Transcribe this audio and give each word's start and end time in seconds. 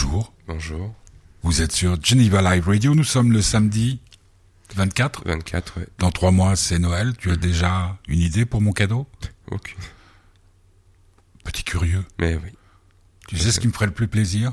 Bonjour. 0.00 0.32
Bonjour. 0.46 0.94
Vous 1.42 1.60
êtes 1.60 1.72
sur 1.72 2.00
Geneva 2.00 2.40
Live 2.40 2.68
Radio. 2.68 2.94
Nous 2.94 3.02
sommes 3.02 3.32
le 3.32 3.42
samedi 3.42 3.98
24. 4.76 5.24
24, 5.26 5.80
ouais. 5.80 5.88
Dans 5.98 6.12
trois 6.12 6.30
mois, 6.30 6.54
c'est 6.54 6.78
Noël. 6.78 7.14
Tu 7.18 7.32
as 7.32 7.36
déjà 7.36 7.98
une 8.06 8.20
idée 8.20 8.44
pour 8.46 8.60
mon 8.60 8.72
cadeau? 8.72 9.08
Aucune. 9.50 9.76
Petit 11.42 11.64
curieux. 11.64 12.04
Mais 12.20 12.36
oui. 12.36 12.50
Tu 13.26 13.38
sais 13.38 13.50
ce 13.50 13.58
qui 13.58 13.66
me 13.66 13.72
ferait 13.72 13.86
le 13.86 13.92
plus 13.92 14.06
plaisir? 14.06 14.52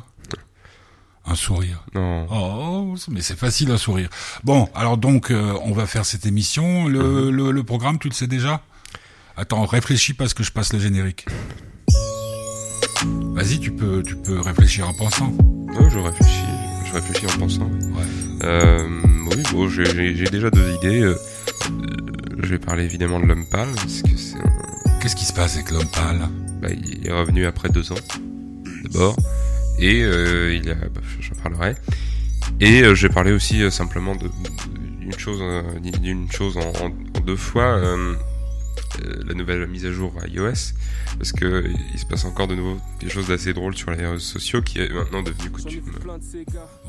Un 1.26 1.36
sourire. 1.36 1.86
Non. 1.94 2.26
Oh, 2.32 2.96
mais 3.10 3.22
c'est 3.22 3.38
facile 3.38 3.70
un 3.70 3.78
sourire. 3.78 4.10
Bon, 4.44 4.68
alors 4.74 4.98
donc, 4.98 5.30
euh, 5.30 5.56
on 5.62 5.74
va 5.74 5.86
faire 5.86 6.08
cette 6.08 6.26
émission. 6.26 6.88
Le, 6.88 7.30
le, 7.30 7.52
le 7.52 7.64
programme, 7.64 8.00
tu 8.00 8.10
le 8.10 8.16
sais 8.16 8.28
déjà? 8.28 8.64
Attends, 9.38 9.64
réfléchis 9.68 10.16
parce 10.16 10.34
que 10.34 10.44
je 10.44 10.52
passe 10.52 10.74
le 10.74 10.80
générique. 10.80 11.28
Vas-y, 13.36 13.60
tu 13.60 13.72
peux, 13.72 14.02
tu 14.04 14.16
peux 14.16 14.40
réfléchir 14.40 14.88
en 14.90 14.94
pensant. 14.94 15.32
Non, 15.74 15.90
je 15.90 16.00
réfléchis. 16.00 16.46
Je 16.88 16.94
réfléchis 16.94 17.26
en 17.28 17.40
pensant. 17.40 17.66
Ouais. 17.66 18.04
Euh, 18.44 18.88
oui, 19.30 19.44
bon, 19.52 19.68
j'ai- 19.68 19.86
j'ai 19.86 20.16
j'ai 20.16 20.26
déjà 20.26 20.50
deux 20.50 20.74
idées. 20.76 21.02
Euh, 21.02 21.16
je 22.42 22.48
vais 22.50 22.60
parler 22.60 22.86
évidemment 22.86 23.20
de 23.20 23.26
l'homme 23.26 23.46
pâle, 23.46 23.70
parce 23.76 24.02
que 24.02 24.16
c'est 24.18 24.38
un- 24.38 25.00
Qu'est-ce 25.02 25.16
qui 25.16 25.26
se 25.26 25.34
passe 25.34 25.56
avec 25.56 25.70
l'homme 25.72 25.88
pâle? 25.92 26.28
Bah, 26.62 26.70
il 26.72 27.06
est 27.08 27.12
revenu 27.12 27.46
après 27.46 27.70
deux 27.70 27.92
ans, 27.92 27.96
d'abord. 28.84 29.16
Et 29.80 30.02
euh, 30.04 30.56
il 30.56 30.70
a, 30.70 30.76
bah, 30.76 31.02
j'en 31.20 31.36
parlerai. 31.44 31.76
Et 32.62 32.82
euh, 32.84 32.96
je 32.96 33.08
vais 33.08 33.14
parler 33.14 33.32
aussi 33.34 33.62
euh, 33.62 33.70
simplement 33.70 34.16
de- 34.16 34.30
d'une 35.00 35.14
chose, 35.20 35.40
euh, 35.42 35.62
d'une 35.82 36.32
chose 36.32 36.58
en, 36.58 36.62
en- 36.62 36.88
en 37.18 37.20
deux 37.26 37.36
fois. 37.36 37.66
Euh, 39.04 39.24
la 39.26 39.34
nouvelle 39.34 39.66
mise 39.68 39.86
à 39.86 39.92
jour 39.92 40.14
à 40.22 40.28
iOS, 40.28 40.74
parce 41.18 41.32
que 41.32 41.66
il 41.94 42.00
se 42.00 42.06
passe 42.06 42.26
encore 42.26 42.48
de 42.48 42.56
nouveau 42.56 42.80
des 43.00 43.10
choses 43.10 43.32
assez 43.32 43.54
drôles 43.54 43.76
sur 43.76 43.92
les 43.92 43.98
réseaux 44.06 44.20
sociaux 44.20 44.62
qui 44.62 44.80
est 44.80 44.90
maintenant 44.94 45.24
devenu 45.24 45.50
coutume. 45.50 45.84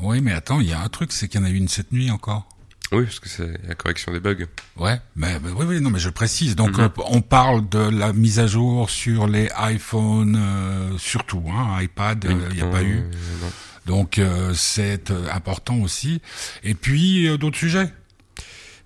Oui, 0.01 0.21
mais 0.21 0.31
attends, 0.33 0.59
il 0.61 0.69
y 0.69 0.73
a 0.73 0.81
un 0.81 0.89
truc, 0.89 1.11
c'est 1.11 1.27
qu'il 1.27 1.39
y 1.39 1.43
en 1.43 1.45
a 1.47 1.49
eu 1.49 1.55
une 1.55 1.67
cette 1.67 1.91
nuit 1.91 2.11
encore. 2.11 2.47
Oui, 2.93 3.03
parce 3.03 3.19
que 3.19 3.27
c'est 3.27 3.51
la 3.67 3.75
correction 3.75 4.13
des 4.13 4.21
bugs. 4.21 4.45
Ouais, 4.77 5.01
mais, 5.17 5.39
mais 5.41 5.49
oui, 5.51 5.65
oui, 5.67 5.81
non, 5.81 5.89
mais 5.89 5.99
je 5.99 6.09
précise. 6.09 6.55
Donc, 6.55 6.77
Mhm. 6.77 6.85
euh, 6.85 6.89
on 7.09 7.21
parle 7.21 7.67
de 7.67 7.79
la 7.79 8.13
mise 8.13 8.39
à 8.39 8.47
jour 8.47 8.89
sur 8.89 9.27
les 9.27 9.49
iPhones, 9.59 10.37
euh, 10.39 10.97
surtout, 10.97 11.43
hein, 11.49 11.81
iPad, 11.81 12.23
euh, 12.25 12.47
il 12.51 12.55
n'y 12.55 12.61
a 12.61 12.67
pas 12.67 12.83
eu. 12.83 12.99
non. 13.41 13.51
Donc, 13.87 14.19
euh, 14.19 14.53
c'est 14.53 15.11
euh, 15.11 15.27
important 15.33 15.79
aussi. 15.81 16.21
Et 16.63 16.75
puis, 16.75 17.27
euh, 17.27 17.37
d'autres 17.37 17.57
sujets? 17.57 17.89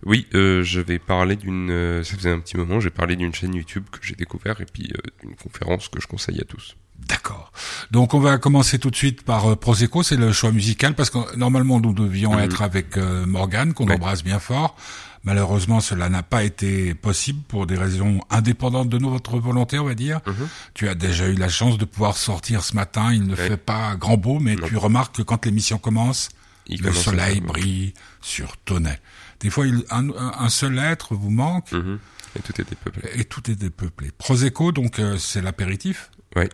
Oui, 0.05 0.27
euh, 0.33 0.63
je 0.63 0.79
vais 0.81 0.97
parler 0.99 1.35
d'une. 1.35 1.69
euh, 1.69 2.03
ça 2.03 2.15
faisait 2.17 2.31
un 2.31 2.39
petit 2.39 2.57
moment, 2.57 2.79
j'ai 2.79 2.89
parlé 2.89 3.15
d'une 3.15 3.33
chaîne 3.33 3.53
YouTube 3.53 3.85
que 3.91 3.99
j'ai 4.01 4.15
découvert 4.15 4.59
et 4.61 4.65
puis 4.65 4.91
euh, 4.95 5.01
d'une 5.21 5.35
conférence 5.35 5.89
que 5.89 6.01
je 6.01 6.07
conseille 6.07 6.39
à 6.41 6.43
tous. 6.45 6.75
D'accord. 7.07 7.51
Donc, 7.89 8.13
on 8.13 8.19
va 8.19 8.37
commencer 8.37 8.77
tout 8.79 8.89
de 8.91 8.95
suite 8.95 9.23
par 9.23 9.47
euh, 9.51 9.55
Prosecco, 9.55 10.03
c'est 10.03 10.17
le 10.17 10.31
choix 10.31 10.51
musical, 10.51 10.93
parce 10.95 11.09
que 11.09 11.35
normalement, 11.35 11.79
nous 11.79 11.93
devions 11.93 12.33
Mhm. 12.33 12.39
être 12.41 12.61
avec 12.61 12.97
euh, 12.97 13.25
Morgane, 13.25 13.73
qu'on 13.73 13.87
Ouais. 13.87 13.95
embrasse 13.95 14.23
bien 14.23 14.39
fort. 14.39 14.75
Malheureusement, 15.23 15.81
cela 15.81 16.09
n'a 16.09 16.23
pas 16.23 16.43
été 16.43 16.95
possible 16.95 17.41
pour 17.47 17.67
des 17.67 17.75
raisons 17.77 18.19
indépendantes 18.31 18.89
de 18.89 18.97
notre 18.97 19.37
volonté, 19.39 19.77
on 19.77 19.85
va 19.85 19.93
dire. 19.93 20.19
Mhm. 20.25 20.47
Tu 20.73 20.89
as 20.89 20.95
déjà 20.95 21.27
eu 21.27 21.35
la 21.35 21.49
chance 21.49 21.77
de 21.77 21.85
pouvoir 21.85 22.17
sortir 22.17 22.63
ce 22.63 22.75
matin. 22.75 23.13
Il 23.13 23.23
ne 23.27 23.35
Ouais. 23.35 23.47
fait 23.49 23.57
pas 23.57 23.95
grand 23.97 24.17
beau, 24.17 24.39
mais 24.39 24.55
Non. 24.55 24.67
tu 24.67 24.77
remarques 24.77 25.15
que 25.17 25.21
quand 25.21 25.45
l'émission 25.45 25.77
commence, 25.77 26.29
Il 26.67 26.81
le 26.81 26.89
commence 26.89 27.03
soleil 27.03 27.39
brille 27.41 27.93
sur 28.21 28.57
Tonnet. 28.57 28.99
Des 29.41 29.49
fois, 29.49 29.67
il- 29.67 29.83
un, 29.89 30.49
seul 30.49 30.77
être 30.79 31.15
vous 31.15 31.29
manque 31.31 31.71
Mhm. 31.71 31.99
Et 32.35 32.39
tout 32.39 32.61
était 32.61 32.75
peuplé. 32.75 33.09
et 33.15 33.25
tout 33.25 33.51
est 33.51 33.55
dépeuplé. 33.55 34.11
Prosecco, 34.17 34.71
donc 34.71 34.99
euh, 34.99 35.17
c'est 35.17 35.41
l'apéritif. 35.41 36.11
Ouais. 36.35 36.47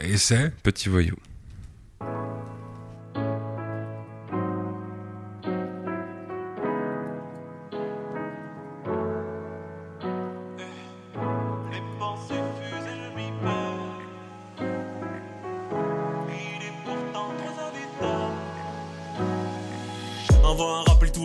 Et 0.00 0.16
c'est 0.16 0.50
Petit 0.62 0.88
voyou. 0.88 1.16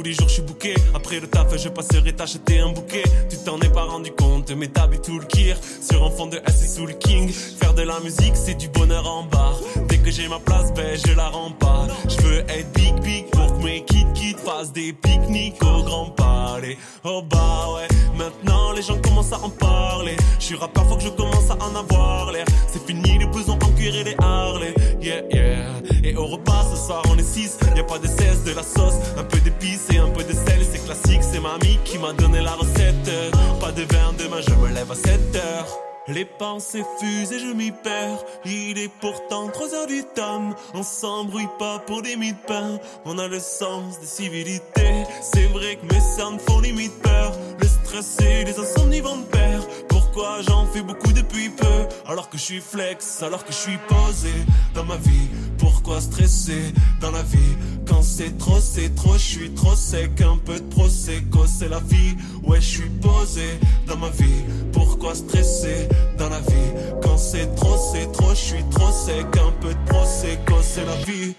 Les 0.09 0.16
jours, 0.16 0.28
je 0.28 0.34
suis 0.34 0.42
bouqué. 0.42 0.74
Après 0.96 1.20
le 1.20 1.28
taf, 1.28 1.56
je 1.56 1.70
passerai 1.70 2.14
t'acheter 2.14 2.59
un 2.59 2.72
bouquet. 2.72 3.03
Tu 3.30 3.38
t'en 3.38 3.59
es 3.59 3.70
pas 3.70 3.84
rendu 3.84 4.12
compte, 4.12 4.50
mais 4.52 4.68
bu 4.68 5.00
tout 5.00 5.20
le 5.20 5.25
kir. 5.25 5.56
Sur 5.81 6.03
un 6.03 6.09
fond 6.09 6.25
de 6.25 6.42
S 6.47 6.75
sous 6.75 6.88
le 6.88 6.94
king. 6.94 7.30
Faire 7.31 7.75
de 7.75 7.84
la 7.84 8.00
musique, 8.00 8.36
c'est 8.36 8.56
du 8.56 8.69
bonheur 8.69 9.08
en 9.08 9.24
barre. 9.24 9.59
Que 10.04 10.12
j'ai 10.12 10.28
ma 10.28 10.40
place, 10.40 10.74
ben 10.74 10.98
je 11.06 11.14
la 11.14 11.30
rends 11.30 11.52
pas. 11.52 11.88
Je 12.08 12.22
veux 12.22 12.40
être 12.40 12.72
big, 12.74 13.00
big 13.02 13.30
pour 13.30 13.58
que 13.58 13.64
mes 13.64 13.84
kids 13.86 14.06
kids 14.14 14.38
fassent 14.38 14.72
des 14.72 14.94
pique-niques 14.94 15.62
au 15.64 15.84
grand 15.84 16.10
palais. 16.12 16.78
Oh 17.04 17.22
bah 17.22 17.68
ouais, 17.76 17.88
maintenant 18.18 18.72
les 18.74 18.82
gens 18.82 18.98
commencent 19.02 19.34
à 19.34 19.40
en 19.44 19.50
parler. 19.50 20.16
Je 20.40 20.46
suis 20.46 20.56
rappeur, 20.56 20.88
faut 20.88 20.96
que 20.96 21.04
je 21.04 21.10
commence 21.10 21.50
à 21.50 21.56
en 21.64 21.76
avoir 21.76 22.32
l'air. 22.32 22.46
C'est 22.68 22.86
fini 22.86 23.18
les 23.18 23.26
besoins 23.26 23.56
en 23.56 23.72
cuir 23.72 23.96
et 23.96 24.04
les 24.04 24.16
Harley. 24.20 24.74
Yeah, 25.02 25.24
yeah. 25.32 25.66
Et 26.04 26.16
au 26.16 26.28
repas 26.28 26.66
ce 26.72 26.78
soir, 26.78 27.02
on 27.10 27.18
est 27.18 27.24
6. 27.24 27.60
Y 27.76 27.80
a 27.80 27.84
pas 27.84 28.00
de 28.00 28.08
cesse, 28.08 28.44
de 28.44 28.54
la 28.54 28.64
sauce, 28.64 28.96
un 29.18 29.24
peu 29.24 29.40
d'épices 29.40 29.88
et 29.94 29.98
un 29.98 30.10
peu 30.10 30.24
de 30.24 30.34
sel. 30.34 30.66
C'est 30.72 30.84
classique, 30.86 31.24
c'est 31.24 31.40
mamie 31.40 31.80
qui 31.84 31.98
m'a 31.98 32.14
donné 32.14 32.42
la 32.42 32.54
recette. 32.54 33.12
Pas 33.60 33.72
de 33.72 33.81
vin 33.81 34.14
demain, 34.18 34.42
je 34.48 34.54
me 34.56 34.74
lève 34.74 34.92
à 34.92 34.96
7 34.96 35.36
heures. 35.36 35.88
Les 36.12 36.25
pensées 36.25 36.84
fusent 37.00 37.31
et 37.31 37.40
je 37.40 37.53
m'y 37.53 37.72
perds. 37.72 38.24
Il 38.44 38.80
est 38.80 38.92
pourtant 39.00 39.47
3 39.47 39.75
heures 39.75 39.88
du 39.88 40.03
tam. 40.16 40.56
On 40.74 40.81
s'embrouille 40.81 41.50
pas 41.59 41.80
pour 41.80 42.02
des 42.02 42.16
mille 42.16 42.36
pains. 42.47 42.80
On 43.06 43.20
a 43.20 43.28
le 43.28 43.40
sens 43.40 44.00
des 44.00 44.08
civilités. 44.08 45.03
C'est 45.22 45.46
vrai 45.48 45.75
que 45.75 45.94
mes 45.94 46.02
cernes 46.02 46.40
font 46.40 46.59
limite 46.62 47.00
peur. 47.02 47.34
Le 47.59 47.68
stress 47.68 48.18
et 48.22 48.44
les 48.44 48.58
insomnies 48.58 49.02
vont 49.02 49.18
de 49.18 49.25
pair. 49.25 49.62
Pourquoi 49.88 50.42
j'en 50.42 50.66
fais 50.66 50.81
beaucoup 50.81 51.14
depuis 51.14 51.50
peu? 51.50 51.88
Alors 52.08 52.30
que 52.30 52.38
je 52.38 52.44
suis 52.44 52.62
flex, 52.62 53.22
alors 53.22 53.46
que 53.46 53.52
je 53.52 53.58
suis 53.58 53.78
posé 53.88 54.34
dans 54.74 54.86
ma 54.86 54.98
vie 54.98 55.30
Pourquoi 55.59 56.02
stresser 56.02 56.74
dans 57.02 57.12
la 57.12 57.24
vie 57.24 57.56
Quand 57.88 58.02
c'est 58.02 58.38
trop, 58.38 58.59
c'est 58.59 58.96
trop, 58.96 59.14
je 59.14 59.20
suis 59.20 59.50
trop 59.52 59.75
sec 59.75 60.22
Un 60.22 60.38
peu 60.38 60.56
de 60.56 60.70
prosecco, 60.74 61.46
c'est 61.46 61.70
la 61.70 61.80
vie. 61.80 62.16
Ouais, 62.44 62.62
je 62.62 62.68
suis 62.68 62.90
posé 63.02 63.59
dans 63.88 63.98
ma 63.98 64.09
vie. 64.09 64.44
Pourquoi 64.72 65.16
stresser 65.16 65.88
dans 66.18 66.30
la 66.30 66.40
vie 66.40 66.72
Quand 67.03 67.18
c'est 67.18 67.53
trop, 67.56 67.78
c'est 67.92 68.12
trop, 68.12 68.31
je 68.31 68.36
suis 68.36 68.64
trop 68.72 68.92
sec 68.92 69.25
Un 69.36 69.52
peu 69.62 69.74
de 69.74 69.86
prosecco, 69.92 70.56
c'est 70.62 70.86
la 70.86 70.96
vie. 71.06 71.36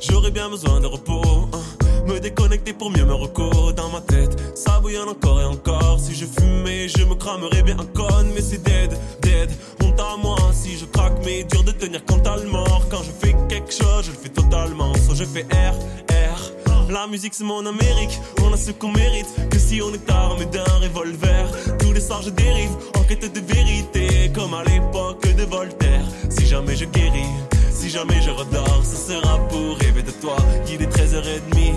J'aurais 0.00 0.30
bien 0.32 0.48
besoin 0.48 0.80
de 0.80 0.86
repos, 0.86 1.22
hein. 1.24 1.58
Me 2.06 2.20
déconnecter 2.20 2.72
pour 2.72 2.90
mieux 2.90 3.04
me 3.04 3.14
recours 3.14 3.72
dans 3.74 3.88
ma 3.90 4.00
tête. 4.00 4.36
Ça 4.56 4.80
bouillonne 4.80 5.08
encore 5.08 5.40
et 5.40 5.44
encore. 5.44 5.98
Si 6.00 6.14
je 6.14 6.26
fumais, 6.26 6.88
je 6.88 7.04
me 7.04 7.14
cramerais 7.14 7.62
bien 7.62 7.78
un 7.78 7.86
con, 7.86 8.24
mais 8.34 8.42
c'est 8.42 8.62
dead, 8.62 8.96
dead. 9.20 9.50
Honte 9.82 10.00
à 10.00 10.16
moi 10.16 10.36
si 10.52 10.76
je 10.78 10.84
craque, 10.86 11.18
mais 11.24 11.44
dur 11.44 11.64
de 11.64 11.72
tenir 11.72 12.04
quand 12.06 12.20
t'as 12.20 12.36
le 12.36 12.48
mort. 12.48 12.86
Quand 12.90 13.02
je 13.02 13.10
fais 13.10 13.34
quelque 13.48 13.72
chose, 13.72 14.04
je 14.06 14.10
le 14.10 14.16
fais 14.16 14.28
totalement. 14.28 14.92
Soit 15.06 15.14
je 15.16 15.24
fais 15.24 15.42
R, 15.42 15.74
R. 16.10 16.52
La 16.90 17.06
musique 17.06 17.32
c'est 17.34 17.44
mon 17.44 17.64
Amérique, 17.64 18.20
on 18.42 18.52
a 18.52 18.56
ce 18.56 18.70
qu'on 18.70 18.92
mérite. 18.92 19.26
Que 19.50 19.58
si 19.58 19.80
on 19.80 19.94
est 19.94 20.10
armé 20.10 20.44
d'un 20.46 20.64
revolver, 20.82 21.50
tous 21.78 21.92
les 21.92 22.00
soirs 22.00 22.22
je 22.22 22.30
dérive 22.30 22.70
en 22.98 23.02
quête 23.04 23.32
de 23.32 23.40
vérité, 23.40 24.30
comme 24.34 24.52
à 24.52 24.62
l'époque 24.64 25.26
de 25.34 25.44
Voltaire. 25.44 26.04
Si 26.28 26.46
jamais 26.46 26.76
je 26.76 26.84
guéris. 26.84 27.51
Si 27.82 27.90
jamais 27.90 28.22
je 28.22 28.30
redors, 28.30 28.84
ce 28.84 28.94
sera 28.94 29.38
pour 29.48 29.76
rêver 29.78 30.04
de 30.04 30.12
toi. 30.12 30.36
Il 30.68 30.80
est 30.80 30.86
13h30, 30.86 31.74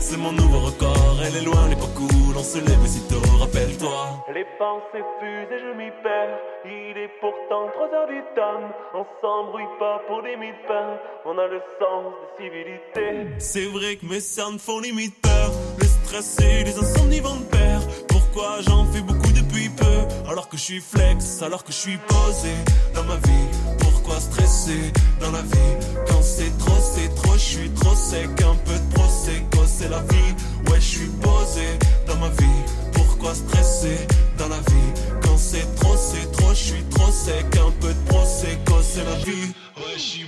c'est 0.00 0.16
mon 0.16 0.32
nouveau 0.32 0.58
record. 0.58 1.16
Elle 1.24 1.36
est 1.36 1.44
loin, 1.44 1.66
elle 1.66 1.74
est 1.74 1.80
pas 1.80 1.94
cool, 1.94 2.34
on 2.36 2.42
se 2.42 2.58
lève 2.58 2.82
aussitôt, 2.82 3.22
rappelle-toi. 3.38 4.24
Les 4.34 4.44
pensées 4.58 5.04
fusent 5.20 5.52
et 5.54 5.60
je 5.60 5.78
m'y 5.78 5.92
perds. 6.02 6.38
Il 6.64 6.98
est 6.98 7.12
pourtant 7.20 7.68
3h 7.68 8.08
du 8.08 8.20
tam. 8.34 8.62
On 8.94 9.06
s'embrouille 9.20 9.78
pas 9.78 10.02
pour 10.08 10.24
des 10.24 10.36
mille 10.36 10.58
pains. 10.66 10.98
On 11.24 11.38
a 11.38 11.46
le 11.46 11.60
sens 11.78 12.14
de 12.18 12.42
civilité. 12.42 13.30
C'est 13.38 13.66
vrai 13.66 13.94
que 13.94 14.06
mes 14.06 14.18
cernes 14.18 14.58
font 14.58 14.80
limite 14.80 15.14
peur. 15.22 15.52
Le 15.78 15.86
stress 15.86 16.36
et 16.40 16.64
les 16.64 16.76
insomnies 16.76 17.20
vont 17.20 17.36
de 17.36 17.44
pair. 17.44 17.80
Pourquoi 18.08 18.60
j'en 18.66 18.86
fais 18.86 19.02
beaucoup 19.02 19.30
depuis 19.30 19.68
peu? 19.68 20.28
Alors 20.28 20.48
que 20.48 20.56
je 20.56 20.62
suis 20.62 20.80
flex, 20.80 21.42
alors 21.42 21.62
que 21.62 21.70
je 21.70 21.78
suis 21.78 21.98
posé 22.08 22.50
dans 22.92 23.04
ma 23.04 23.14
vie 23.18 23.83
Pourquoi 24.14 24.30
stresser 24.30 24.92
dans 25.20 25.32
la 25.32 25.42
vie. 25.42 25.86
Quand 26.06 26.22
c'est 26.22 26.56
trop, 26.58 26.78
c'est 26.80 27.12
trop, 27.16 27.32
je 27.32 27.38
suis 27.38 27.70
trop 27.70 27.96
sec. 27.96 28.28
Un 28.42 28.54
peu 28.64 28.74
de 28.74 28.94
prosecco, 28.94 29.58
c'est 29.66 29.88
la 29.88 29.98
vie. 30.02 30.70
Ouais, 30.70 30.78
je 30.78 30.86
suis 30.86 31.08
posé 31.20 31.66
dans 32.06 32.16
ma 32.18 32.28
vie. 32.28 32.62
Pourquoi 32.92 33.34
stresser 33.34 34.06
dans 34.38 34.48
la 34.48 34.58
vie? 34.58 34.92
Quand 35.20 35.36
c'est 35.36 35.66
trop, 35.74 35.96
c'est 35.96 36.30
trop, 36.30 36.50
je 36.50 36.54
suis 36.54 36.84
trop 36.90 37.10
sec. 37.10 37.44
Un 37.56 37.72
peu 37.80 37.88
de 37.88 38.08
prosecco, 38.08 38.74
c'est 38.82 39.04
la 39.04 39.16
vie. 39.16 39.52
Ouais, 39.78 39.94
je 39.96 40.00
suis 40.00 40.26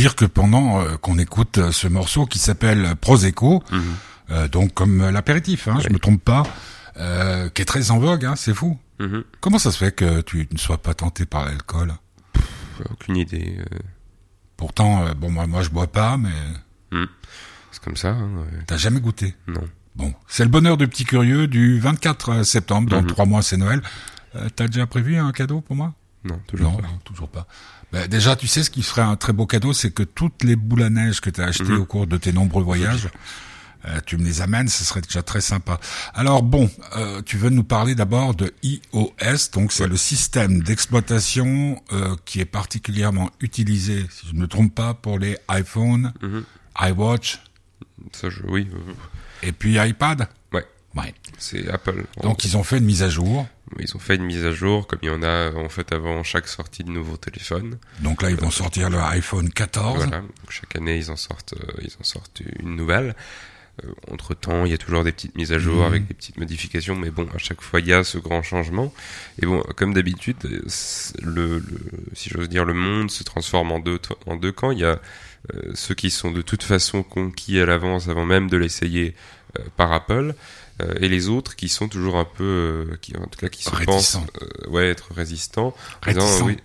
dire 0.00 0.16
que 0.16 0.24
pendant 0.24 0.80
euh, 0.80 0.96
qu'on 0.96 1.18
écoute 1.18 1.58
euh, 1.58 1.72
ce 1.72 1.86
morceau 1.88 2.24
qui 2.26 2.38
s'appelle 2.38 2.94
Prosecco, 3.00 3.62
Mhm. 3.70 3.82
euh, 4.30 4.48
donc 4.48 4.72
comme 4.72 5.10
l'apéritif, 5.10 5.68
hein, 5.68 5.76
je 5.80 5.84
Ouais. 5.88 5.92
me 5.92 5.98
trompe 5.98 6.24
pas, 6.24 6.42
euh, 6.96 7.48
qui 7.50 7.60
est 7.62 7.66
très 7.66 7.90
en 7.90 7.98
vogue, 7.98 8.24
hein, 8.24 8.34
c'est 8.36 8.54
fou. 8.54 8.78
Mhm. 8.98 9.24
Comment 9.40 9.58
ça 9.58 9.70
se 9.70 9.78
fait 9.78 9.92
que 9.94 10.22
tu 10.22 10.48
ne 10.50 10.58
sois 10.58 10.78
pas 10.78 10.94
tenté 10.94 11.26
par 11.26 11.44
l'alcool? 11.44 11.92
Aucune 12.90 13.16
idée. 13.16 13.58
euh, 13.58 13.78
Pourtant, 14.56 15.06
bon, 15.16 15.30
moi, 15.30 15.46
moi, 15.46 15.62
je 15.62 15.70
bois 15.70 15.86
pas, 15.86 16.16
mais 16.18 16.30
c'est 17.70 17.82
comme 17.82 17.96
ça. 17.96 18.10
Hein, 18.10 18.28
ouais. 18.38 18.58
t'as 18.66 18.76
jamais 18.76 19.00
goûté? 19.00 19.34
Non. 19.48 19.62
Bon, 19.96 20.14
c'est 20.28 20.44
le 20.44 20.50
bonheur 20.50 20.76
du 20.76 20.86
petit 20.88 21.04
curieux 21.04 21.46
du 21.46 21.78
24 21.80 22.42
septembre, 22.42 22.88
dans 22.90 23.00
Mhm. 23.02 23.06
trois 23.08 23.26
mois, 23.26 23.42
c'est 23.42 23.56
Noël. 23.56 23.82
T'as 24.56 24.66
déjà 24.68 24.86
prévu 24.86 25.16
un 25.16 25.32
cadeau 25.32 25.60
pour 25.60 25.76
moi? 25.76 25.92
Non, 26.24 26.38
toujours 26.46 26.70
Non, 26.72 26.76
pas. 26.78 26.86
non, 26.88 26.98
toujours 27.04 27.28
pas. 27.28 27.46
Ben, 27.92 28.06
déjà, 28.06 28.36
tu 28.36 28.46
sais, 28.46 28.62
ce 28.62 28.70
qui 28.70 28.82
serait 28.82 29.02
un 29.02 29.16
très 29.16 29.32
beau 29.32 29.46
cadeau, 29.46 29.72
c'est 29.72 29.90
que 29.90 30.02
toutes 30.02 30.44
les 30.44 30.54
boules 30.56 30.82
à 30.82 30.90
neige 30.90 31.20
que 31.20 31.30
tu 31.30 31.40
as 31.40 31.46
achetées 31.46 31.72
Mhm. 31.72 31.80
au 31.80 31.84
cours 31.86 32.06
de 32.06 32.16
tes 32.18 32.32
nombreux 32.32 32.62
voyages, 32.62 33.08
euh, 33.86 33.98
tu 34.04 34.18
me 34.18 34.24
les 34.24 34.42
amènes, 34.42 34.68
ce 34.68 34.84
serait 34.84 35.00
déjà 35.00 35.22
très 35.22 35.40
sympa. 35.40 35.80
Alors 36.14 36.42
bon, 36.42 36.70
euh, 36.96 37.22
tu 37.22 37.36
veux 37.38 37.48
nous 37.48 37.64
parler 37.64 37.94
d'abord 37.94 38.34
de 38.34 38.52
iOS, 38.62 39.50
donc 39.54 39.72
c'est 39.72 39.84
Ouais. 39.84 39.88
le 39.88 39.96
système 39.96 40.62
d'exploitation 40.62 41.82
euh, 41.92 42.14
qui 42.26 42.40
est 42.40 42.44
particulièrement 42.44 43.30
utilisé, 43.40 44.06
si 44.10 44.26
je 44.28 44.34
ne 44.34 44.40
me 44.40 44.46
trompe 44.46 44.74
pas, 44.74 44.92
pour 44.94 45.18
les 45.18 45.38
iPhone, 45.48 46.12
Mhm. 46.22 46.44
iWatch 46.80 47.40
Ça, 48.12 48.28
je, 48.30 48.42
oui, 48.46 48.68
et 49.42 49.52
puis 49.52 49.76
iPad. 49.78 50.28
Ouais. 50.96 51.14
C'est 51.38 51.68
Apple. 51.68 52.04
Donc 52.22 52.44
ils 52.44 52.56
ont 52.56 52.64
fait 52.64 52.78
une 52.78 52.84
mise 52.84 53.02
à 53.02 53.08
jour. 53.08 53.46
Ils 53.78 53.94
ont 53.96 54.00
fait 54.00 54.16
une 54.16 54.24
mise 54.24 54.44
à 54.44 54.50
jour, 54.50 54.86
comme 54.88 54.98
il 55.02 55.06
y 55.06 55.10
en 55.10 55.22
a 55.22 55.52
en 55.54 55.68
fait 55.68 55.92
avant 55.92 56.24
chaque 56.24 56.48
sortie 56.48 56.82
de 56.82 56.90
nouveau 56.90 57.16
téléphone. 57.16 57.78
Donc 58.00 58.22
là, 58.22 58.30
ils 58.30 58.36
vont 58.36 58.50
sortir 58.50 58.90
le 58.90 58.98
iPhone 58.98 59.48
14. 59.50 59.96
Voilà. 59.98 60.18
Donc, 60.20 60.50
chaque 60.50 60.74
année, 60.74 60.96
ils 60.96 61.10
en 61.12 61.16
sortent, 61.16 61.54
euh, 61.54 61.80
ils 61.82 61.92
en 62.00 62.04
sortent 62.04 62.42
une 62.60 62.74
nouvelle. 62.76 63.14
entre 64.10 64.34
temps, 64.34 64.66
il 64.66 64.72
y 64.72 64.74
a 64.74 64.78
toujours 64.78 65.04
des 65.04 65.12
petites 65.12 65.34
mises 65.36 65.52
à 65.52 65.58
jour 65.58 65.78
Mhm. 65.78 65.84
avec 65.86 66.06
des 66.06 66.12
petites 66.12 66.36
modifications, 66.36 66.96
mais 66.96 67.10
bon, 67.10 67.26
à 67.34 67.38
chaque 67.38 67.62
fois, 67.62 67.80
il 67.80 67.86
y 67.86 67.94
a 67.94 68.04
ce 68.04 68.18
grand 68.18 68.42
changement. 68.42 68.92
Et 69.40 69.46
bon, 69.46 69.62
comme 69.74 69.94
d'habitude, 69.94 70.36
euh, 70.44 70.60
le, 71.22 71.60
le- 71.60 71.64
si 72.12 72.28
j'ose 72.28 72.50
dire, 72.50 72.66
le 72.66 72.74
monde 72.74 73.10
se 73.10 73.22
transforme 73.24 73.72
en 73.72 73.78
deux, 73.78 73.98
en 74.26 74.36
deux 74.36 74.52
camps. 74.52 74.70
Il 74.72 74.80
y 74.80 74.84
a 74.84 75.00
euh, 75.54 75.70
ceux 75.74 75.94
qui 75.94 76.10
sont 76.10 76.30
de 76.30 76.42
toute 76.42 76.62
façon 76.62 77.02
conquis 77.02 77.58
à 77.58 77.64
l'avance 77.64 78.08
avant 78.08 78.26
même 78.26 78.50
de 78.50 78.58
l'essayer 78.58 79.14
euh, 79.58 79.62
par 79.78 79.92
Apple, 79.94 80.34
euh, 80.80 80.94
et 81.00 81.08
les 81.08 81.28
autres 81.28 81.56
qui 81.56 81.68
sont 81.68 81.88
toujours 81.88 82.16
un 82.16 82.24
peu, 82.24 82.44
euh, 82.90 82.96
qui 83.00 83.16
en 83.16 83.26
tout 83.26 83.38
cas 83.38 83.48
qui 83.48 83.62
se 83.64 83.70
Réticents. 83.70 83.92
pensent, 83.92 84.16
euh, 84.42 84.70
ouais, 84.70 84.88
être 84.88 85.12
résistants, 85.14 85.74
Réticents. 86.02 86.46
oui, 86.46 86.56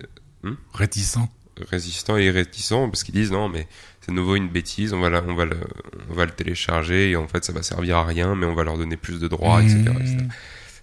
Réticent. 0.73 1.17
résistants 1.71 2.17
et 2.17 2.29
réticents 2.29 2.89
parce 2.89 3.03
qu'ils 3.03 3.15
disent 3.15 3.31
non 3.31 3.47
mais 3.50 3.67
c'est 4.01 4.12
de 4.12 4.15
nouveau 4.15 4.35
une 4.35 4.50
bêtise 4.50 4.94
on 4.94 5.00
va 5.00 5.09
la- 5.09 5.23
on 5.23 5.33
va 5.35 5.45
le 5.45 5.57
on 6.09 6.13
va 6.13 6.25
le 6.25 6.31
télécharger 6.31 7.12
et 7.12 7.15
en 7.15 7.27
fait 7.27 7.45
ça 7.45 7.53
va 7.53 7.63
servir 7.63 7.97
à 7.97 8.06
rien 8.06 8.35
mais 8.35 8.45
on 8.45 8.53
va 8.53 8.63
leur 8.63 8.77
donner 8.77 8.97
plus 8.97 9.19
de 9.19 9.27
droits 9.27 9.62
etc., 9.63 9.79
etc. 10.00 10.17
Mmh. 10.19 10.27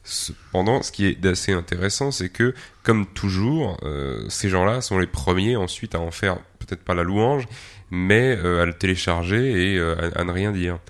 Cependant, 0.05 0.82
ce 0.82 0.90
qui 0.90 1.06
est 1.06 1.25
assez 1.26 1.52
intéressant, 1.52 2.11
c'est 2.11 2.29
que, 2.29 2.55
comme 2.82 3.06
toujours, 3.06 3.76
euh, 3.84 4.29
ces 4.29 4.49
gens-là 4.49 4.81
sont 4.81 4.99
les 4.99 5.06
premiers 5.06 5.55
ensuite 5.55 5.94
à 5.94 6.00
en 6.00 6.11
faire 6.11 6.38
peut-être 6.58 6.82
pas 6.82 6.94
la 6.94 7.05
louange, 7.05 7.46
mais 7.93 8.37
euh, 8.37 8.62
à 8.62 8.67
le 8.67 8.73
télécharger 8.73 9.75
et 9.75 9.79
euh, 9.79 10.11
à, 10.17 10.23
à 10.23 10.25
ne 10.25 10.32
rien 10.32 10.50
dire. 10.50 10.81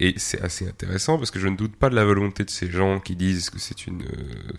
Et 0.00 0.14
c'est 0.16 0.40
assez 0.42 0.68
intéressant 0.68 1.18
parce 1.18 1.30
que 1.30 1.40
je 1.40 1.48
ne 1.48 1.56
doute 1.56 1.74
pas 1.74 1.90
de 1.90 1.94
la 1.94 2.04
volonté 2.04 2.44
de 2.44 2.50
ces 2.50 2.70
gens 2.70 3.00
qui 3.00 3.16
disent 3.16 3.50
que 3.50 3.58
c'est 3.58 3.86
une 3.86 4.02
euh, 4.02 4.52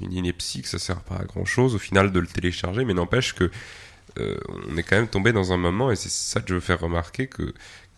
une 0.00 0.12
ineptie, 0.12 0.62
que 0.62 0.68
ça 0.68 0.78
sert 0.78 1.00
pas 1.00 1.16
à 1.16 1.24
grand 1.24 1.44
chose 1.44 1.74
au 1.74 1.78
final 1.78 2.10
de 2.10 2.18
le 2.18 2.26
télécharger, 2.26 2.84
mais 2.84 2.94
n'empêche 2.94 3.34
que 3.34 3.50
euh, 4.18 4.36
on 4.68 4.76
est 4.76 4.82
quand 4.82 4.96
même 4.96 5.08
tombé 5.08 5.32
dans 5.32 5.52
un 5.52 5.56
moment 5.56 5.90
et 5.90 5.96
c'est 5.96 6.10
ça 6.10 6.40
que 6.40 6.48
je 6.48 6.54
veux 6.54 6.60
faire 6.60 6.80
remarquer 6.80 7.26
que 7.26 7.52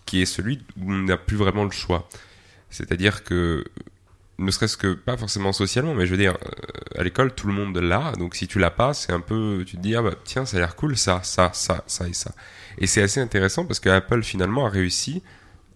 qui 0.06 0.22
est 0.22 0.26
celui 0.26 0.62
où 0.78 0.92
on 0.92 1.02
n'a 1.02 1.16
plus 1.16 1.36
vraiment 1.36 1.64
le 1.64 1.70
choix. 1.70 2.08
C'est-à-dire 2.70 3.24
que 3.24 3.64
ne 4.38 4.50
serait-ce 4.50 4.76
que 4.76 4.94
pas 4.94 5.16
forcément 5.16 5.52
socialement, 5.52 5.94
mais 5.94 6.06
je 6.06 6.10
veux 6.10 6.16
dire, 6.18 6.36
euh, 6.44 7.00
à 7.00 7.02
l'école, 7.02 7.34
tout 7.34 7.46
le 7.46 7.54
monde 7.54 7.76
l'a, 7.78 8.12
donc 8.12 8.34
si 8.34 8.46
tu 8.46 8.58
l'as 8.58 8.70
pas, 8.70 8.92
c'est 8.92 9.12
un 9.12 9.20
peu, 9.20 9.64
tu 9.66 9.76
te 9.76 9.82
dis, 9.82 9.96
ah 9.96 10.02
bah 10.02 10.14
tiens, 10.24 10.44
ça 10.44 10.58
a 10.58 10.60
l'air 10.60 10.76
cool, 10.76 10.96
ça, 10.96 11.20
ça, 11.22 11.50
ça, 11.54 11.82
ça 11.86 12.06
et 12.06 12.12
ça. 12.12 12.32
Et 12.78 12.86
c'est 12.86 13.02
assez 13.02 13.20
intéressant 13.20 13.64
parce 13.64 13.80
que 13.80 13.88
Apple 13.88 14.22
finalement 14.22 14.66
a 14.66 14.68
réussi, 14.68 15.22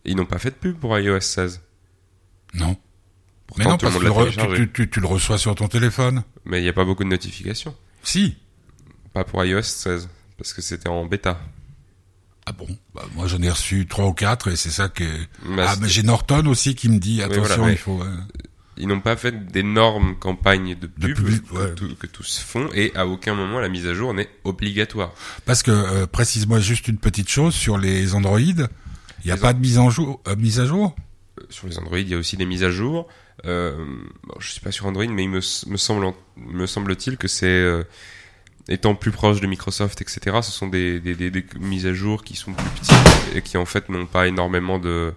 ils 0.05 0.17
n'ont 0.17 0.27
pas 0.27 0.39
fait 0.39 0.51
de 0.51 0.55
pub 0.57 0.77
pour 0.79 0.99
iOS 0.99 1.21
16. 1.21 1.61
Non. 2.55 2.77
Pourtant, 3.47 3.65
Mais 3.65 3.71
non, 3.71 3.79
parce 3.79 3.95
que 3.95 3.99
tu 3.99 4.05
le, 4.05 4.11
l'a 4.11 4.17
re- 4.17 4.23
téléchargé. 4.31 4.57
tu, 4.57 4.73
tu- 4.73 4.91
tu 4.91 5.01
le 5.01 5.07
reçois 5.07 5.39
sur 5.39 5.55
ton 5.55 5.69
téléphone. 5.69 6.23
Mais 6.45 6.61
il 6.61 6.63
n'y 6.63 6.69
a 6.69 6.73
pas 6.73 6.85
beaucoup 6.85 7.05
de 7.05 7.09
notifications. 7.09 7.75
Si. 8.03 8.37
Pas 9.13 9.25
pour 9.25 9.45
iOS 9.45 9.63
16, 9.63 10.09
parce 10.39 10.53
que 10.53 10.63
c'était 10.63 10.89
en 10.89 11.05
bêta. 11.05 11.41
Ah 12.47 12.53
bon? 12.53 12.67
Bah, 12.95 13.05
Moi, 13.15 13.27
j'en 13.27 13.43
ai 13.43 13.51
reçu 13.51 13.87
trois 13.87 14.07
ou 14.07 14.13
quatre 14.13 14.51
et 14.51 14.57
c'est 14.57 14.71
ça 14.71 14.89
que... 14.89 15.05
Mais 15.45 15.63
ah, 15.67 15.75
mais 15.81 15.89
j'ai 15.89 16.03
Norton 16.03 16.47
aussi 16.47 16.75
qui 16.75 16.89
me 16.89 16.99
dit, 16.99 17.23
attention, 17.23 17.57
voilà, 17.57 17.73
il 17.73 17.77
faut... 17.79 18.01
euh, 18.03 18.17
Ils 18.77 18.87
n'ont 18.89 19.01
pas 19.01 19.17
fait 19.17 19.47
d'énormes 19.53 20.17
campagnes 20.17 20.75
de 20.77 20.87
De 20.87 21.07
pub, 21.13 21.17
pub, 21.17 21.47
que, 21.49 21.55
ouais. 21.55 21.75
tout- 21.75 21.95
que 21.97 22.07
tous 22.07 22.39
font, 22.39 22.69
et 22.73 22.93
à 22.97 23.07
aucun 23.07 23.35
moment 23.35 23.59
la 23.61 23.69
mise 23.69 23.87
à 23.87 23.95
jour 23.95 24.15
n'est 24.15 24.31
obligatoire. 24.45 25.13
Parce 25.45 25.63
que, 25.63 25.71
euh, 25.71 26.07
précise-moi 26.07 26.61
juste 26.61 26.89
une 26.89 26.99
petite 26.99 27.29
chose, 27.29 27.55
sur 27.55 27.79
les 27.79 28.15
Android, 28.15 28.39
il 29.25 29.27
n'y 29.27 29.33
a 29.33 29.37
Les 29.37 29.41
pas 29.41 29.53
de 29.53 29.59
mise, 29.61 29.79
en 29.79 29.91
jour, 29.91 30.21
euh, 30.29 30.37
mise 30.37 30.61
à 30.61 30.67
jour? 30.67 30.95
Euh, 31.41 31.45
Sur 31.51 31.67
les 31.69 31.79
Android, 31.79 31.99
il 31.99 32.09
y 32.09 32.15
a 32.15 32.19
aussi 32.19 32.37
des 32.37 32.47
mises 32.47 32.65
à 32.65 32.71
jour. 32.71 33.09
Euh, 33.47 33.75
bon, 34.25 34.35
je 34.39 34.51
suis 34.51 34.61
pas 34.61 34.71
sur 34.73 34.87
Android, 34.87 35.07
mais 35.07 35.23
il 35.25 35.31
me, 35.31 35.41
me 35.71 35.77
semble, 35.77 36.13
me 36.37 36.67
semble-t-il 36.67 37.17
que 37.17 37.29
c'est 37.29 37.47
euh, 37.47 37.83
étant 38.69 38.95
plus 38.95 39.11
proche 39.13 39.41
de 39.41 39.47
Microsoft, 39.47 40.01
etc. 40.03 40.39
Ce 40.43 40.51
sont 40.53 40.69
des, 40.69 41.01
des, 41.01 41.15
des, 41.15 41.31
des 41.31 41.45
mises 41.59 41.87
à 41.87 41.95
jour 41.95 42.23
qui 42.23 42.37
sont 42.37 42.53
plus 42.53 42.69
petites 42.81 43.37
et 43.37 43.43
qui 43.43 43.57
en 43.57 43.65
fait 43.65 43.89
n'ont 43.89 44.07
pas 44.07 44.27
énormément 44.29 44.79
de 44.79 45.13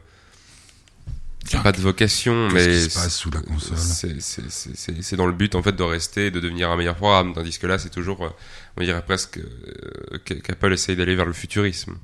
Tiens, 1.45 1.59
pas 1.61 1.73
de 1.73 1.81
vocation, 1.81 2.47
Qu'est-ce 2.53 2.69
mais 2.69 2.73
qui 2.85 2.89
se 2.89 2.93
passe 2.97 3.15
sous 3.17 3.29
la 3.29 3.41
console? 3.41 3.77
c'est 3.77 5.15
dans 5.17 5.25
le 5.27 5.33
but 5.33 5.55
en 5.55 5.61
fait 5.61 5.73
de 5.75 5.83
rester 5.83 6.27
et 6.27 6.31
de 6.31 6.39
devenir 6.39 6.69
un 6.71 6.77
meilleur 6.77 6.95
programme, 6.95 7.33
tandis 7.33 7.59
que 7.59 7.67
là 7.67 7.77
c'est 7.77 7.89
toujours, 7.89 8.33
on 8.77 8.81
dirait 8.83 9.03
presque 9.03 9.39
euh, 9.39 10.17
qu- 10.23 10.39
qu'Apple 10.39 10.71
essaye 10.71 10.95
d'aller 10.95 11.15
vers 11.15 11.25
le 11.25 11.33
futurisme. 11.33 11.95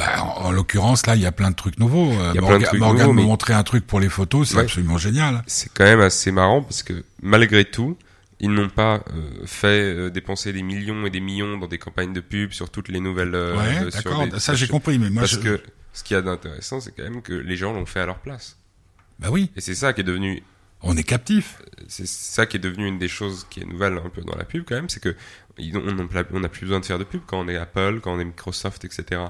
Bah, 0.00 0.22
en, 0.24 0.46
en 0.46 0.50
l'occurrence, 0.50 1.06
là, 1.06 1.14
il 1.14 1.22
y 1.22 1.26
a 1.26 1.32
plein 1.32 1.50
de 1.50 1.54
trucs 1.56 1.78
nouveaux. 1.78 2.10
Euh, 2.10 2.14
Il 2.14 2.16
y 2.16 2.18
a 2.18 2.30
plein 2.32 2.40
de 2.40 2.40
Morgan, 2.42 2.62
trucs 2.68 2.80
Morgan 2.80 3.00
nouveaux, 3.02 3.12
me 3.12 3.20
mais- 3.22 3.26
montrait 3.28 3.54
un 3.54 3.62
truc 3.62 3.86
pour 3.86 4.00
les 4.00 4.08
photos, 4.08 4.48
c'est 4.48 4.56
Ouais. 4.56 4.62
absolument 4.62 4.98
génial. 4.98 5.42
c'est 5.46 5.70
quand 5.72 5.84
même 5.84 6.00
assez 6.00 6.32
marrant 6.32 6.62
parce 6.62 6.82
que 6.82 7.04
malgré 7.22 7.64
tout, 7.64 7.96
ils 8.40 8.50
n'ont 8.50 8.70
pas 8.70 9.04
euh, 9.14 9.44
fait 9.46 9.82
euh, 9.94 10.10
dépenser 10.10 10.52
des 10.54 10.62
millions 10.62 11.04
et 11.04 11.10
des 11.10 11.20
millions 11.20 11.58
dans 11.58 11.66
des 11.66 11.76
campagnes 11.78 12.14
de 12.14 12.20
pub 12.20 12.52
sur 12.52 12.70
toutes 12.70 12.88
les 12.88 12.98
nouvelles. 13.00 13.34
euh, 13.34 13.56
ouais, 13.56 13.82
euh, 13.82 13.90
d'accord, 13.90 14.26
ça 14.38 14.54
j'ai 14.54 14.66
compris, 14.68 14.98
mais 14.98 15.10
moi 15.10 15.20
Parce 15.22 15.34
je... 15.34 15.38
que 15.40 15.62
ce 15.92 16.02
qu'il 16.02 16.14
y 16.14 16.18
a 16.18 16.22
d'intéressant, 16.22 16.80
c'est 16.80 16.92
quand 16.96 17.02
même 17.02 17.20
que 17.20 17.34
les 17.34 17.56
gens 17.56 17.72
l'ont 17.74 17.84
fait 17.86 18.00
à 18.00 18.06
leur 18.06 18.18
place. 18.20 18.56
Bah 19.18 19.28
oui, 19.30 19.50
Et 19.56 19.60
c'est 19.60 19.74
ça 19.74 19.92
qui 19.92 20.00
est 20.00 20.04
devenu, 20.04 20.42
on 20.82 20.96
est 20.96 21.02
captif. 21.02 21.60
c'est 21.88 22.06
ça 22.06 22.46
qui 22.46 22.56
est 22.56 22.60
devenu 22.60 22.86
une 22.86 22.98
des 22.98 23.08
choses 23.08 23.46
qui 23.50 23.60
est 23.60 23.66
nouvelle 23.66 23.98
un 24.02 24.08
peu 24.08 24.22
dans 24.22 24.36
la 24.36 24.44
pub 24.44 24.64
quand 24.66 24.76
même, 24.76 24.88
c'est 24.88 25.02
que 25.02 25.14
on 25.58 26.38
n'a 26.40 26.48
plus 26.48 26.62
besoin 26.64 26.80
de 26.80 26.86
faire 26.86 26.98
de 26.98 27.04
pub 27.04 27.20
quand 27.26 27.38
on 27.40 27.48
est 27.48 27.56
Apple, 27.58 28.00
quand 28.02 28.14
on 28.14 28.20
est 28.20 28.24
Microsoft, 28.24 28.82
etc. 28.86 29.20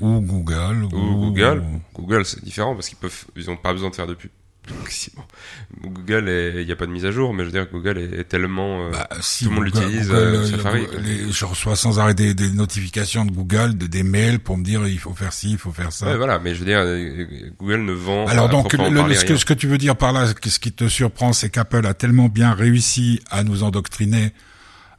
Ou 0.00 0.20
Google. 0.20 0.84
Ou 0.92 1.16
Google. 1.26 1.62
Google, 1.94 2.24
c'est 2.24 2.42
différent 2.44 2.74
parce 2.74 2.88
qu'ils 2.88 2.98
peuvent, 2.98 3.24
ils 3.36 3.50
ont 3.50 3.56
pas 3.56 3.72
besoin 3.72 3.90
de 3.90 3.94
faire 3.94 4.06
de 4.06 4.14
pub. 4.14 4.30
Google, 5.80 6.28
il 6.58 6.66
n'y 6.66 6.72
a 6.72 6.76
pas 6.76 6.86
de 6.86 6.90
mise 6.90 7.04
à 7.04 7.10
jour, 7.12 7.32
mais 7.32 7.44
je 7.44 7.46
veux 7.46 7.52
dire, 7.52 7.66
Google 7.70 7.98
est, 7.98 8.18
est 8.20 8.24
tellement. 8.24 8.86
euh, 8.86 8.90
Bah, 8.90 9.08
si, 9.20 9.44
Tout 9.44 9.50
le 9.50 9.56
monde 9.56 9.64
l'utilise, 9.66 10.10
euh, 10.10 10.44
Safari, 10.44 10.86
les- 11.02 11.30
je 11.30 11.44
reçois 11.44 11.76
sans 11.76 11.98
arrêt 11.98 12.14
des, 12.14 12.34
des 12.34 12.50
notifications 12.50 13.24
de 13.24 13.30
Google, 13.30 13.76
de- 13.78 13.86
des 13.86 14.02
mails 14.02 14.40
pour 14.40 14.56
me 14.56 14.64
dire 14.64 14.86
il 14.88 14.98
faut 14.98 15.14
faire 15.14 15.32
ci, 15.32 15.52
il 15.52 15.58
faut 15.58 15.72
faire 15.72 15.92
ça. 15.92 16.06
ouais, 16.06 16.16
voilà, 16.16 16.38
mais 16.38 16.54
je 16.54 16.60
veux 16.60 16.66
dire, 16.66 16.80
euh, 16.80 17.26
Google 17.58 17.82
ne 17.84 17.92
vend. 17.92 18.26
Alors 18.26 18.48
donc, 18.48 18.72
le- 18.72 19.14
ce, 19.14 19.24
que, 19.24 19.36
ce 19.36 19.44
que 19.44 19.54
tu 19.54 19.66
veux 19.68 19.78
dire 19.78 19.96
par 19.96 20.12
là, 20.12 20.26
ce 20.26 20.58
qui 20.58 20.72
te 20.72 20.88
surprend, 20.88 21.32
c'est 21.32 21.50
qu'Apple 21.50 21.86
a 21.86 21.94
tellement 21.94 22.28
bien 22.28 22.52
réussi 22.52 23.20
à 23.30 23.44
nous 23.44 23.62
endoctriner, 23.62 24.32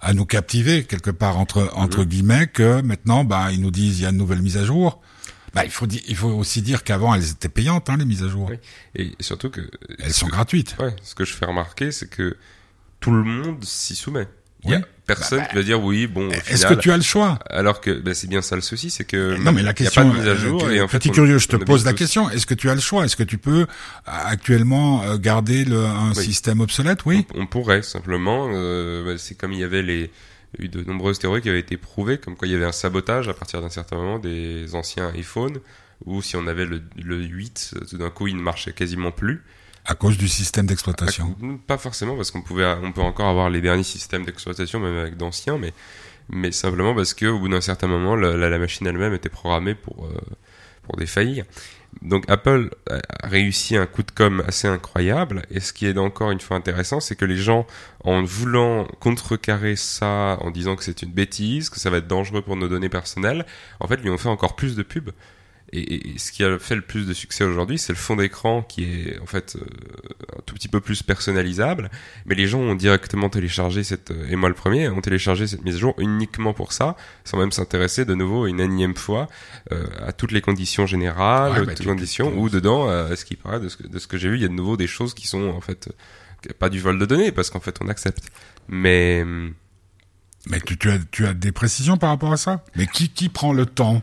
à 0.02 0.14
nous 0.14 0.26
captiver 0.26 0.84
quelque 0.86 1.10
part 1.12 1.38
entre 1.38 1.72
entre 1.74 2.00
Mhm. 2.00 2.06
guillemets, 2.06 2.48
que 2.48 2.82
maintenant, 2.82 3.24
bah, 3.24 3.52
ils 3.52 3.62
nous 3.62 3.72
disent 3.72 4.00
il 4.00 4.04
y 4.04 4.06
a 4.06 4.10
une 4.10 4.18
nouvelle 4.18 4.42
mise 4.42 4.58
à 4.58 4.66
jour. 4.66 5.02
Bah, 5.54 5.66
il 5.66 5.72
faut 5.72 5.88
il 5.88 6.16
faut 6.16 6.30
aussi 6.30 6.62
dire 6.62 6.84
qu'avant 6.84 7.16
elles 7.16 7.32
étaient 7.32 7.50
payantes, 7.50 7.90
hein, 7.90 7.98
les 7.98 8.06
mises 8.06 8.24
à 8.24 8.28
jour. 8.28 8.50
Oui. 8.52 8.58
Et 8.96 9.16
surtout 9.22 9.50
que. 9.50 9.62
Elles 10.00 10.14
sont 10.14 10.28
que- 10.28 10.32
gratuites. 10.32 10.76
Ouais, 10.80 10.96
ce 11.04 11.16
que 11.16 11.26
je 11.26 11.34
fais 11.34 11.46
remarquer, 11.46 11.92
c'est 11.92 12.10
que 12.10 12.38
tout 13.00 13.12
le 13.12 13.24
monde 13.24 13.64
s'y 13.64 13.96
soumet. 13.96 14.28
Il 14.64 14.72
y 14.72 14.74
a 14.76 14.82
personne 15.06 15.46
qui 15.50 15.56
va 15.56 15.64
dire 15.64 15.82
oui, 15.82 16.08
bon. 16.08 16.28
au 16.28 16.32
Est-ce 16.32 16.66
que 16.66 16.74
tu 16.74 16.92
as 16.92 16.98
le 16.98 17.04
choix 17.04 17.40
Alors 17.50 17.80
que 17.80 17.92
ben, 17.92 18.14
c'est 18.14 18.28
bien 18.28 18.42
ça 18.42 18.56
le 18.56 18.62
souci, 18.62 18.90
c'est 18.90 19.06
que 19.06 19.38
Non, 19.38 19.52
mais 19.54 19.62
la 19.62 19.62
il 19.62 19.66
y 19.66 19.70
a 19.70 19.74
question, 19.74 20.02
pas 20.04 20.10
de 20.10 20.20
mise 20.20 20.28
à 20.28 20.32
euh, 20.32 20.36
jour 20.38 20.66
que- 20.66 20.72
et 20.72 20.82
en 20.82 20.88
fait, 20.88 20.98
petit 21.00 21.10
on- 21.12 21.14
curieux, 21.14 21.38
je 21.38 21.48
te 21.48 21.56
pose 21.56 21.86
la 21.86 21.92
tous- 21.94 22.00
question. 22.00 22.30
Est-ce 22.30 22.46
que 22.46 22.54
tu 22.56 22.70
as 22.70 22.76
le 22.76 22.82
choix? 22.82 23.06
Est-ce 23.06 23.16
que 23.16 23.24
tu 23.24 23.38
peux 23.38 23.62
euh, 23.62 23.66
actuellement 24.08 25.04
euh, 25.04 25.18
garder 25.18 25.64
le, 25.64 25.86
un 25.86 26.10
Oui. 26.14 26.24
système 26.26 26.60
obsolète? 26.60 27.06
Oui. 27.06 27.26
On, 27.36 27.42
on 27.42 27.46
pourrait 27.48 27.82
simplement, 27.84 28.50
euh, 28.54 29.06
bah, 29.06 29.18
c'est 29.18 29.36
comme 29.36 29.54
il 29.54 29.60
y 29.60 29.64
avait 29.64 29.84
les 29.84 30.12
eu 30.60 30.70
de 30.70 30.82
nombreuses 30.84 31.20
théories 31.20 31.42
qui 31.42 31.50
avaient 31.50 31.60
été 31.60 31.78
prouvées, 31.78 32.18
comme 32.18 32.36
quoi 32.36 32.48
il 32.48 32.52
y 32.52 32.56
avait 32.56 32.66
un 32.66 32.72
sabotage 32.72 33.28
à 33.30 33.34
partir 33.34 33.62
d'un 33.62 33.70
certain 33.70 33.96
moment 33.98 34.18
des 34.20 34.74
anciens 34.76 35.12
iPhones, 35.16 35.60
ou 36.06 36.22
si 36.22 36.36
on 36.36 36.48
avait 36.48 36.66
le, 36.66 36.82
le 37.02 37.22
8, 37.22 37.76
tout 37.90 37.98
d'un 37.98 38.10
coup 38.10 38.28
il 38.28 38.36
ne 38.36 38.42
marchait 38.42 38.72
quasiment 38.74 39.12
plus. 39.12 39.44
À 39.88 39.96
cause 39.96 40.18
du 40.18 40.28
système 40.28 40.66
d'exploitation. 40.66 41.36
Pas 41.66 41.78
forcément 41.78 42.16
parce 42.16 42.32
qu'on 42.32 42.42
pouvait, 42.42 42.66
on 42.84 42.92
peut 42.92 43.02
encore 43.02 43.28
avoir 43.28 43.50
les 43.50 43.62
derniers 43.62 43.84
systèmes 43.84 44.26
d'exploitation 44.26 44.80
même 44.80 44.98
avec 44.98 45.18
d'anciens, 45.18 45.58
mais 45.58 45.74
mais 46.30 46.52
simplement 46.52 46.94
parce 46.94 47.14
que 47.14 47.26
au 47.26 47.40
bout 47.40 47.48
d'un 47.48 47.62
certain 47.62 47.88
moment, 47.88 48.16
la 48.16 48.60
machine 48.60 48.86
elle-même 48.86 49.14
était 49.14 49.30
programmée 49.30 49.76
pour 49.76 50.06
euh, 50.06 50.20
pour 50.84 50.98
défaillir. 50.98 51.46
Donc 52.02 52.30
Apple 52.30 52.70
a 52.90 53.28
réussi 53.28 53.76
un 53.76 53.86
coup 53.86 54.04
de 54.04 54.12
com 54.12 54.44
assez 54.48 54.68
incroyable. 54.68 55.44
Et 55.52 55.60
ce 55.60 55.74
qui 55.74 55.86
est 55.88 55.98
encore 55.98 56.32
une 56.32 56.40
fois 56.40 56.58
intéressant, 56.58 57.00
c'est 57.00 57.16
que 57.16 57.26
les 57.26 57.38
gens, 57.38 57.66
en 58.04 58.24
voulant 58.24 58.86
contrecarrer 59.00 59.76
ça, 59.76 60.38
en 60.42 60.52
disant 60.52 60.76
que 60.76 60.84
c'est 60.84 61.02
une 61.02 61.12
bêtise, 61.12 61.70
que 61.70 61.80
ça 61.80 61.90
va 61.90 61.98
être 61.98 62.08
dangereux 62.08 62.42
pour 62.42 62.56
nos 62.56 62.68
données 62.68 62.90
personnelles, 62.90 63.46
en 63.80 63.88
fait, 63.88 63.98
lui 63.98 64.10
ont 64.10 64.18
fait 64.18 64.30
encore 64.30 64.56
plus 64.56 64.76
de 64.76 64.84
pubs. 64.84 65.12
Et, 65.74 66.14
et- 66.14 66.18
ce 66.18 66.32
qui 66.32 66.44
a 66.46 66.58
fait 66.60 66.76
le 66.76 66.82
plus 66.82 67.06
de 67.06 67.14
succès 67.14 67.44
aujourd'hui, 67.44 67.78
c'est 67.78 67.92
le 67.92 67.98
fond 67.98 68.16
d'écran 68.16 68.62
qui 68.64 68.86
est 68.86 69.20
en 69.20 69.26
fait 69.26 69.58
euh, 69.58 69.66
un 70.38 70.42
tout 70.46 70.56
petit 70.56 70.70
peu 70.70 70.80
plus 70.80 71.04
personnalisable. 71.04 71.92
Mais 72.26 72.36
les 72.36 72.48
gens 72.48 72.60
ont 72.60 72.74
directement 72.76 73.30
téléchargé 73.30 73.84
cette, 73.84 74.12
euh, 74.12 74.28
et 74.30 74.38
moi 74.38 74.48
le 74.48 74.56
premier, 74.56 74.88
ont 74.88 75.02
téléchargé 75.02 75.46
cette 75.46 75.64
mise 75.66 75.76
à 75.76 75.80
jour 75.80 75.94
uniquement 75.98 76.54
pour 76.54 76.72
ça, 76.72 76.96
sans 77.26 77.38
même 77.38 77.52
s'intéresser 77.52 78.06
de 78.06 78.14
nouveau 78.16 78.48
une 78.48 78.62
énième 78.62 78.96
fois 78.96 79.28
euh, 79.74 79.86
à 80.06 80.14
toutes 80.14 80.32
les 80.32 80.40
conditions 80.42 80.86
générales, 80.86 81.52
Ouais, 81.52 81.60
bah, 81.66 81.74
toutes 81.74 81.82
tu- 81.86 81.88
conditions, 81.90 82.38
où 82.38 82.50
dedans, 82.50 82.90
euh, 82.90 83.14
ce 83.16 83.26
qui 83.26 83.36
paraît, 83.36 83.60
de 83.60 83.68
ce 83.68 83.76
que, 83.76 83.88
de 83.88 84.00
ce 84.00 84.08
que 84.08 84.18
j'ai 84.18 84.30
vu, 84.30 84.36
il 84.36 84.42
y 84.42 84.46
a 84.46 84.50
de 84.50 84.54
nouveau 84.54 84.78
des 84.78 84.88
choses 84.88 85.14
qui 85.14 85.28
sont 85.28 85.50
en 85.50 85.60
fait 85.62 85.90
euh, 86.48 86.54
pas 86.58 86.70
du 86.70 86.80
vol 86.80 86.98
de 86.98 87.06
données, 87.06 87.34
parce 87.34 87.50
qu'en 87.50 87.60
fait 87.60 87.78
on 87.84 87.90
accepte. 87.90 88.30
Mais 88.70 89.22
hum, 89.24 89.54
Mais 90.50 90.62
tu, 90.62 90.78
tu 90.78 90.90
as, 90.90 91.00
tu 91.12 91.26
as 91.28 91.34
des 91.34 91.52
précisions 91.52 91.98
par 91.98 92.10
rapport 92.12 92.32
à 92.32 92.38
ça? 92.38 92.64
Mais 92.78 92.88
qui, 92.88 93.10
qui 93.10 93.28
prend 93.28 93.52
le 93.52 93.66
temps? 93.66 94.02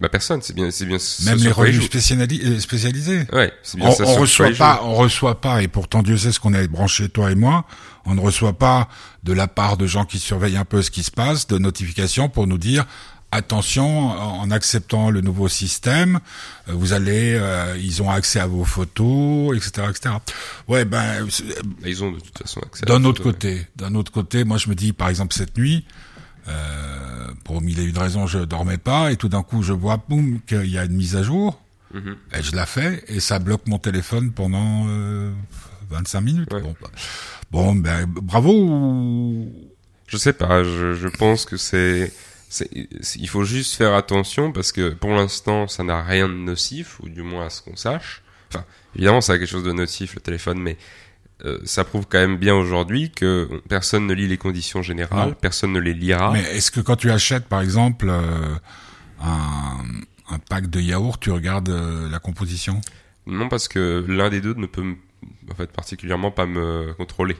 Bah 0.00 0.08
personne, 0.08 0.40
c'est 0.40 0.54
bien, 0.54 0.70
c'est 0.70 0.86
bien. 0.86 0.96
Même 1.24 1.38
les 1.38 1.50
revues 1.50 1.78
euh, 1.78 2.58
spécialisées 2.58 3.26
Ouais, 3.32 3.52
c'est 3.62 3.76
bien 3.78 3.88
on, 3.88 3.92
ça. 3.92 4.04
on 4.06 4.14
reçoit 4.14 4.50
pas, 4.52 4.80
on 4.82 4.94
reçoit 4.94 5.40
pas, 5.40 5.62
et 5.62 5.68
pourtant 5.68 6.02
Dieu 6.02 6.16
sait 6.16 6.32
ce 6.32 6.40
qu'on 6.40 6.54
est 6.54 6.68
branché 6.68 7.08
toi 7.08 7.30
et 7.30 7.34
moi. 7.34 7.66
On 8.06 8.14
ne 8.14 8.20
reçoit 8.20 8.54
pas 8.54 8.88
de 9.24 9.34
la 9.34 9.46
part 9.46 9.76
de 9.76 9.86
gens 9.86 10.06
qui 10.06 10.18
surveillent 10.18 10.56
un 10.56 10.64
peu 10.64 10.80
ce 10.80 10.90
qui 10.90 11.02
se 11.02 11.10
passe, 11.10 11.46
de 11.48 11.58
notifications 11.58 12.30
pour 12.30 12.46
nous 12.46 12.56
dire 12.56 12.86
attention, 13.32 14.08
en 14.10 14.50
acceptant 14.50 15.10
le 15.10 15.20
nouveau 15.20 15.48
système, 15.48 16.18
euh, 16.68 16.72
vous 16.74 16.92
allez, 16.92 17.34
euh, 17.34 17.76
ils 17.80 18.02
ont 18.02 18.10
accès 18.10 18.40
à 18.40 18.46
vos 18.46 18.64
photos, 18.64 19.56
etc., 19.56 19.86
etc. 19.88 20.14
Ouais, 20.66 20.84
ben. 20.84 21.24
Bah, 21.24 21.86
Ils 21.86 22.02
ont 22.02 22.10
de 22.12 22.18
toute 22.18 22.38
façon 22.38 22.60
accès. 22.60 22.84
d'un 22.86 23.04
autre 23.04 23.22
côté, 23.22 23.66
d'un 23.76 23.94
autre 23.94 24.10
côté, 24.10 24.44
moi 24.44 24.56
je 24.58 24.68
me 24.68 24.74
dis, 24.74 24.92
par 24.92 25.08
exemple 25.08 25.34
cette 25.34 25.56
nuit, 25.56 25.84
euh, 26.48 27.19
pour 27.44 27.60
mille 27.60 27.78
et 27.80 27.84
une 27.84 27.98
raisons, 27.98 28.26
je 28.26 28.38
dormais 28.38 28.78
pas, 28.78 29.12
et 29.12 29.16
tout 29.16 29.28
d'un 29.28 29.42
coup 29.42 29.62
je 29.62 29.72
vois, 29.72 30.02
boum, 30.08 30.40
qu'il 30.46 30.66
y 30.66 30.78
a 30.78 30.84
une 30.84 30.96
mise 30.96 31.16
à 31.16 31.22
jour. 31.22 31.60
Mhm. 31.92 32.16
Et 32.38 32.42
je 32.42 32.54
la 32.54 32.66
fais 32.66 33.02
et 33.08 33.18
ça 33.20 33.38
bloque 33.38 33.66
mon 33.66 33.78
téléphone 33.78 34.30
pendant 34.30 34.86
euh, 34.88 35.32
25 35.90 36.20
minutes. 36.20 36.52
Ouais. 36.52 36.62
Bon, 36.62 36.74
bah, 36.80 36.90
bon, 37.50 37.74
ben 37.74 38.06
bravo. 38.06 39.46
Je 40.06 40.16
sais 40.16 40.32
pas, 40.32 40.62
je, 40.64 40.94
je 40.94 41.08
pense 41.08 41.44
que 41.44 41.56
c'est, 41.56 42.12
il 43.16 43.28
faut 43.28 43.44
juste 43.44 43.76
faire 43.76 43.94
attention 43.94 44.52
parce 44.52 44.72
que 44.72 44.90
pour 44.90 45.10
l'instant, 45.10 45.68
ça 45.68 45.84
n'a 45.84 46.02
rien 46.02 46.28
de 46.28 46.34
nocif, 46.34 46.98
ou 47.00 47.08
du 47.08 47.22
moins 47.22 47.46
à 47.46 47.50
ce 47.50 47.62
qu'on 47.62 47.76
sache. 47.76 48.22
Enfin, 48.52 48.64
évidemment, 48.96 49.20
ça 49.20 49.34
a 49.34 49.38
quelque 49.38 49.48
chose 49.48 49.64
de 49.64 49.72
nocif, 49.72 50.14
le 50.14 50.20
téléphone, 50.20 50.58
mais 50.58 50.76
euh, 51.44 51.58
ça 51.64 51.84
prouve 51.84 52.06
quand 52.08 52.18
même 52.18 52.36
bien 52.36 52.54
aujourd'hui 52.54 53.10
que 53.10 53.48
personne 53.68 54.06
ne 54.06 54.12
lit 54.14 54.28
les 54.28 54.36
conditions 54.38 54.82
générales, 54.82 55.28
Non. 55.30 55.34
personne 55.40 55.72
ne 55.72 55.80
les 55.80 55.94
lira. 55.94 56.32
Mais 56.32 56.42
est-ce 56.56 56.70
que 56.70 56.80
quand 56.80 56.96
tu 56.96 57.10
achètes, 57.10 57.46
par 57.46 57.60
exemple, 57.62 58.08
euh, 58.10 58.54
un, 59.22 59.78
un 60.30 60.38
pack 60.48 60.68
de 60.68 60.80
yaourt, 60.80 61.20
tu 61.20 61.30
regardes 61.30 61.68
euh, 61.70 62.08
la 62.10 62.18
composition? 62.18 62.80
Non, 63.26 63.48
parce 63.48 63.68
que 63.68 64.04
l'un 64.08 64.28
des 64.30 64.40
deux 64.40 64.54
ne 64.54 64.66
peut, 64.66 64.84
en 65.50 65.54
fait, 65.54 65.70
particulièrement 65.72 66.30
pas 66.30 66.46
me 66.46 66.94
contrôler. 66.94 67.36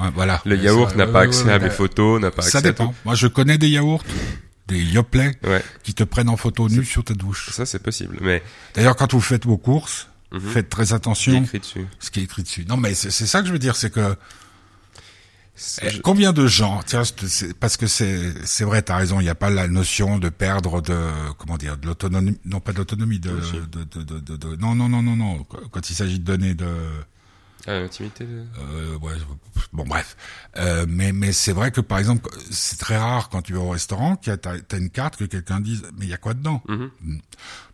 Ouais, 0.00 0.08
Voilà. 0.14 0.40
Le 0.46 0.56
Mais 0.56 0.62
yaourt 0.64 0.90
ça- 0.90 0.96
n'a 0.96 1.06
pas 1.06 1.22
accès 1.22 1.50
à 1.50 1.58
mes 1.58 1.70
photos, 1.70 2.20
n'a 2.20 2.30
pas 2.30 2.42
Ça 2.42 2.58
accès 2.58 2.58
à 2.58 2.62
dépend. 2.72 2.94
Moi, 3.04 3.14
je 3.14 3.26
connais 3.26 3.58
des 3.58 3.68
yaourts, 3.68 4.02
des 4.68 4.82
Yoplait. 4.82 5.32
Ouais, 5.44 5.62
qui 5.82 5.94
te 5.94 6.04
prennent 6.04 6.28
en 6.28 6.36
photo 6.36 6.68
nue 6.68 6.84
sur 6.84 7.04
ta 7.04 7.14
douche. 7.14 7.50
ça 7.50 7.66
c'est 7.66 7.82
possible, 7.82 8.18
mais 8.20 8.42
D'ailleurs, 8.74 8.96
quand 8.96 9.12
vous 9.12 9.20
faites 9.20 9.46
vos 9.46 9.56
courses, 9.58 10.08
mhm, 10.36 10.50
faites 10.50 10.68
très 10.68 10.84
il 10.86 10.92
est 10.92 10.94
attention 10.94 11.42
écrit 11.42 11.60
dessus? 11.60 11.86
ce 11.98 12.10
qui 12.10 12.20
est 12.20 12.24
écrit 12.24 12.42
dessus. 12.42 12.64
Non, 12.68 12.76
mais 12.76 12.94
c'est 12.94 13.10
c'est 13.10 13.26
ça 13.26 13.40
que 13.40 13.46
je 13.48 13.52
veux 13.52 13.58
dire, 13.58 13.76
c'est 13.76 13.90
que 13.90 14.16
Eh, 15.80 15.88
je- 15.88 16.00
Combien 16.02 16.34
de 16.34 16.46
gens, 16.46 16.82
tiens, 16.84 17.02
parce 17.60 17.78
que 17.78 17.86
c'est 17.86 18.34
c'est 18.44 18.64
vrai, 18.64 18.82
t'as 18.82 18.96
raison, 18.96 19.20
il 19.20 19.22
n'y 19.22 19.30
a 19.30 19.34
pas 19.34 19.48
la 19.48 19.68
notion 19.68 20.18
de 20.18 20.28
perdre 20.28 20.82
de 20.82 20.98
comment 21.38 21.56
dire 21.56 21.78
de 21.78 21.86
l'autonomie, 21.86 22.36
non 22.44 22.60
pas 22.60 22.72
d'autonomie, 22.74 23.18
de, 23.18 23.30
Oui. 23.30 23.60
de, 23.72 23.84
de, 23.84 24.02
de, 24.02 24.20
de- 24.20 24.36
de- 24.36 24.56
non 24.56 24.74
non 24.74 24.90
non 24.90 25.00
non 25.02 25.16
non, 25.16 25.44
quand 25.44 25.88
il 25.88 25.94
s'agit 25.94 26.18
de 26.18 26.24
donner 26.24 26.52
de 26.54 26.66
Ah, 27.66 27.80
l'intimité. 27.80 28.24
de- 28.24 28.46
euh, 28.60 28.96
ouais, 28.98 29.14
bon 29.72 29.84
bref, 29.84 30.16
euh, 30.56 30.86
mais 30.88 31.12
mais 31.12 31.32
c'est 31.32 31.52
vrai 31.52 31.70
que 31.72 31.80
par 31.80 31.98
exemple 31.98 32.28
c'est 32.50 32.78
très 32.78 32.96
rare 32.96 33.28
quand 33.28 33.42
tu 33.42 33.54
vas 33.54 33.60
au 33.60 33.70
restaurant 33.70 34.16
qu'il 34.16 34.30
y 34.30 34.34
a 34.34 34.36
t'as 34.36 34.58
t'as 34.60 34.78
une 34.78 34.90
carte 34.90 35.16
que 35.16 35.24
quelqu'un 35.24 35.60
dise 35.60 35.82
mais 35.98 36.04
il 36.06 36.08
y 36.10 36.14
a 36.14 36.18
quoi 36.18 36.34
dedans 36.34 36.62
Mhm. 36.68 36.90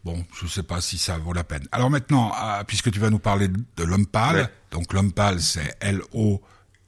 Bon, 0.05 0.25
je 0.41 0.47
sais 0.49 0.63
pas 0.65 0.81
si 0.81 0.99
ça 0.99 1.17
vaut 1.19 1.33
la 1.33 1.45
peine. 1.45 1.67
Alors 1.71 1.89
maintenant, 1.91 2.33
ah, 2.35 2.65
puisque 2.67 2.91
tu 2.91 2.99
vas 2.99 3.11
nous 3.11 3.19
parler 3.21 3.49
de 3.49 3.85
l'homme 3.85 4.07
pâle, 4.07 4.37
Ouais. 4.37 4.49
donc 4.73 4.93
l'homme 4.93 5.13
pâle 5.13 5.41
c'est 5.41 5.77
L 5.81 6.01
O 6.13 6.41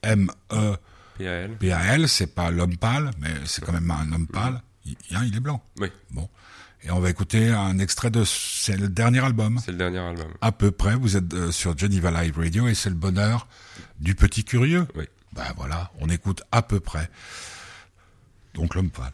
M 0.03 0.29
E 0.51 0.75
PAL. 1.17 1.57
PAL, 1.59 2.09
c'est 2.09 2.27
pas 2.35 2.51
l'homme 2.51 2.75
pâle, 2.77 3.11
mais 3.19 3.29
c'est 3.45 3.63
quand 3.63 3.71
même 3.71 3.89
un 3.89 4.11
homme 4.11 4.27
pâle. 4.27 4.61
Il, 4.85 4.95
hein, 5.15 5.23
il 5.25 5.35
est 5.35 5.39
blanc. 5.39 5.63
Oui, 5.79 5.89
Bon. 6.11 6.27
Et 6.85 6.91
on 6.91 6.99
va 6.99 7.09
écouter 7.09 7.49
un 7.49 7.79
extrait 7.79 8.11
de, 8.11 8.23
c'est 8.23 8.77
le 8.77 8.87
dernier 8.87 9.23
album. 9.23 9.59
c'est 9.63 9.71
le 9.71 9.77
dernier 9.77 9.97
album. 9.97 10.27
À 10.41 10.51
peu 10.51 10.69
près, 10.69 10.95
vous 10.95 11.17
êtes 11.17 11.33
euh, 11.33 11.51
sur 11.51 11.75
Geneva 11.75 12.11
Live 12.21 12.37
Radio 12.37 12.67
et 12.67 12.75
c'est 12.75 12.89
le 12.89 12.95
bonheur 12.95 13.47
du 13.99 14.13
petit 14.13 14.43
curieux. 14.43 14.87
Oui. 14.95 15.05
Ben 15.33 15.51
voilà, 15.57 15.91
on 15.99 16.09
écoute 16.09 16.43
à 16.51 16.61
peu 16.61 16.79
près. 16.79 17.09
Donc 18.53 18.75
l'homme 18.75 18.91
pâle. 18.91 19.11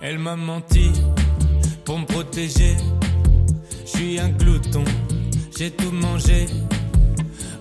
Elle 0.00 0.18
m'a 0.18 0.34
menti 0.34 0.92
pour 1.84 1.98
me 1.98 2.06
protéger. 2.06 2.76
Je 3.84 3.90
suis 3.90 4.20
un 4.20 4.30
glouton, 4.30 4.84
j'ai 5.56 5.70
tout 5.70 5.90
mangé. 5.92 6.46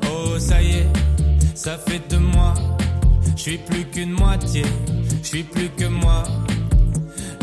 Oh, 0.06 0.38
ça 0.40 0.62
y 0.62 0.72
est, 0.72 0.88
ça 1.56 1.78
fait 1.78 2.01
de 2.10 2.18
moi. 2.18 2.54
Je 3.36 3.42
suis 3.42 3.58
plus 3.58 3.86
qu'une 3.86 4.12
moitié, 4.12 4.63
je 5.24 5.28
suis 5.28 5.44
plus 5.44 5.70
que 5.70 5.86
moi. 5.86 6.24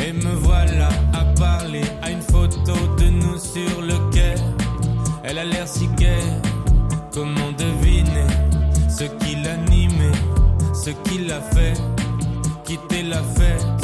Et 0.07 0.13
me 0.13 0.35
voilà 0.35 0.89
à 1.13 1.25
parler 1.39 1.83
à 2.03 2.11
une 2.11 2.23
photo 2.23 2.75
de 2.99 3.09
nous 3.11 3.39
sur 3.39 3.83
le 3.83 4.11
quai. 4.13 4.35
Elle 5.25 5.39
a 5.39 5.45
l'air 5.45 5.67
si 5.67 5.89
gaie, 5.99 6.23
comment 7.13 7.53
deviner 7.59 8.27
ce 8.89 9.05
qui 9.05 9.35
l'animait, 9.43 10.13
ce 10.73 10.91
qui 10.91 11.19
l'a 11.27 11.41
fait? 11.41 11.75
Quitter 12.65 13.03
la 13.03 13.23
fête. 13.23 13.78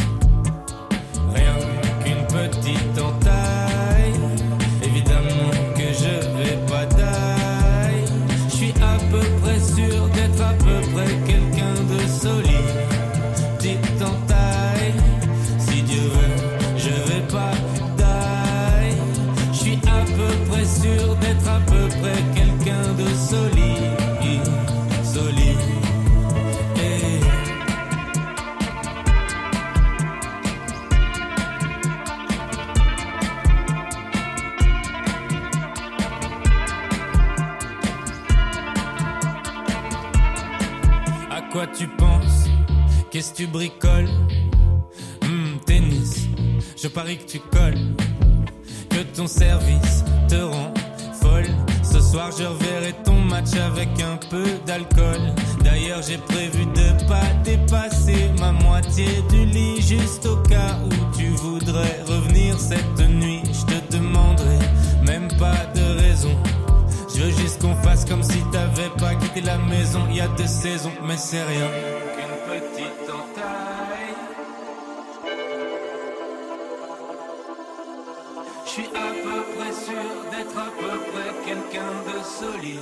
Solide. 82.24 82.80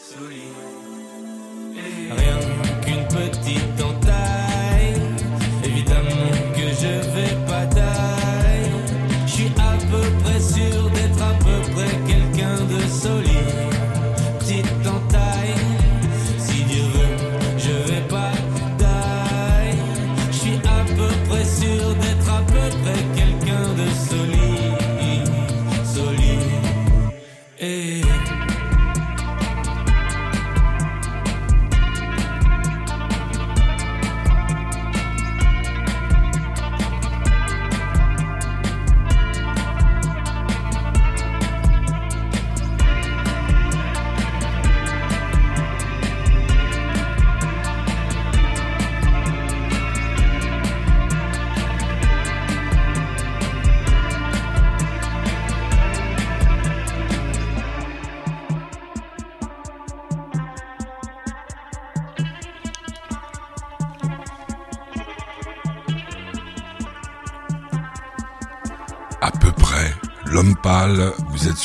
Solide. 0.00 0.52
Rien 2.16 2.38
qu'une 2.82 3.08
petite 3.08 3.80
entaille. 3.82 4.11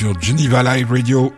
Sur 0.08 0.22
Geneva 0.22 0.64
Live 0.64 0.90
Radio. 0.90 1.34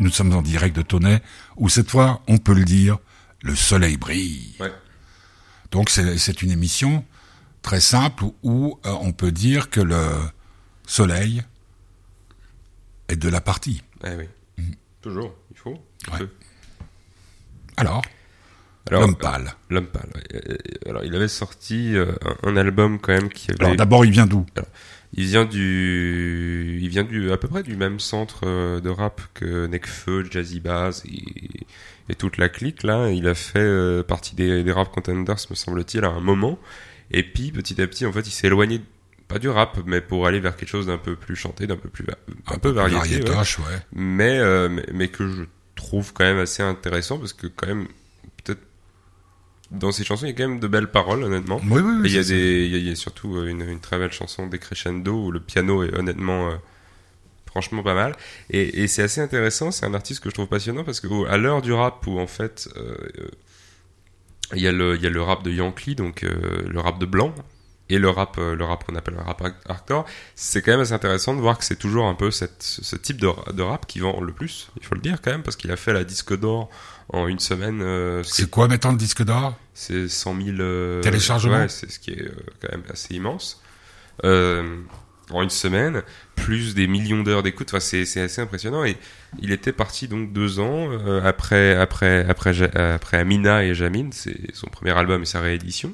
Nous 0.00 0.10
sommes 0.10 0.34
en 0.34 0.42
direct 0.42 0.76
de 0.76 0.82
Tonnet, 0.82 1.22
où 1.56 1.70
cette 1.70 1.90
fois, 1.90 2.20
on 2.28 2.36
peut 2.36 2.52
le 2.52 2.64
dire, 2.64 2.98
le 3.42 3.54
soleil 3.54 3.96
brille. 3.96 4.54
Ouais. 4.60 4.72
Donc 5.70 5.88
c'est 5.88 6.42
une 6.42 6.50
émission 6.50 7.04
très 7.62 7.80
simple 7.80 8.24
où 8.42 8.78
euh, 8.84 8.94
on 9.00 9.12
peut 9.12 9.32
dire 9.32 9.70
que 9.70 9.80
le 9.80 10.10
soleil 10.86 11.42
est 13.08 13.16
de 13.16 13.30
la 13.30 13.40
partie. 13.40 13.82
Eh 14.04 14.14
oui. 14.14 14.28
Mm. 14.58 14.72
Toujours, 15.00 15.34
il 15.50 15.56
faut. 15.56 15.82
Ouais. 16.12 16.26
Alors, 17.78 18.02
l'homme 18.90 19.16
pâle. 19.16 19.54
L'homme 19.70 19.86
pâle. 19.86 20.08
ouais. 20.14 20.40
Euh, 20.50 20.56
Alors, 20.90 21.04
il 21.04 21.14
avait 21.14 21.28
sorti 21.28 21.96
euh, 21.96 22.12
un, 22.44 22.50
un 22.50 22.56
album 22.56 22.98
quand 23.00 23.12
même 23.12 23.28
qui 23.28 23.50
avait. 23.50 23.64
Alors 23.64 23.76
d'abord, 23.76 24.04
il 24.04 24.10
vient 24.12 24.26
d'où? 24.26 24.46
Il 25.14 25.24
vient 25.24 25.44
du, 25.44 26.78
il 26.82 26.88
vient 26.88 27.04
du 27.04 27.30
à 27.32 27.36
peu 27.36 27.48
près 27.48 27.62
du 27.62 27.76
même 27.76 28.00
centre 28.00 28.40
euh, 28.44 28.80
de 28.80 28.90
rap 28.90 29.20
que 29.34 29.66
Nekfeu, 29.66 30.24
Jazzy 30.30 30.60
Bass 30.60 31.04
et, 31.06 31.64
et 32.08 32.14
toute 32.14 32.36
la 32.38 32.48
clique 32.48 32.82
là. 32.82 33.10
Il 33.10 33.26
a 33.28 33.34
fait 33.34 33.58
euh, 33.60 34.02
partie 34.02 34.34
des, 34.34 34.62
des 34.62 34.72
rap 34.72 34.90
contenders, 34.92 35.36
me 35.50 35.54
semble-t-il, 35.54 36.04
à 36.04 36.08
un 36.08 36.20
moment. 36.20 36.58
Et 37.12 37.22
puis 37.22 37.52
petit 37.52 37.80
à 37.80 37.86
petit, 37.86 38.04
en 38.04 38.12
fait, 38.12 38.26
il 38.26 38.32
s'est 38.32 38.48
éloigné 38.48 38.80
pas 39.28 39.38
du 39.38 39.48
rap, 39.48 39.78
mais 39.86 40.00
pour 40.00 40.26
aller 40.26 40.38
vers 40.40 40.56
quelque 40.56 40.68
chose 40.68 40.86
d'un 40.86 40.98
peu 40.98 41.16
plus 41.16 41.34
chanté, 41.36 41.66
d'un 41.66 41.76
peu 41.76 41.88
plus 41.88 42.04
va- 42.04 42.16
un, 42.48 42.58
peu 42.58 42.70
variété. 42.70 43.22
ouais. 43.30 43.78
mais, 43.92 44.38
euh, 44.38 44.68
mais 44.68 44.84
mais 44.92 45.08
que 45.08 45.28
je 45.28 45.42
trouve 45.76 46.12
quand 46.12 46.24
même 46.24 46.38
assez 46.38 46.62
intéressant 46.62 47.18
parce 47.18 47.32
que 47.32 47.46
quand 47.46 47.66
même 47.68 47.86
dans 49.78 49.92
ces 49.92 50.04
chansons 50.04 50.26
il 50.26 50.30
y 50.30 50.32
a 50.32 50.36
quand 50.36 50.48
même 50.48 50.60
de 50.60 50.66
belles 50.68 50.90
paroles 50.90 51.22
honnêtement 51.24 51.60
Oui, 51.64 51.80
oui, 51.82 51.92
oui. 52.00 52.06
et 52.08 52.10
il 52.10 52.16
y 52.16 52.18
a 52.18 52.22
c'est- 52.22 52.32
des 52.34 52.64
il 52.66 52.72
y 52.72 52.74
a- 52.74 52.78
il 52.78 52.88
y, 52.88 52.92
a 52.92 52.96
surtout 52.96 53.36
euh, 53.36 53.46
une, 53.48 53.62
une 53.62 53.80
très 53.80 53.98
belle 53.98 54.12
chanson 54.12 54.46
des 54.46 54.58
crescendo 54.58 55.12
où 55.26 55.30
le 55.30 55.40
piano 55.40 55.82
est 55.82 55.94
honnêtement 55.96 56.50
euh, 56.50 56.54
franchement 57.46 57.82
pas 57.82 57.94
mal 57.94 58.14
et, 58.50 58.82
et 58.82 58.88
c'est 58.88 59.02
assez 59.02 59.20
intéressant 59.20 59.70
c'est 59.70 59.86
un 59.86 59.94
artiste 59.94 60.20
que 60.22 60.28
je 60.30 60.34
trouve 60.34 60.46
passionnant 60.48 60.84
parce 60.84 61.00
que 61.00 61.06
au- 61.06 61.26
à 61.26 61.36
l'heure 61.36 61.62
du 61.62 61.72
rap 61.72 62.06
où 62.06 62.18
en 62.18 62.26
fait 62.26 62.68
euh, 62.76 62.96
il 64.54 64.62
y 64.62 64.68
a 64.68 64.72
le 64.72 64.94
il 64.96 65.02
y 65.02 65.06
a 65.06 65.10
le 65.10 65.22
rap 65.22 65.42
de 65.42 65.50
Yankee 65.50 65.94
donc 65.94 66.22
le 66.22 66.78
rap 66.80 66.98
de 66.98 67.06
blanc 67.06 67.34
et 67.88 67.98
le 67.98 68.08
rap 68.10 68.36
le 68.36 68.62
rap 68.64 68.84
qu'on 68.84 68.94
appelle 68.96 69.16
un 69.18 69.22
rap 69.22 69.40
har- 69.42 69.54
hardcore 69.68 70.04
c'est 70.34 70.62
quand 70.62 70.72
même 70.72 70.80
assez 70.80 70.92
intéressant 70.92 71.34
de 71.34 71.40
voir 71.40 71.58
que 71.58 71.64
c'est 71.64 71.76
toujours 71.78 72.06
un 72.06 72.14
peu 72.14 72.30
cette, 72.30 72.62
ce 72.62 72.96
type 72.96 73.20
de, 73.20 73.28
de 73.52 73.62
rap 73.62 73.86
qui 73.86 73.98
vend 74.00 74.20
le 74.20 74.32
plus 74.32 74.68
il 74.80 74.84
faut 74.86 74.94
le 74.94 75.00
dire 75.00 75.20
quand 75.22 75.30
même 75.32 75.42
parce 75.42 75.56
qu'il 75.56 75.70
a 75.72 75.76
fait 75.76 75.92
la 75.92 76.04
disque 76.04 76.36
d'or 76.38 76.68
en 77.10 77.26
une 77.28 77.38
semaine 77.38 77.80
euh, 77.82 78.22
ce 78.22 78.34
C'est 78.42 78.50
quoi 78.50 78.68
maintenant 78.68 78.92
le 78.92 78.98
disque 78.98 79.22
d'or? 79.24 79.56
c'est 79.74 80.08
100 80.08 80.36
000 80.42 80.56
euh, 80.60 81.00
Téléchargements 81.02 81.56
ouais, 81.58 81.68
c'est 81.68 81.90
ce 81.90 81.98
qui 81.98 82.10
est 82.12 82.22
euh, 82.22 82.32
quand 82.60 82.70
même 82.72 82.84
assez 82.90 83.14
immense. 83.14 83.62
Euh, 84.24 84.80
en 85.30 85.42
une 85.42 85.50
semaine, 85.50 86.02
plus 86.36 86.74
des 86.76 86.86
millions 86.86 87.22
d'heures 87.24 87.42
d'écoute. 87.42 87.68
Enfin, 87.70 87.80
c'est 87.80 88.04
c'est 88.04 88.20
assez 88.20 88.40
impressionnant. 88.40 88.84
Et 88.84 88.96
il 89.40 89.50
était 89.50 89.72
parti 89.72 90.06
donc 90.08 90.32
deux 90.32 90.60
ans 90.60 90.88
euh, 90.90 91.20
après 91.24 91.74
après 91.74 92.24
après 92.28 92.54
après 92.76 93.16
Amina 93.18 93.64
et 93.64 93.74
Jamine, 93.74 94.12
c'est 94.12 94.54
son 94.54 94.68
premier 94.68 94.92
album 94.96 95.22
et 95.22 95.26
sa 95.26 95.40
réédition. 95.40 95.92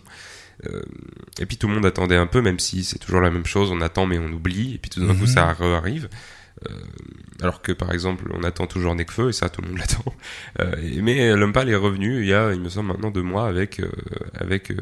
Euh, 0.67 0.83
et 1.41 1.47
puis 1.47 1.57
tout 1.57 1.67
le 1.67 1.75
monde 1.75 1.87
attendait 1.87 2.17
un 2.17 2.27
peu, 2.27 2.43
même 2.43 2.59
si 2.59 2.85
c'est 2.85 2.99
toujours 2.99 3.21
la 3.23 3.31
même 3.31 3.47
chose. 3.47 3.71
On 3.73 3.81
attend 3.81 4.05
mais 4.07 4.19
on 4.19 4.29
oublie. 4.31 4.75
Et 4.75 4.79
puis 4.79 4.91
tout 4.91 5.01
d'un 5.01 5.15
coup 5.15 5.23
Mhm. 5.23 5.27
ça 5.27 5.49
arrive. 5.49 6.09
Alors 7.43 7.63
que 7.63 7.73
par 7.73 7.93
exemple 7.93 8.31
on 8.33 8.43
attend 8.45 8.67
toujours 8.67 8.95
Nekfeu 8.95 9.31
et 9.31 9.33
ça 9.33 9.49
tout 9.49 9.63
le 9.63 9.69
monde 9.69 9.79
l'attend. 9.81 10.05
Euh, 10.61 11.01
mais 11.03 11.35
Lumpal 11.37 11.69
est 11.69 11.77
revenu 11.77 12.21
il 12.21 12.29
y 12.29 12.35
a 12.35 12.53
il 12.53 12.61
me 12.61 12.69
semble 12.69 12.89
maintenant 12.89 13.11
deux 13.11 13.23
mois 13.23 13.49
avec 13.49 13.81
euh, 13.81 13.91
avec 14.35 14.71
euh, 14.71 14.77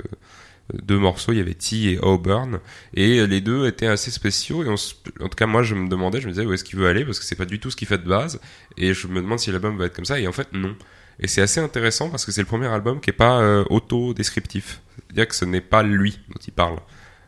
deux 0.82 0.98
morceaux, 0.98 1.32
il 1.32 1.38
y 1.38 1.40
avait 1.40 1.54
T 1.54 1.92
et 1.92 1.98
Auburn, 1.98 2.60
et 2.94 3.26
les 3.26 3.40
deux 3.40 3.66
étaient 3.66 3.86
assez 3.86 4.10
spéciaux, 4.10 4.64
et 4.64 4.68
en 4.68 4.76
tout 4.76 5.36
cas 5.36 5.46
moi 5.46 5.62
je 5.62 5.74
me 5.74 5.88
demandais, 5.88 6.20
je 6.20 6.28
me 6.28 6.32
disais 6.32 6.46
où 6.46 6.52
est-ce 6.52 6.64
qu'il 6.64 6.78
veut 6.78 6.86
aller, 6.86 7.04
parce 7.04 7.18
que 7.18 7.24
c'est 7.24 7.36
pas 7.36 7.44
du 7.44 7.58
tout 7.58 7.70
ce 7.70 7.76
qu'il 7.76 7.88
fait 7.88 7.98
de 7.98 8.08
base, 8.08 8.40
et 8.76 8.94
je 8.94 9.08
me 9.08 9.20
demande 9.20 9.38
si 9.38 9.50
l'album 9.50 9.76
va 9.76 9.86
être 9.86 9.94
comme 9.94 10.04
ça, 10.04 10.20
et 10.20 10.26
en 10.26 10.32
fait 10.32 10.52
non. 10.52 10.76
Et 11.18 11.28
c'est 11.28 11.42
assez 11.42 11.60
intéressant 11.60 12.08
parce 12.08 12.24
que 12.24 12.32
c'est 12.32 12.40
le 12.40 12.46
premier 12.46 12.66
album 12.66 13.00
qui 13.00 13.10
est 13.10 13.14
pas 13.14 13.40
euh, 13.40 13.64
auto-descriptif, 13.68 14.80
c'est-à-dire 14.96 15.28
que 15.28 15.34
ce 15.34 15.44
n'est 15.44 15.60
pas 15.60 15.82
lui 15.82 16.18
dont 16.28 16.40
il 16.46 16.52
parle, 16.52 16.78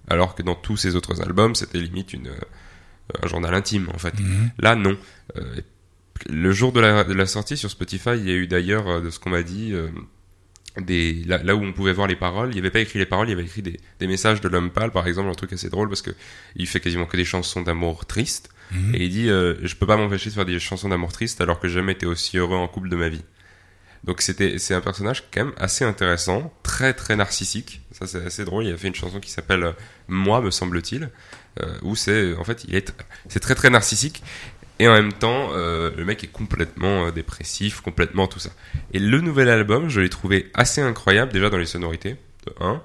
alors 0.08 0.34
que 0.34 0.42
dans 0.42 0.54
tous 0.54 0.76
ses 0.76 0.96
autres 0.96 1.20
albums 1.22 1.54
c'était 1.54 1.78
limite 1.78 2.12
une, 2.12 2.28
euh, 2.28 2.40
un 3.22 3.28
journal 3.28 3.54
intime 3.54 3.88
en 3.94 3.98
fait. 3.98 4.18
Mhm. 4.18 4.50
Là 4.58 4.74
non. 4.76 4.96
Euh, 5.36 5.60
le 6.28 6.52
jour 6.52 6.72
de 6.72 6.80
la, 6.80 7.04
de 7.04 7.12
la 7.12 7.26
sortie 7.26 7.56
sur 7.56 7.70
Spotify, 7.70 8.10
il 8.16 8.28
y 8.28 8.30
a 8.30 8.34
eu 8.34 8.46
d'ailleurs, 8.46 8.88
euh, 8.88 9.00
de 9.00 9.10
ce 9.10 9.18
qu'on 9.18 9.30
m'a 9.30 9.42
dit, 9.42 9.72
euh, 9.72 9.88
des, 10.80 11.24
là, 11.26 11.42
là 11.42 11.54
où 11.54 11.62
on 11.62 11.72
pouvait 11.72 11.92
voir 11.92 12.06
les 12.06 12.16
paroles, 12.16 12.50
il 12.50 12.54
n'y 12.54 12.60
avait 12.60 12.70
pas 12.70 12.80
écrit 12.80 12.98
les 12.98 13.06
paroles, 13.06 13.28
il 13.28 13.30
y 13.30 13.34
avait 13.34 13.44
écrit 13.44 13.62
des, 13.62 13.78
des 13.98 14.06
messages 14.06 14.40
de 14.40 14.48
l'homme 14.48 14.70
pâle, 14.70 14.90
par 14.90 15.06
exemple, 15.06 15.28
un 15.28 15.34
truc 15.34 15.52
assez 15.52 15.68
drôle 15.68 15.88
parce 15.88 16.02
que 16.02 16.12
il 16.56 16.66
fait 16.66 16.80
quasiment 16.80 17.06
que 17.06 17.16
des 17.16 17.24
chansons 17.24 17.62
d'amour 17.62 18.06
tristes. 18.06 18.50
Mhm. 18.70 18.94
Et 18.94 19.04
il 19.04 19.10
dit, 19.10 19.28
euh, 19.28 19.56
je 19.62 19.74
peux 19.76 19.86
pas 19.86 19.96
m'empêcher 19.96 20.30
de 20.30 20.34
faire 20.34 20.46
des 20.46 20.58
chansons 20.58 20.88
d'amour 20.88 21.12
tristes 21.12 21.40
alors 21.40 21.60
que 21.60 21.68
j'ai 21.68 21.74
jamais 21.74 21.92
été 21.92 22.06
aussi 22.06 22.38
heureux 22.38 22.56
en 22.56 22.68
couple 22.68 22.88
de 22.88 22.96
ma 22.96 23.08
vie. 23.08 23.22
Donc 24.04 24.20
c'était, 24.20 24.58
c'est 24.58 24.74
un 24.74 24.80
personnage 24.80 25.24
quand 25.32 25.44
même 25.44 25.54
assez 25.58 25.84
intéressant, 25.84 26.52
très 26.64 26.92
très 26.92 27.14
narcissique. 27.14 27.82
Ça 27.92 28.06
c'est 28.08 28.24
assez 28.24 28.44
drôle. 28.44 28.64
Il 28.64 28.72
a 28.72 28.76
fait 28.76 28.88
une 28.88 28.94
chanson 28.96 29.20
qui 29.20 29.30
s'appelle 29.30 29.74
Moi, 30.08 30.40
me 30.40 30.50
semble-t-il, 30.50 31.10
où 31.82 31.96
c'est, 31.96 32.34
en 32.36 32.44
fait, 32.44 32.64
il 32.64 32.74
est, 32.74 32.94
c'est 33.28 33.40
très 33.40 33.54
très 33.54 33.70
narcissique. 33.70 34.22
Et 34.78 34.88
en 34.88 34.94
même 34.94 35.12
temps, 35.12 35.50
euh, 35.52 35.92
le 35.96 36.04
mec 36.04 36.24
est 36.24 36.32
complètement 36.32 37.06
euh, 37.06 37.10
dépressif, 37.12 37.80
complètement 37.80 38.26
tout 38.26 38.40
ça. 38.40 38.50
Et 38.92 38.98
le 38.98 39.20
nouvel 39.20 39.48
album, 39.48 39.88
je 39.88 40.00
l'ai 40.00 40.08
trouvé 40.08 40.50
assez 40.54 40.80
incroyable 40.80 41.32
déjà 41.32 41.50
dans 41.50 41.58
les 41.58 41.66
sonorités, 41.66 42.16
de 42.46 42.54
1, 42.58 42.82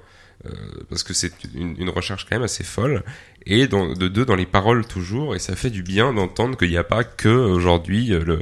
parce 0.90 1.02
que 1.02 1.14
c'est 1.14 1.34
une, 1.56 1.76
une 1.80 1.90
recherche 1.90 2.26
quand 2.30 2.36
même 2.36 2.44
assez 2.44 2.64
folle, 2.64 3.04
et 3.48 3.68
dans, 3.68 3.94
de 3.94 4.08
2 4.08 4.26
dans 4.26 4.36
les 4.36 4.46
paroles 4.46 4.86
toujours, 4.86 5.36
et 5.36 5.40
ça 5.40 5.56
fait 5.56 5.70
du 5.70 5.84
bien 5.84 6.14
d'entendre 6.14 6.58
qu'il 6.58 6.70
n'y 6.70 6.78
a 6.78 6.84
pas 6.84 7.04
que 7.04 7.30
aujourd'hui 7.30 8.14
euh, 8.14 8.24
le, 8.24 8.42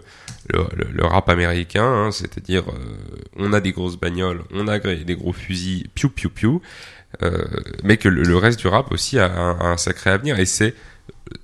le, 0.49 1.05
rap 1.05 1.29
américain, 1.29 1.85
hein, 1.85 2.11
c'est-à-dire 2.11 2.63
euh, 2.69 2.97
on 3.35 3.53
a 3.53 3.61
des 3.61 3.71
grosses 3.71 3.97
bagnoles, 3.97 4.43
on 4.51 4.67
a 4.67 4.79
des 4.79 5.15
gros 5.15 5.33
fusils, 5.33 5.87
piou 5.93 6.09
piou 6.09 6.29
piou, 6.29 6.61
euh, 7.23 7.45
mais 7.83 7.97
que 7.97 8.09
le, 8.09 8.37
reste 8.37 8.59
du 8.59 8.67
rap 8.67 8.91
aussi 8.91 9.19
a 9.19 9.31
un, 9.31 9.77
sacré 9.77 10.09
avenir, 10.09 10.39
et 10.39 10.45
c'est 10.45 10.73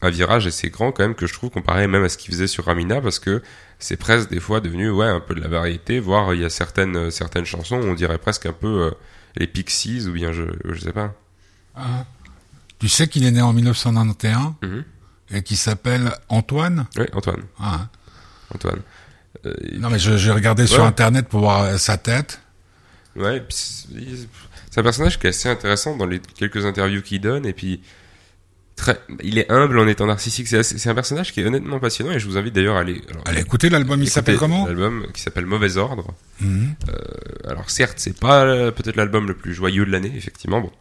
un 0.01 0.09
virage 0.09 0.47
assez 0.47 0.69
grand 0.69 0.91
quand 0.91 1.03
même 1.03 1.15
que 1.15 1.27
je 1.27 1.33
trouve 1.33 1.49
comparé 1.49 1.87
même 1.87 2.03
à 2.03 2.09
ce 2.09 2.17
qu'il 2.17 2.31
faisait 2.31 2.47
sur 2.47 2.65
Ramina 2.65 3.01
parce 3.01 3.19
que 3.19 3.41
c'est 3.79 3.97
presque 3.97 4.29
des 4.29 4.39
fois 4.39 4.59
devenu 4.59 4.89
ouais 4.91 5.07
un 5.07 5.19
peu 5.19 5.33
de 5.33 5.41
la 5.41 5.47
variété 5.47 5.99
voire 5.99 6.33
il 6.33 6.41
y 6.41 6.45
a 6.45 6.49
certaines 6.49 6.95
euh, 6.95 7.09
certaines 7.09 7.45
chansons 7.45 7.81
on 7.81 7.93
dirait 7.93 8.19
presque 8.19 8.45
un 8.45 8.53
peu 8.53 8.83
euh, 8.83 8.91
les 9.37 9.47
Pixies 9.47 10.07
ou 10.07 10.13
bien 10.13 10.31
je 10.31 10.43
je 10.65 10.79
sais 10.79 10.93
pas 10.93 11.13
Ah. 11.75 12.05
Tu 12.81 12.89
sais 12.89 13.07
qu'il 13.07 13.23
est 13.23 13.31
né 13.31 13.41
en 13.41 13.53
1991 13.53 14.55
Mhm. 14.61 14.83
et 15.31 15.41
qu'il 15.43 15.55
s'appelle 15.55 16.11
Antoine 16.27 16.87
ouais 16.97 17.09
Antoine 17.13 17.43
Ah, 17.59 17.75
hein. 17.75 17.89
Antoine 18.53 18.81
Euh, 19.45 19.53
Non 19.77 19.89
mais 19.89 19.97
j'ai 19.99 20.31
regardé 20.31 20.67
sur 20.67 20.83
internet 20.83 21.27
pour 21.29 21.39
voir 21.39 21.61
euh, 21.61 21.77
sa 21.77 21.95
tête. 21.97 22.41
Ouais, 23.15 23.43
c'est 23.49 24.79
un 24.79 24.83
personnage 24.83 25.17
qui 25.19 25.27
est 25.27 25.29
assez 25.31 25.49
intéressant 25.49 25.95
dans 25.97 26.05
les 26.05 26.19
quelques 26.19 26.65
interviews 26.65 27.01
qu'il 27.01 27.21
donne, 27.21 27.45
et 27.45 27.53
puis 27.53 27.81
très, 28.75 28.99
il 29.23 29.37
est 29.37 29.51
humble 29.51 29.79
en 29.79 29.87
étant 29.87 30.05
narcissique. 30.05 30.47
C'est, 30.47 30.87
un 30.87 30.95
personnage 30.95 31.31
qui 31.33 31.41
est 31.41 31.45
honnêtement 31.45 31.79
passionnant 31.79 32.11
et 32.11 32.19
je 32.19 32.27
vous 32.27 32.37
invite 32.37 32.53
d'ailleurs 32.53 32.77
à 32.77 32.81
aller. 32.81 33.01
alors, 33.09 33.23
Allez, 33.25 33.41
écoutez 33.41 33.69
l'album, 33.69 34.01
il 34.01 34.09
s'appelle 34.09 34.37
comment? 34.37 34.65
L'album 34.65 35.07
qui 35.13 35.21
s'appelle 35.21 35.45
Mauvais 35.45 35.77
Ordre. 35.77 36.13
Mhm. 36.39 36.75
Alors 37.47 37.69
certes, 37.69 37.97
c'est 37.97 38.19
pas 38.19 38.43
euh, 38.43 38.71
peut-être 38.71 38.95
l'album 38.95 39.27
le 39.27 39.35
plus 39.35 39.53
joyeux 39.53 39.85
de 39.85 39.91
l'année, 39.91 40.13
effectivement. 40.15 40.61
Bon, 40.61 40.71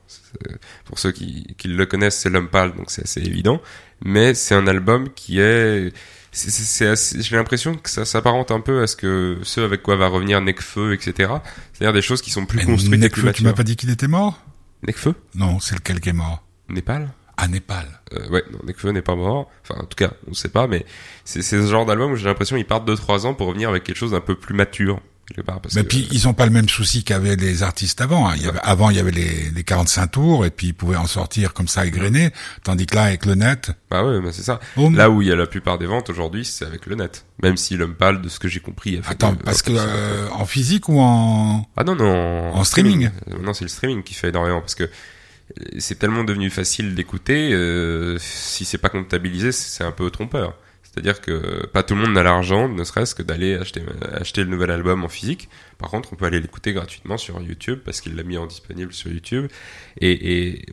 pour 0.85 0.99
ceux 0.99 1.13
qui, 1.13 1.55
qui 1.59 1.69
le 1.69 1.87
connaissent, 1.87 2.19
c'est 2.19 2.31
l'homme 2.31 2.49
pâle, 2.49 2.75
donc 2.77 2.91
c'est 2.91 3.03
assez 3.03 3.21
évident. 3.21 3.61
Mais 4.05 4.35
c'est 4.35 4.55
un 4.55 4.67
album 4.67 5.11
qui 5.15 5.41
est, 5.41 5.93
j'ai 6.33 7.37
l'impression 7.37 7.75
que 7.75 7.91
ça 7.91 8.05
s'apparente 8.05 8.51
un 8.51 8.61
peu 8.61 8.83
à 8.83 8.87
ce 8.87 8.97
que 8.97 9.39
ce 9.43 9.61
avec 9.61 9.83
quoi 9.83 9.97
va 9.97 10.07
revenir 10.07 10.41
Necfeu, 10.41 10.95
etc. 10.95 11.33
C'est-à-dire 11.73 11.93
des 11.93 12.03
choses 12.03 12.23
qui 12.23 12.31
sont 12.31 12.47
plus 12.47 12.59
Mais 12.59 12.65
construites 12.65 13.01
Nekfeu, 13.01 13.33
tu 13.33 13.45
m'as 13.45 13.53
pas 13.53 13.65
dit 13.65 13.77
qu'il 13.77 13.91
était 13.91 14.09
mort? 14.09 14.43
Necfeu, 14.87 15.15
Non, 15.35 15.61
c'est 15.61 15.75
lequel 15.75 16.01
qui 16.01 16.09
est 16.09 16.15
mort? 16.15 16.43
Népal? 16.69 17.11
À 17.41 17.49
Népal. 17.49 17.87
Euh, 18.15 18.29
ouais, 18.29 18.45
non, 18.53 18.59
Nekfeu 18.67 18.91
n'est 18.91 19.03
pas 19.03 19.17
mort. 19.17 19.49
Enfin, 19.63 19.81
en 19.81 19.87
tout 19.87 19.97
cas, 19.97 20.11
on 20.29 20.35
sait 20.35 20.49
pas, 20.49 20.67
mais 20.67 20.85
c'est, 21.25 21.43
ce 21.43 21.65
genre 21.67 21.87
d'album 21.87 22.13
où 22.13 22.17
j'ai 22.17 22.27
l'impression 22.27 22.57
qu'ils 22.57 22.67
partent 22.67 22.89
2-3 22.89 23.27
ans 23.27 23.35
pour 23.35 23.47
revenir 23.49 23.69
avec 23.71 23.85
quelque 23.85 23.97
chose 23.97 24.11
d'un 24.13 24.21
peu 24.21 24.35
plus 24.35 24.55
mature. 24.55 25.01
quelque 25.33 25.47
part, 25.47 25.61
parce 25.61 25.77
Mais 25.77 25.83
que- 25.85 25.87
puis 25.89 26.09
ils 26.11 26.27
ont 26.27 26.35
pas 26.35 26.45
le 26.45 26.51
même 26.51 26.69
souci 26.69 27.05
qu'avaient 27.05 27.37
les 27.37 27.63
artistes 27.63 28.01
avant. 28.01 28.29
hein. 28.29 28.33
Il 28.37 28.43
y 28.43 28.49
avait, 28.49 28.59
avant 28.65 28.91
il 28.91 28.97
y 28.97 28.99
avait 28.99 29.13
les, 29.13 29.49
les 29.55 29.63
45 29.63 30.09
tours 30.09 30.45
et 30.45 30.51
puis 30.51 30.67
ils 30.69 30.75
pouvaient 30.75 30.97
en 30.97 31.07
sortir 31.07 31.55
comme 31.55 31.69
ça 31.69 31.87
égrenés, 31.87 32.31
tandis 32.65 32.85
que 32.87 32.97
là 32.97 33.05
avec 33.05 33.27
le 33.27 33.37
net, 33.37 33.71
Bah 33.93 34.05
ouais, 34.05 34.21
bah 34.21 34.31
c'est 34.33 34.43
ça. 34.43 34.59
boum. 34.75 34.97
Là 34.97 35.09
où 35.09 35.23
il 35.23 35.29
y 35.29 35.33
a 35.33 35.37
la 35.37 35.47
plupart 35.47 35.79
des 35.79 35.87
ventes 35.87 36.11
aujourd'hui, 36.11 36.45
c'est 36.45 36.65
avec 36.67 36.87
le 36.87 36.97
net. 36.97 37.27
Même 37.45 37.57
si 37.57 37.77
l'homme 37.77 37.95
pâle, 37.95 38.21
de 38.23 38.29
ce 38.29 38.41
que 38.41 38.49
j'ai 38.49 38.59
compris, 38.59 38.99
a 38.99 39.03
fait 39.03 39.13
Attends, 39.13 39.37
que- 39.37 39.45
parce 39.45 39.63
que 39.63 39.71
euh, 39.71 39.79
euh, 39.79 40.29
en 40.33 40.47
physique 40.47 40.89
ou 40.89 40.99
en 40.99 41.65
ah 41.77 41.85
non 41.85 41.95
non 41.95 42.53
en 42.53 42.65
streaming. 42.65 43.11
Euh, 43.31 43.39
Non, 43.41 43.55
c'est 43.55 43.65
le 43.65 43.69
streaming 43.71 44.03
qui 44.03 44.15
fait 44.15 44.31
énormément 44.31 44.59
parce 44.61 44.75
que 44.75 44.83
euh, 44.83 44.89
c'est 45.79 45.99
tellement 45.99 46.25
devenu 46.25 46.51
facile 46.51 46.95
d'écouter. 46.95 47.53
euh, 47.53 48.17
si 48.19 48.65
c'est 48.65 48.79
pas 48.79 48.89
comptabilisé, 48.89 49.53
c'est 49.53 49.85
un 49.85 49.93
peu 49.93 50.11
trompeur. 50.11 50.57
C'est-à-dire 50.83 51.21
que 51.21 51.67
pas 51.67 51.85
tout 51.85 51.95
le 51.95 52.01
monde 52.01 52.13
n'a 52.15 52.23
l'argent, 52.25 52.69
ne 52.69 52.83
serait-ce 52.83 53.15
que 53.15 53.23
d'aller 53.23 53.55
acheter 53.55 53.81
acheter 54.13 54.43
le 54.43 54.51
nouvel 54.51 54.71
album 54.73 55.05
en 55.05 55.09
physique. 55.09 55.49
Par 55.79 55.89
contre, 55.89 56.13
on 56.13 56.17
peut 56.17 56.25
aller 56.25 56.41
l'écouter 56.41 56.73
gratuitement 56.73 57.17
sur 57.17 57.41
YouTube 57.41 57.79
parce 57.85 58.01
qu'il 58.01 58.17
l'a 58.17 58.25
mis 58.25 58.37
en 58.39 58.47
disponible 58.47 58.93
sur 58.93 59.11
YouTube. 59.11 59.47
Et, 60.01 60.49
et 60.49 60.67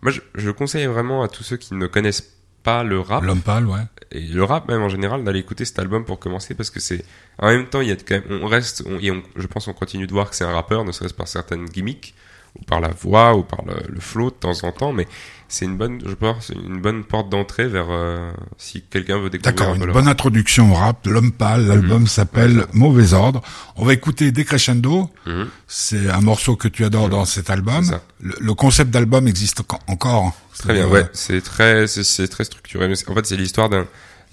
moi, 0.00 0.10
je, 0.10 0.20
je 0.36 0.50
conseille 0.50 0.86
vraiment 0.86 1.22
à 1.22 1.28
tous 1.28 1.42
ceux 1.42 1.58
qui 1.58 1.74
ne 1.74 1.86
connaissent 1.86 2.34
pas 2.62 2.82
le 2.84 3.00
rap 3.00 3.24
l'homme 3.24 3.42
pâle, 3.42 3.66
ouais. 3.66 3.80
et 4.12 4.20
le 4.20 4.44
rap 4.44 4.68
même 4.68 4.82
en 4.82 4.88
général 4.88 5.24
d'aller 5.24 5.40
écouter 5.40 5.64
cet 5.64 5.80
album 5.80 6.04
pour 6.04 6.20
commencer 6.20 6.54
parce 6.54 6.70
que 6.70 6.78
c'est 6.78 7.04
en 7.38 7.48
même 7.48 7.66
temps 7.66 7.80
il 7.80 7.88
y 7.88 7.90
a 7.90 7.96
quand 7.96 8.14
même 8.14 8.40
on 8.40 8.46
reste 8.46 8.84
on- 8.86 9.00
et 9.00 9.10
on, 9.10 9.20
je 9.34 9.46
pense 9.48 9.66
on 9.66 9.72
continue 9.72 10.06
de 10.06 10.12
voir 10.12 10.30
que 10.30 10.36
c'est 10.36 10.44
un 10.44 10.52
rappeur 10.52 10.84
ne 10.84 10.92
serait-ce 10.92 11.12
par 11.12 11.26
certaines 11.26 11.64
gimmicks 11.66 12.14
ou 12.58 12.64
par 12.64 12.80
la 12.80 12.88
voix 12.90 13.34
ou 13.36 13.42
par 13.42 13.64
le, 13.64 13.74
le 13.88 14.00
flow 14.00 14.30
de 14.30 14.34
temps 14.36 14.62
en 14.64 14.72
temps 14.72 14.92
mais 14.92 15.06
c'est 15.48 15.64
une 15.66 15.76
bonne 15.76 16.00
je 16.06 16.14
pense 16.14 16.50
une 16.50 16.80
bonne 16.80 17.04
porte 17.04 17.28
d'entrée 17.28 17.66
vers 17.68 17.86
euh, 17.90 18.30
si 18.56 18.82
quelqu'un 18.82 19.18
veut 19.18 19.28
découvrir 19.30 19.54
D'accord, 19.54 19.74
une 19.74 19.92
bonne 19.92 20.08
introduction 20.08 20.70
au 20.72 20.74
rap. 20.74 21.06
L'homme 21.06 21.30
pâle, 21.32 21.66
l'album 21.66 22.06
s'appelle 22.06 22.64
Mauvais 22.72 23.12
ordre. 23.12 23.42
On 23.76 23.84
va 23.84 23.92
écouter 23.92 24.32
Decrescendo. 24.32 25.10
Mhm. 25.26 25.48
C'est 25.68 26.08
un 26.08 26.22
morceau 26.22 26.56
que 26.56 26.68
tu 26.68 26.86
adores 26.86 27.10
dans 27.10 27.26
cet 27.26 27.50
album. 27.50 27.84
Le, 28.20 28.34
le 28.40 28.54
concept 28.54 28.90
d'album 28.90 29.28
existe 29.28 29.60
enco- 29.60 29.78
encore. 29.88 30.32
très 30.58 30.72
bien 30.72 30.82
C'est-à-dire, 30.84 30.94
ouais 30.94 31.10
c'est 31.12 31.42
très 31.42 31.86
c'est- 31.86 32.28
très 32.28 32.44
structuré 32.44 32.86
en 32.86 33.14
fait 33.14 33.26
c'est 33.26 33.36
l'histoire 33.36 33.68
d'un 33.68 33.86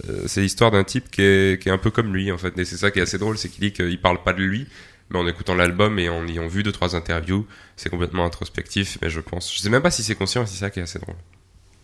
euh, 0.09 0.23
c'est 0.27 0.39
l'histoire 0.39 0.71
d'un 0.71 0.85
type 0.85 1.11
qui 1.11 1.21
est, 1.21 1.61
qui 1.61 1.67
est 1.67 1.71
un 1.73 1.77
peu 1.77 1.91
comme 1.91 2.13
lui 2.13 2.31
en 2.31 2.37
fait 2.37 2.57
et 2.57 2.63
c'est 2.63 2.77
ça 2.77 2.91
qui 2.91 2.99
est 2.99 3.01
assez 3.01 3.17
drôle 3.17 3.37
c'est 3.37 3.49
qu'il 3.49 3.59
dit 3.59 3.73
qu'il 3.73 3.99
parle 3.99 4.23
pas 4.23 4.31
de 4.31 4.41
lui 4.41 4.67
mais 5.09 5.19
en 5.19 5.27
écoutant 5.27 5.55
l'album 5.55 5.97
et 5.99 6.09
en 6.09 6.27
ayant 6.27 6.47
vu 6.47 6.63
deux 6.63 6.71
trois 6.71 6.95
interviews 6.95 7.45
c'est 7.75 7.89
complètement 7.89 8.25
introspectif 8.25 8.97
mais 9.01 9.09
je 9.09 9.19
pense 9.19 9.53
je 9.53 9.59
sais 9.59 9.69
même 9.69 9.81
pas 9.81 9.91
si 9.91 10.03
c'est 10.03 10.15
conscient 10.15 10.45
c'est 10.45 10.57
ça 10.59 10.69
qui 10.69 10.79
est 10.79 10.83
assez 10.83 10.99
drôle 10.99 11.15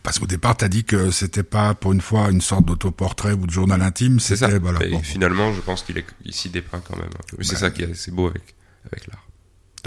Parce 0.04 0.20
qu'au 0.20 0.28
départ, 0.28 0.56
t'as 0.56 0.68
dit 0.68 0.84
que 0.84 1.10
c'était 1.10 1.42
pas 1.44 1.74
pour 1.74 1.92
une 1.92 2.02
fois 2.02 2.30
une 2.30 2.42
sorte 2.42 2.66
d'autoportrait 2.66 3.34
ou 3.34 3.48
de 3.48 3.52
journal 3.52 3.82
intime. 3.82 4.20
c'est 4.20 4.36
ça 4.36 4.48
C'était 4.48 4.60
voilà. 4.60 4.84
et 4.86 4.92
bon, 4.92 5.00
finalement 5.02 5.52
je 5.54 5.62
pense 5.62 5.82
qu'il 5.84 6.04
s'y 6.30 6.50
dépeint 6.50 6.82
quand 6.88 6.98
même 6.98 7.10
c'est 7.42 7.56
ça 7.56 7.72
qui 7.72 7.82
est 7.84 7.92
assez 7.92 8.12
beau 8.12 8.28
avec 8.28 8.56
avec 8.92 9.08
l'art 9.08 9.26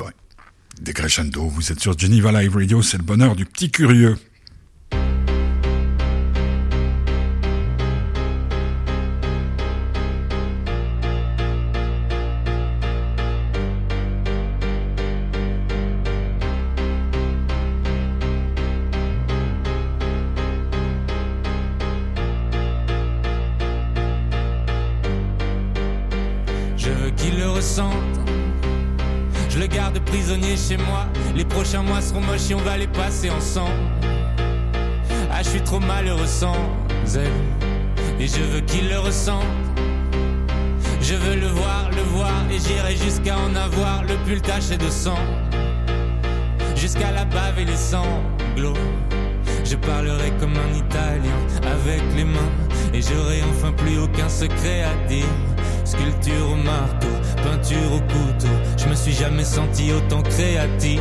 ouais. 0.05 0.13
Decrescendo. 0.81 1.49
Vous 1.49 1.73
êtes 1.73 1.81
sur 1.81 1.99
Geneva 1.99 2.31
Live 2.31 2.55
Radio. 2.55 2.83
C'est 2.83 2.99
le 2.99 3.03
bonheur 3.03 3.35
du 3.35 3.45
petit 3.47 3.71
curieux. 3.71 4.17
On 32.55 32.63
va 32.63 32.77
les 32.77 32.87
passer 32.87 33.31
ensemble. 33.31 33.73
Ah, 35.31 35.43
je 35.43 35.49
suis 35.49 35.61
trop 35.61 35.81
malheureux 35.81 36.27
sans 36.27 36.57
elle. 37.15 38.21
Et 38.21 38.27
je 38.27 38.41
veux 38.41 38.61
qu'il 38.61 38.89
le 38.89 38.99
ressente. 38.99 39.45
Je 41.01 41.15
veux 41.15 41.37
le 41.37 41.47
voir, 41.47 41.91
le 41.91 42.03
voir. 42.03 42.45
Et 42.51 42.59
j'irai 42.59 42.97
jusqu'à 42.97 43.37
en 43.39 43.55
avoir 43.55 44.05
le 44.05 44.15
pull 44.25 44.41
taché 44.41 44.77
de 44.77 44.89
sang. 44.89 45.19
Jusqu'à 46.75 47.11
la 47.13 47.25
bave 47.25 47.59
et 47.59 47.65
les 47.65 47.77
sanglots. 47.77 48.75
Je 49.65 49.77
parlerai 49.77 50.33
comme 50.41 50.55
un 50.55 50.77
Italien 50.77 51.39
avec 51.63 52.01
les 52.17 52.25
mains 52.25 52.51
et 52.95 53.03
j'aurai 53.03 53.43
enfin 53.51 53.73
plus 53.73 53.99
aucun 53.99 54.29
secret 54.29 54.83
à 54.83 55.09
dire. 55.09 55.27
Sculpture 55.85 56.51
au 56.53 56.55
marteau, 56.55 57.09
peinture 57.43 57.93
au 57.95 58.01
couteau, 58.01 58.55
je 58.77 58.87
me 58.89 58.95
suis 58.95 59.13
jamais 59.13 59.45
senti 59.45 59.93
autant 59.93 60.23
créatif. 60.23 61.01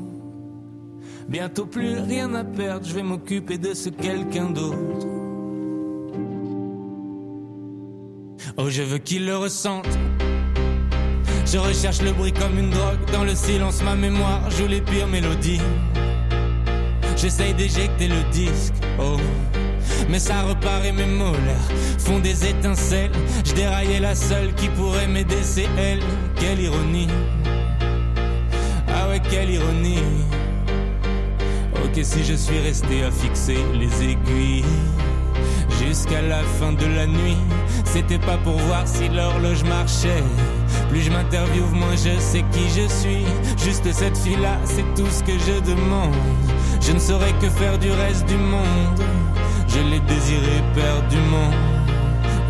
Bientôt 1.31 1.65
plus 1.65 1.97
rien 1.97 2.35
à 2.35 2.43
perdre, 2.43 2.85
je 2.85 2.93
vais 2.93 3.03
m'occuper 3.03 3.57
de 3.57 3.73
ce 3.73 3.87
quelqu'un 3.87 4.49
d'autre. 4.49 5.07
Oh, 8.57 8.69
je 8.69 8.81
veux 8.81 8.97
qu'il 8.97 9.25
le 9.25 9.37
ressente. 9.37 9.87
Je 11.45 11.57
recherche 11.57 12.01
le 12.01 12.11
bruit 12.11 12.33
comme 12.33 12.59
une 12.59 12.69
drogue. 12.69 12.99
Dans 13.13 13.23
le 13.23 13.33
silence, 13.33 13.81
ma 13.81 13.95
mémoire 13.95 14.51
joue 14.51 14.67
les 14.67 14.81
pires 14.81 15.07
mélodies. 15.07 15.61
J'essaye 17.15 17.53
d'éjecter 17.53 18.09
le 18.09 18.29
disque, 18.33 18.73
oh. 18.99 19.15
Mais 20.09 20.19
ça 20.19 20.41
repart 20.41 20.83
et 20.83 20.91
mes 20.91 21.05
molaires 21.05 21.71
font 21.97 22.19
des 22.19 22.45
étincelles. 22.45 23.11
Je 23.45 23.53
déraillais 23.53 24.01
la 24.01 24.15
seule 24.15 24.53
qui 24.55 24.67
pourrait 24.67 25.07
m'aider, 25.07 25.43
c'est 25.43 25.69
elle. 25.77 26.01
Quelle 26.35 26.59
ironie. 26.59 27.07
Ah 28.89 29.07
ouais, 29.07 29.21
quelle 29.29 29.49
ironie. 29.49 30.03
Ok, 31.83 31.99
si 32.03 32.23
je 32.23 32.33
suis 32.33 32.59
resté 32.59 33.03
à 33.03 33.11
fixer 33.11 33.57
les 33.73 33.91
aiguilles 34.03 34.63
jusqu'à 35.83 36.21
la 36.21 36.41
fin 36.59 36.73
de 36.73 36.85
la 36.85 37.07
nuit, 37.07 37.37
c'était 37.85 38.19
pas 38.19 38.37
pour 38.37 38.55
voir 38.55 38.87
si 38.87 39.09
l'horloge 39.09 39.63
marchait. 39.63 40.23
Plus 40.89 41.01
je 41.01 41.11
m'interviewe, 41.11 41.71
moins 41.73 41.95
je 41.95 42.19
sais 42.19 42.43
qui 42.51 42.69
je 42.69 42.87
suis. 42.87 43.25
Juste 43.63 43.91
cette 43.91 44.17
fille-là, 44.17 44.57
c'est 44.65 44.85
tout 44.95 45.09
ce 45.09 45.23
que 45.23 45.33
je 45.33 45.59
demande. 45.71 46.13
Je 46.81 46.91
ne 46.93 46.99
saurais 46.99 47.33
que 47.41 47.49
faire 47.49 47.77
du 47.79 47.91
reste 47.91 48.27
du 48.27 48.37
monde. 48.37 49.01
Je 49.67 49.79
l'ai 49.89 49.99
désiré 50.01 50.61
perdument. 50.75 51.51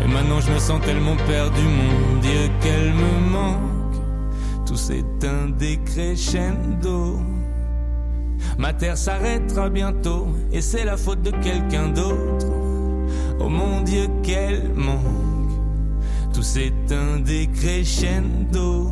Et 0.04 0.08
maintenant 0.08 0.40
je 0.40 0.50
me 0.50 0.58
sens 0.58 0.80
tellement 0.82 1.16
perdu, 1.26 1.62
mon 1.62 2.20
Dieu, 2.20 2.50
qu'elle 2.60 2.92
me 2.92 3.30
manque. 3.30 3.96
Tout 4.66 4.76
s'éteint 4.76 5.48
des 5.58 5.78
crescendo. 5.84 7.18
Ma 8.58 8.72
terre 8.72 8.96
s'arrêtera 8.96 9.70
bientôt, 9.70 10.28
et 10.52 10.60
c'est 10.60 10.84
la 10.84 10.96
faute 10.96 11.22
de 11.22 11.30
quelqu'un 11.30 11.88
d'autre. 11.88 12.46
Oh 13.40 13.48
mon 13.48 13.80
Dieu, 13.82 14.06
quel 14.22 14.72
manque. 14.74 15.02
Tout 16.32 16.42
s'éteint 16.42 17.18
des 17.24 17.48
crescendo. 17.48 18.90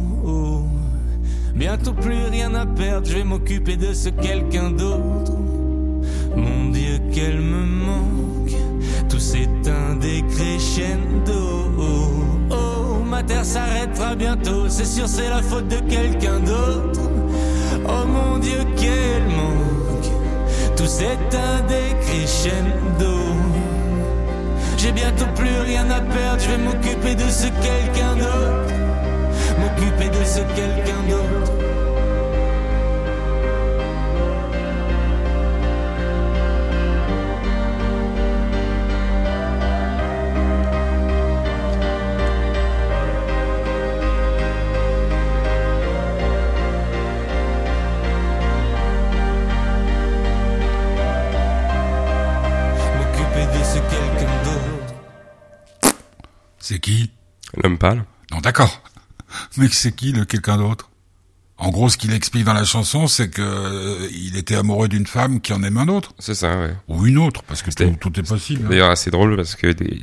Bientôt 1.55 1.93
plus 1.93 2.25
rien 2.31 2.55
à 2.55 2.67
perdre, 2.67 3.07
je 3.07 3.17
vais 3.17 3.25
m'occuper 3.25 3.77
de 3.77 3.93
ce 3.93 4.09
quelqu'un 4.09 4.71
d'autre. 4.71 5.33
Mon 6.37 6.71
Dieu, 6.71 6.99
qu'elle 7.13 7.41
me 7.41 7.65
manque. 7.65 8.57
Tout 9.09 9.19
s'éteint 9.19 9.97
des 10.01 10.23
crescendo. 10.23 11.69
Oh, 12.51 13.05
ma 13.05 13.23
terre 13.23 13.45
s'arrêtera 13.45 14.15
bientôt, 14.15 14.69
c'est 14.69 14.85
sûr 14.85 15.07
c'est 15.09 15.29
la 15.29 15.43
faute 15.43 15.69
de 15.69 15.77
quelqu'un 15.89 16.39
d'autre. 16.41 17.01
Oh 17.93 18.07
mon 18.07 18.39
Dieu, 18.39 18.61
quel 18.77 19.23
manque, 19.37 20.11
tout 20.77 20.85
des 21.69 21.95
crescendo. 22.05 23.17
J'ai 24.79 24.93
bientôt 24.93 25.27
plus 25.35 25.61
rien 25.67 25.91
à 25.91 26.01
perdre, 26.01 26.41
je 26.41 26.51
vais 26.51 26.59
m'occuper 26.59 27.15
de 27.15 27.29
ce 27.29 27.49
quelqu'un 27.67 28.15
d'autre. 28.17 28.75
M'occuper 29.61 30.09
de 30.09 30.25
ce 30.25 30.41
quelqu'un 30.57 31.03
d'autre. 31.09 31.60
L'homme 57.63 57.79
pâle. 57.79 58.05
Non, 58.33 58.39
d'accord. 58.41 58.83
Mais 59.57 59.69
c'est 59.69 59.93
qui 59.93 60.13
le 60.13 60.25
quelqu'un 60.25 60.57
d'autre? 60.57 60.91
En 61.59 61.69
gros, 61.71 61.91
ce 61.91 61.99
qu'il 61.99 62.13
explique 62.15 62.45
dans 62.45 62.55
la 62.55 62.65
chanson, 62.65 63.07
c'est 63.07 63.29
que 63.29 63.43
euh, 63.43 64.09
il 64.13 64.37
était 64.37 64.55
amoureux 64.57 64.89
d'une 64.89 65.07
femme 65.07 65.41
qui 65.43 65.53
en 65.53 65.63
aime 65.63 65.77
un 65.77 65.89
autre. 65.89 66.15
C'est 66.19 66.35
ça, 66.35 66.59
ouais. 66.59 66.75
Ou 66.89 67.07
une 67.07 67.19
autre, 67.19 67.43
parce 67.43 67.63
que 67.63 67.71
tout, 67.71 68.19
est 68.19 68.23
possible. 68.27 68.65
hein. 68.65 68.69
D'ailleurs, 68.71 68.91
assez 68.91 69.11
drôle 69.11 69.37
parce 69.37 69.57
que 69.57 69.67
des, 69.67 70.03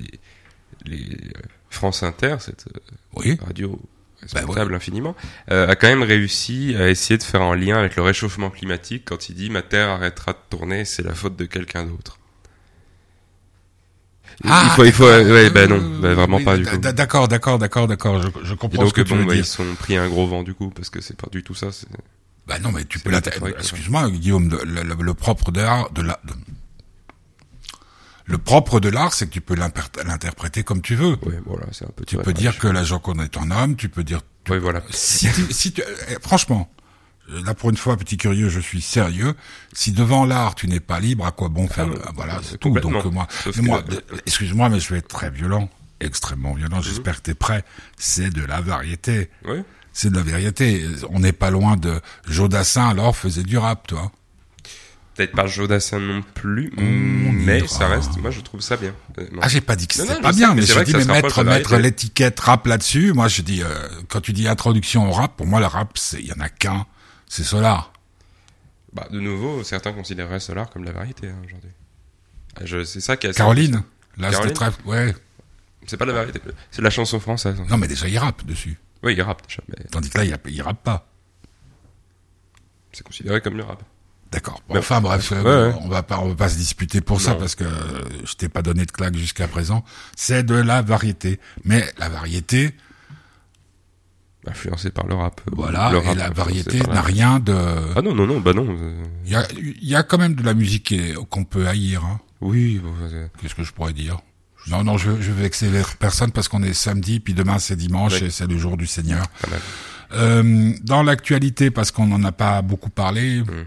les 0.85 1.01
euh, 1.01 1.41
France 1.71 2.03
Inter, 2.03 2.35
cette 2.39 2.67
euh, 2.67 2.79
Oui. 3.15 3.37
radio 3.43 3.71
Bah 4.21 4.39
respectable 4.39 4.75
infiniment, 4.75 5.15
euh, 5.51 5.67
a 5.67 5.75
quand 5.75 5.87
même 5.87 6.03
réussi 6.03 6.75
à 6.75 6.89
essayer 6.89 7.17
de 7.17 7.23
faire 7.23 7.41
un 7.41 7.55
lien 7.55 7.77
avec 7.77 7.95
le 7.95 8.03
réchauffement 8.03 8.49
climatique 8.51 9.03
quand 9.05 9.29
il 9.29 9.35
dit 9.35 9.49
ma 9.49 9.63
Terre 9.63 9.89
arrêtera 9.89 10.33
de 10.33 10.39
tourner, 10.49 10.85
c'est 10.85 11.03
la 11.03 11.13
faute 11.15 11.35
de 11.35 11.45
quelqu'un 11.45 11.85
d'autre. 11.85 12.16
Il 14.43 14.69
faut, 14.75 14.83
il 14.85 14.91
faut, 14.91 15.05
ouais, 15.05 15.49
bah 15.49 15.67
non, 15.67 15.99
bah 15.99 16.13
vraiment 16.13 16.37
oui, 16.37 16.43
pas 16.45 16.57
du 16.57 16.65
coup. 16.65 16.77
d- 16.77 16.93
D'accord, 16.93 17.27
d'accord, 17.27 17.57
d'accord, 17.57 17.87
d'accord. 17.87 18.21
Je, 18.21 18.27
je 18.43 18.53
comprends 18.53 18.81
ce 18.81 18.85
donc 18.85 18.93
que 18.93 19.01
tu 19.01 19.15
veux 19.15 19.25
bah, 19.25 19.33
dire. 19.33 19.41
ils 19.43 19.45
sont 19.45 19.65
pris 19.79 19.97
un 19.97 20.07
gros 20.07 20.27
vent 20.27 20.43
du 20.43 20.53
coup 20.53 20.69
parce 20.69 20.89
que 20.89 21.01
c'est 21.01 21.17
pas 21.19 21.27
du 21.31 21.43
tout 21.43 21.55
ça. 21.55 21.67
Bah 22.47 22.59
non, 22.59 22.71
mais 22.71 22.85
tu 22.85 22.99
peux 22.99 23.09
la 23.09 23.17
Excuse-moi, 23.17 24.09
Guillaume, 24.11 24.49
le, 24.49 24.83
le- 24.83 25.03
le 25.03 25.13
propre 25.13 25.51
de 25.51 25.61
l'art, 25.61 25.89
de 25.91 26.01
la, 26.03 26.19
de- 26.23 26.33
le 28.25 28.37
propre 28.37 28.79
de 28.79 28.89
l'art, 28.89 29.13
c'est 29.13 29.27
que 29.27 29.31
tu 29.33 29.41
peux 29.41 29.55
l'interpréter 29.55 30.63
comme 30.63 30.81
tu 30.81 30.95
veux. 30.95 31.17
Ouais, 31.25 31.39
voilà, 31.45 31.65
c'est 31.71 31.85
un 31.85 31.91
peu. 31.95 32.03
Tu 32.05 32.17
peux 32.17 32.33
dire 32.33 32.57
que 32.59 32.67
la 32.67 32.83
Joconde 32.83 33.21
est 33.21 33.37
un 33.37 33.51
homme, 33.51 33.75
tu 33.75 33.89
peux 33.89 34.03
dire. 34.03 34.21
Oui, 34.49 34.59
voilà. 34.59 34.81
Si 34.91 35.29
tu, 35.31 35.51
si 35.53 35.71
tu- 35.73 35.81
franchement, 36.21 36.69
là 37.43 37.53
pour 37.53 37.69
une 37.69 37.77
fois, 37.77 37.97
petit 37.97 38.17
curieux, 38.17 38.49
je 38.49 38.59
suis 38.59 38.81
sérieux. 38.81 39.33
Si 39.73 39.91
devant 39.91 40.25
l'art 40.25 40.55
tu 40.55 40.67
n'es 40.67 40.79
pas 40.79 40.99
libre, 40.99 41.25
à 41.25 41.31
quoi 41.31 41.49
bon 41.49 41.67
faire 41.67 41.87
le- 41.87 41.99
voilà, 42.15 42.35
euh, 42.35 42.39
c'est 42.43 42.57
tout. 42.57 42.69
Donc 42.79 43.05
euh, 43.05 43.09
moi, 43.09 43.27
euh, 43.47 43.81
excuse-moi, 44.25 44.69
mais 44.69 44.79
je 44.79 44.89
vais 44.93 44.99
être 44.99 45.07
très 45.07 45.29
violent, 45.29 45.69
extrêmement 45.99 46.53
violent. 46.53 46.81
J'espère 46.81 47.17
que 47.17 47.21
t'es 47.21 47.33
prêt. 47.35 47.63
C'est 47.97 48.29
de 48.29 48.43
la 48.45 48.61
variété. 48.61 49.29
Ouais. 49.45 49.63
C'est 49.93 50.09
de 50.11 50.15
la 50.15 50.21
vérité. 50.21 50.85
On 51.09 51.19
n'est 51.19 51.31
pas 51.33 51.49
loin 51.49 51.75
de 51.75 51.99
Jodassin. 52.27 52.87
Alors 52.89 53.15
faisait 53.17 53.43
du 53.43 53.57
rap, 53.57 53.87
toi. 53.87 54.11
Peut-être 55.15 55.31
pas 55.31 55.47
Jodassin 55.47 55.99
non 55.99 56.21
plus, 56.35 56.71
On 56.77 56.81
mais 57.31 57.57
ira. 57.57 57.67
ça 57.67 57.87
reste. 57.87 58.17
Moi, 58.17 58.29
je 58.29 58.39
trouve 58.41 58.61
ça 58.61 58.77
bien. 58.77 58.93
honnêtement. 59.17 59.39
Ah, 59.41 59.47
j'ai 59.47 59.61
pas 59.61 59.75
dit 59.75 59.87
que 59.87 59.95
c'était 59.95 60.21
pas 60.21 60.31
je 60.31 60.37
bien, 60.37 60.49
sais, 60.49 60.53
mais 60.53 60.61
dit 60.61 60.91
que 60.91 60.97
mais 60.99 61.05
mettre 61.05 61.43
mettre 61.43 61.75
l'étiquette 61.77 62.39
rap 62.39 62.67
là-dessus. 62.67 63.13
Moi, 63.13 63.27
je 63.27 63.41
dis 63.41 63.63
euh, 63.63 63.67
quand 64.09 64.21
tu 64.21 64.31
dis 64.33 64.47
introduction 64.47 65.09
au 65.09 65.11
rap, 65.11 65.35
pour 65.35 65.47
moi 65.47 65.59
le 65.59 65.65
rap, 65.65 65.97
c'est 65.97 66.19
il 66.19 66.27
y 66.27 66.31
en 66.33 66.39
a 66.39 66.49
qu'un, 66.49 66.85
c'est 67.27 67.43
Solar. 67.43 67.91
Bah, 68.93 69.07
de 69.11 69.19
nouveau, 69.19 69.63
certains 69.63 69.93
considéreraient 69.93 70.39
Solar 70.39 70.69
comme 70.69 70.83
la 70.83 70.91
variété 70.91 71.27
hein, 71.29 71.35
aujourd'hui. 71.45 71.69
Ah, 72.55 72.61
C'est 72.85 73.01
ça 73.01 73.17
qui 73.17 73.27
est 73.27 73.29
assez- 73.31 73.37
Caroline, 73.37 73.83
là 74.17 74.31
Caroline 74.31 74.53
très, 74.53 74.71
ouais. 74.85 75.15
C'est 75.85 75.97
pas 75.97 76.05
la 76.05 76.13
variété, 76.13 76.41
c'est 76.71 76.79
de 76.79 76.83
la 76.83 76.89
chanson 76.89 77.19
française. 77.19 77.55
hein. 77.59 77.65
Non, 77.69 77.77
mais 77.77 77.87
déjà 77.87 78.07
il 78.07 78.17
rappe 78.17 78.45
dessus. 78.45 78.77
Oui, 79.03 79.13
il 79.15 79.21
rappe 79.21 79.45
déjà, 79.47 79.61
mais 79.69 79.83
Tandis 79.91 80.09
que 80.09 80.17
là, 80.17 80.25
il, 80.25 80.31
rappe- 80.31 80.47
il 80.49 80.61
rappe 80.61 80.83
pas. 80.83 81.07
c'est 82.91 83.03
considéré 83.05 83.41
comme 83.41 83.57
le 83.57 83.63
rap. 83.63 83.83
D'accord. 84.31 84.61
Bon, 84.67 84.77
enfin 84.77 84.99
bref, 84.99 85.31
euh, 85.31 85.71
Ouais, 85.71 85.79
on 85.83 85.87
va 85.87 86.03
pas 86.03 86.19
on 86.19 86.29
va 86.29 86.35
pas 86.35 86.49
se 86.49 86.57
disputer 86.57 86.99
pour 86.99 87.21
ça 87.21 87.35
parce 87.35 87.55
que 87.55 87.63
je 88.25 88.33
t'ai 88.33 88.49
pas 88.49 88.61
donné 88.61 88.85
de 88.85 88.91
claque 88.91 89.15
jusqu'à 89.15 89.47
présent. 89.47 89.85
C'est 90.17 90.43
de 90.43 90.55
la 90.55 90.81
variété, 90.81 91.39
mais 91.63 91.89
la 91.97 92.09
variété, 92.09 92.75
Influencé 94.47 94.89
par 94.91 95.05
le 95.07 95.13
rap. 95.15 95.41
voilà, 95.51 95.91
le 95.91 95.99
et 96.05 96.15
la 96.15 96.29
variété 96.29 96.79
n'a 96.79 97.01
rien 97.01 97.39
de. 97.39 97.53
Ah 97.95 98.01
non, 98.01 98.13
non, 98.15 98.25
non, 98.27 98.39
bah 98.39 98.53
non. 98.53 98.77
Il 99.25 99.31
y 99.31 99.35
a, 99.35 99.45
y 99.81 99.95
a 99.95 100.03
quand 100.03 100.17
même 100.17 100.35
de 100.35 100.43
la 100.43 100.53
musique 100.53 100.93
qu'on 101.29 101.43
peut 101.43 101.67
haïr. 101.67 102.03
Hein. 102.05 102.19
Oui, 102.41 102.79
euh, 103.11 103.27
Qu'est-ce 103.41 103.55
que 103.55 103.63
je 103.63 103.73
pourrais 103.73 103.93
dire? 103.93 104.19
Non, 104.67 104.83
non, 104.83 104.97
je, 104.97 105.11
je 105.21 105.31
vais 105.31 105.43
vexer 105.43 105.69
personne 105.99 106.31
parce 106.31 106.47
qu'on 106.47 106.61
est 106.63 106.73
samedi, 106.73 107.19
puis 107.19 107.33
demain 107.33 107.57
c'est 107.59 107.75
dimanche 107.75 108.13
Ouais. 108.21 108.27
et 108.27 108.29
c'est 108.29 108.47
le 108.47 108.57
jour 108.57 108.77
du 108.77 108.85
Seigneur. 108.87 109.25
Euh, 110.13 110.73
dans 110.83 111.03
l'actualité, 111.03 111.69
parce 111.71 111.91
qu'on 111.91 112.07
n'en 112.07 112.23
a 112.23 112.31
pas 112.31 112.61
beaucoup 112.61 112.89
parlé, 112.89 113.41
Mm. 113.41 113.65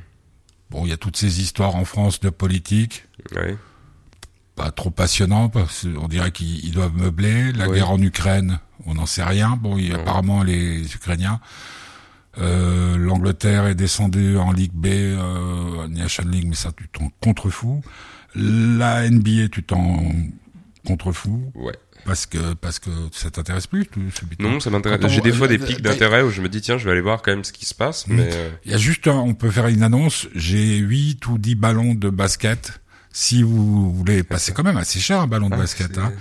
bon, 0.71 0.85
il 0.87 0.91
y 0.91 0.93
a 0.93 0.97
toutes 0.97 1.17
ces 1.17 1.41
histoires 1.41 1.77
en 1.77 1.85
France 1.85 2.21
de 2.21 2.31
politique, 2.31 3.05
Ouais. 3.35 3.57
Pas 4.63 4.71
trop 4.71 4.91
passionnant, 4.91 5.49
parce 5.49 5.87
qu'on 5.87 6.07
dirait 6.09 6.33
qu'ils 6.33 6.65
ils 6.65 6.73
doivent 6.73 6.95
meubler. 6.97 7.53
La 7.53 7.69
Oui. 7.69 7.77
guerre 7.77 7.91
en 7.91 8.01
Ukraine, 8.03 8.59
on 8.87 8.95
n'en 8.95 9.07
sait 9.07 9.25
rien. 9.25 9.59
Bon, 9.61 9.79
il 9.79 9.89
y 9.89 9.91
a 9.91 9.95
Non. 9.97 10.01
apparemment 10.03 10.43
les 10.43 10.95
Ukrainiens. 10.95 11.41
Euh, 12.39 12.97
L'Angleterre 12.97 13.67
est 13.67 13.75
descendue 13.75 14.37
en 14.37 14.53
Ligue 14.53 14.73
B, 14.75 14.87
euh, 14.87 15.89
Nation 15.89 16.25
League, 16.27 16.47
mais 16.49 16.55
ça 16.55 16.71
tu 16.77 16.89
t'en 16.89 17.11
contrefous. 17.21 17.83
La 18.35 19.09
NBA, 19.11 19.49
tu 19.51 19.63
t'en 19.65 20.01
contrefous 20.87 21.51
Ouais. 21.57 21.75
parce 22.05 22.27
que 22.27 22.55
parce 22.55 22.79
que 22.79 22.91
ça 23.13 23.31
t'intéresse 23.31 23.67
plus 23.67 23.87
tout. 23.87 24.01
Non, 24.39 24.61
ça 24.61 24.71
m'intéresse. 24.71 25.01
J'ai 25.09 25.21
des 25.23 25.33
fois 25.33 25.49
des 25.49 25.59
pics 25.59 25.83
d'intérêt 25.83 26.23
où 26.23 26.31
je 26.31 26.41
me 26.41 26.49
dis 26.49 26.61
tiens, 26.61 26.79
je 26.79 26.85
vais 26.85 26.93
aller 26.93 27.01
voir 27.01 27.23
quand 27.23 27.33
même 27.33 27.45
ce 27.45 27.53
qui 27.53 27.67
se 27.67 27.75
passe, 27.75 28.07
mais 28.07 28.29
euh, 28.33 28.51
Il 28.65 28.71
y 28.71 28.75
a 28.75 28.79
juste 28.79 29.09
un, 29.09 29.17
on 29.17 29.35
peut 29.35 29.51
faire 29.51 29.67
une 29.67 29.83
annonce. 29.83 30.29
J'ai 30.35 30.77
8 30.77 31.27
ou 31.27 31.39
10 31.39 31.55
ballons 31.57 31.95
de 31.95 32.11
basket. 32.11 32.80
Si 33.13 33.43
vous 33.43 33.93
voulez 33.93 34.23
passer 34.23 34.53
quand 34.53 34.63
même 34.63 34.77
assez 34.77 35.01
cher 35.01 35.21
un 35.21 35.27
ballon 35.27 35.49
de 35.49 35.55
ah, 35.55 35.59
basket, 35.59 35.99
hein. 35.99 36.13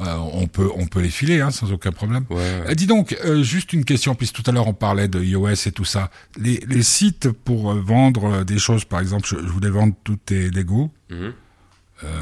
Euh, 0.00 0.16
on 0.32 0.48
peut 0.48 0.68
on 0.74 0.86
peut 0.88 1.00
les 1.00 1.08
filer 1.08 1.40
hein, 1.40 1.52
sans 1.52 1.70
aucun 1.70 1.92
problème. 1.92 2.24
Ouais, 2.28 2.36
ouais. 2.36 2.64
Euh, 2.70 2.74
dis 2.74 2.88
donc, 2.88 3.16
euh, 3.24 3.44
juste 3.44 3.72
une 3.72 3.84
question, 3.84 4.16
puisque 4.16 4.34
tout 4.34 4.50
à 4.50 4.52
l'heure 4.52 4.66
on 4.66 4.74
parlait 4.74 5.06
de 5.06 5.22
iOS 5.22 5.50
et 5.66 5.70
tout 5.72 5.84
ça. 5.84 6.10
Les, 6.36 6.60
les 6.66 6.82
sites 6.82 7.30
pour 7.30 7.70
euh, 7.70 7.80
vendre 7.80 8.24
euh, 8.24 8.44
des 8.44 8.58
choses, 8.58 8.84
par 8.84 8.98
exemple, 8.98 9.28
je, 9.28 9.36
je 9.36 9.52
voulais 9.52 9.70
vendre 9.70 9.94
tous 10.02 10.16
tes 10.16 10.50
Lego. 10.50 10.90
Euh, 11.12 11.28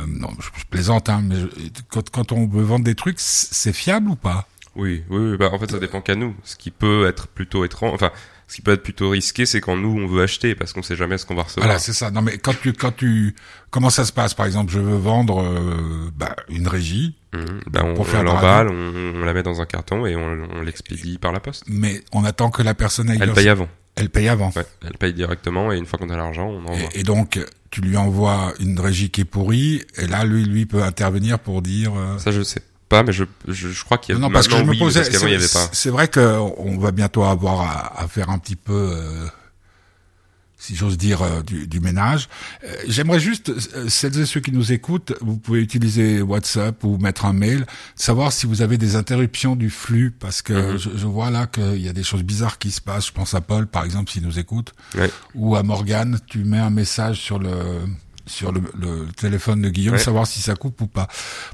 non, 0.06 0.28
je, 0.38 0.48
je 0.60 0.66
plaisante, 0.66 1.08
hein, 1.08 1.22
mais 1.24 1.36
je- 1.40 1.46
quand, 1.88 2.10
quand 2.10 2.32
on 2.32 2.46
veut 2.46 2.62
vendre 2.62 2.84
des 2.84 2.94
trucs, 2.94 3.18
c'est 3.18 3.72
fiable 3.72 4.10
ou 4.10 4.16
pas? 4.16 4.46
Oui, 4.76 5.02
oui, 5.08 5.30
oui, 5.30 5.36
bah 5.38 5.48
en 5.50 5.58
fait 5.58 5.70
ça 5.70 5.78
dépend 5.78 6.02
qu'à 6.02 6.14
nous. 6.14 6.34
Ce 6.44 6.56
qui 6.56 6.70
peut 6.70 7.06
être 7.06 7.26
plutôt 7.26 7.64
étrange, 7.64 7.92
enfin, 7.94 8.10
ce 8.52 8.56
qui 8.56 8.62
peut 8.62 8.72
être 8.72 8.82
plutôt 8.82 9.08
risqué, 9.08 9.46
c'est 9.46 9.62
quand 9.62 9.76
nous 9.76 9.98
on 9.98 10.06
veut 10.06 10.22
acheter 10.22 10.54
parce 10.54 10.74
qu'on 10.74 10.82
sait 10.82 10.94
jamais 10.94 11.16
ce 11.16 11.24
qu'on 11.24 11.34
va 11.34 11.44
recevoir. 11.44 11.64
Voilà, 11.66 11.78
c'est 11.80 11.94
ça. 11.94 12.10
Non, 12.10 12.20
mais 12.20 12.36
quand 12.36 12.52
tu, 12.60 12.74
quand 12.74 12.94
tu, 12.94 13.34
comment 13.70 13.88
ça 13.88 14.04
se 14.04 14.12
passe? 14.12 14.34
Par 14.34 14.44
exemple, 14.44 14.70
je 14.70 14.78
veux 14.78 14.96
vendre 14.98 15.42
euh, 15.42 16.10
bah, 16.16 16.36
une 16.50 16.68
régie, 16.68 17.16
Mhm. 17.34 17.60
Bah, 17.70 17.80
on, 17.82 17.94
on 17.98 18.22
l'emballe, 18.22 18.68
on, 18.68 19.22
on 19.22 19.24
la 19.24 19.32
met 19.32 19.42
dans 19.42 19.62
un 19.62 19.64
carton 19.64 20.04
et 20.04 20.14
on, 20.16 20.46
on 20.54 20.60
l'expédie 20.60 21.16
par 21.16 21.32
la 21.32 21.40
poste. 21.40 21.64
mais 21.66 22.02
on 22.12 22.24
attend 22.26 22.50
que 22.50 22.60
la 22.62 22.74
personne 22.74 23.08
aille 23.08 23.16
Elle 23.22 23.32
paye 23.32 23.48
avant. 23.48 23.68
Elle 23.96 24.10
paye 24.10 24.28
avant. 24.28 24.52
Ouais, 24.54 24.66
elle 24.86 24.98
paye 24.98 25.14
directement 25.14 25.72
et 25.72 25.78
une 25.78 25.86
fois 25.86 25.98
qu'on 25.98 26.10
a 26.10 26.16
l'argent, 26.18 26.46
on 26.48 26.60
envoie. 26.66 26.76
Et, 26.94 27.00
et 27.00 27.02
donc, 27.04 27.40
tu 27.70 27.80
lui 27.80 27.96
envoies 27.96 28.52
une 28.60 28.78
régie 28.78 29.08
qui 29.08 29.22
est 29.22 29.24
pourrie, 29.24 29.80
et 29.96 30.06
là, 30.06 30.24
lui, 30.24 30.44
lui 30.44 30.66
peut 30.66 30.82
intervenir 30.82 31.38
pour 31.38 31.62
dire. 31.62 31.92
euh, 31.96 32.18
Ça 32.18 32.32
je 32.32 32.42
sais 32.42 32.60
pas, 32.92 33.02
mais 33.02 33.12
je, 33.12 33.24
je, 33.48 33.68
je 33.70 33.84
crois 33.84 33.98
qu'il 33.98 34.14
y 34.14 34.18
a 34.18 34.20
Non, 34.20 34.30
parce 34.30 34.46
que 34.48 34.56
je 34.56 34.62
me 34.62 34.70
oui, 34.70 34.78
posais. 34.78 35.02
il 35.06 35.12
y 35.30 35.34
avait 35.34 35.40
c'est- 35.40 35.52
pas. 35.58 35.68
C'est 35.72 35.90
vrai 35.90 36.08
que 36.08 36.20
on 36.58 36.78
va 36.78 36.90
bientôt 36.92 37.24
avoir 37.24 37.60
à, 37.62 38.00
à 38.02 38.06
faire 38.08 38.30
un 38.30 38.38
petit 38.38 38.56
peu, 38.56 38.72
euh, 38.92 39.26
si 40.58 40.76
j'ose 40.76 40.96
dire, 40.96 41.22
euh, 41.22 41.42
du, 41.42 41.66
du 41.66 41.80
ménage. 41.80 42.28
Euh, 42.64 42.68
J'aimerais 42.86 43.18
juste, 43.18 43.52
celles 43.88 44.16
et 44.20 44.26
ceux 44.26 44.38
qui 44.40 44.52
nous 44.52 44.70
écoutent, 44.72 45.12
vous 45.20 45.36
pouvez 45.36 45.60
utiliser 45.60 46.22
WhatsApp 46.22 46.84
ou 46.84 46.98
mettre 46.98 47.24
un 47.24 47.32
mail, 47.32 47.66
savoir 47.96 48.30
si 48.32 48.46
vous 48.46 48.62
avez 48.62 48.78
des 48.78 48.94
interruptions 48.94 49.56
du 49.56 49.70
flux, 49.70 50.12
parce 50.12 50.40
que 50.40 50.52
Mhm. 50.52 50.76
je, 50.78 50.90
je 50.94 51.06
vois 51.06 51.30
là 51.30 51.46
qu'il 51.48 51.80
y 51.80 51.88
a 51.88 51.92
des 51.92 52.04
choses 52.04 52.22
bizarres 52.22 52.58
qui 52.58 52.70
se 52.70 52.80
passent. 52.80 53.08
Je 53.08 53.12
pense 53.12 53.34
à 53.34 53.40
Paul, 53.40 53.66
par 53.66 53.84
exemple, 53.84 54.10
s'il 54.12 54.22
nous 54.22 54.38
écoute, 54.38 54.72
Ouais. 54.96 55.10
ou 55.34 55.56
à 55.56 55.62
Morgane. 55.64 56.20
Tu 56.28 56.44
mets 56.44 56.58
un 56.58 56.70
message 56.70 57.18
sur 57.20 57.38
le 57.40 57.50
sur 58.26 58.52
le, 58.52 58.60
le 58.78 59.06
téléphone 59.16 59.62
de 59.62 59.68
Guillaume, 59.68 59.98
savoir 59.98 60.26
si 60.26 60.40
ça 60.40 60.54
coupe 60.54 60.80
ou 60.80 60.86
pas. 60.86 61.08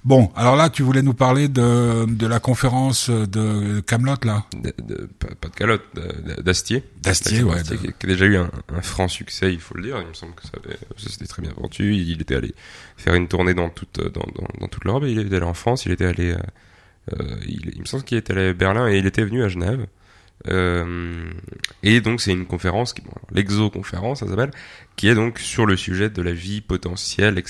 Bon, 0.05 0.31
alors 0.37 0.57
là, 0.57 0.71
tu 0.71 0.83
voulais 0.83 1.03
nous 1.03 1.15
parler 1.15 1.49
de, 1.49 2.05
de 2.07 2.27
la 2.27 2.41
conférence 2.41 3.11
de 3.11 3.81
Camelot 3.81 4.15
là? 4.25 4.45
De, 4.55 4.73
de, 4.83 5.09
pas, 5.19 5.49
de 5.49 5.55
calotte, 5.55 5.83
d'Astier. 6.43 6.85
D'Astier, 7.03 7.43
ouais. 7.43 7.63
Qui, 7.63 7.79
qui, 7.79 8.07
a 8.07 8.07
déjà 8.07 8.27
eu 8.27 8.37
un, 8.37 8.51
un, 8.75 8.83
franc 8.83 9.09
succès, 9.09 9.53
il 9.53 9.61
faut 9.61 9.77
le 9.77 9.85
dire. 9.85 9.99
Il 10.01 10.09
me 10.09 10.15
semble 10.15 10.35
que 10.35 10.43
ça, 10.43 10.53
ça 10.97 11.11
s'était 11.11 11.27
très 11.27 11.43
bien 11.43 11.53
vendu. 11.57 11.95
Il 11.95 12.21
était 12.21 12.35
allé 12.37 12.55
faire 12.97 13.15
une 13.15 13.29
tournée 13.29 13.55
dans 13.55 13.71
toute 13.71 14.01
dans, 14.01 14.27
dans, 14.35 14.49
dans 14.61 14.69
toute 14.69 14.85
l'Europe. 14.85 15.05
Il 15.07 15.19
était 15.19 15.37
allé 15.37 15.45
en 15.45 15.55
France, 15.55 15.87
il 15.87 15.93
était 15.93 16.05
allé, 16.05 16.37
euh, 17.13 17.37
il, 17.47 17.71
il, 17.75 17.81
me 17.81 17.87
semble 17.87 18.05
qu'il 18.05 18.19
était 18.19 18.33
allé 18.33 18.49
à 18.49 18.53
Berlin 18.53 18.89
et 18.89 18.99
il 18.99 19.07
était 19.07 19.25
venu 19.25 19.43
à 19.43 19.49
Genève. 19.49 19.87
Euh, 20.47 21.31
et 21.83 22.01
donc 22.01 22.21
c'est 22.21 22.33
une 22.33 22.47
conférence, 22.47 22.95
bon, 22.95 23.11
l'exoconférence, 23.33 24.21
ça 24.21 24.29
s'appelle, 24.29 24.53
qui 24.97 25.09
est 25.09 25.15
donc 25.15 25.39
sur 25.39 25.67
le 25.67 25.77
sujet 25.77 26.11
de 26.11 26.23
la 26.23 26.33
vie 26.33 26.61
potentielle 26.61 27.43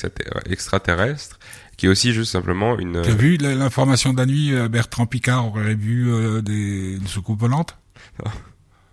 extraterrestre, 0.47 1.39
qui 1.77 1.87
est 1.87 1.89
aussi 1.89 2.13
juste 2.13 2.33
simplement 2.33 2.79
une. 2.79 3.03
T'as 3.03 3.15
vu 3.15 3.37
l'information 3.37 4.13
de 4.13 4.19
la 4.19 4.27
nuit 4.27 4.53
euh, 4.53 4.69
Bertrand 4.69 5.07
Picard 5.07 5.47
aurait 5.47 5.75
vu 5.75 6.11
euh, 6.11 6.43
des 6.43 6.97
une 6.97 7.07
soucoupe 7.07 7.41
volante? 7.41 7.77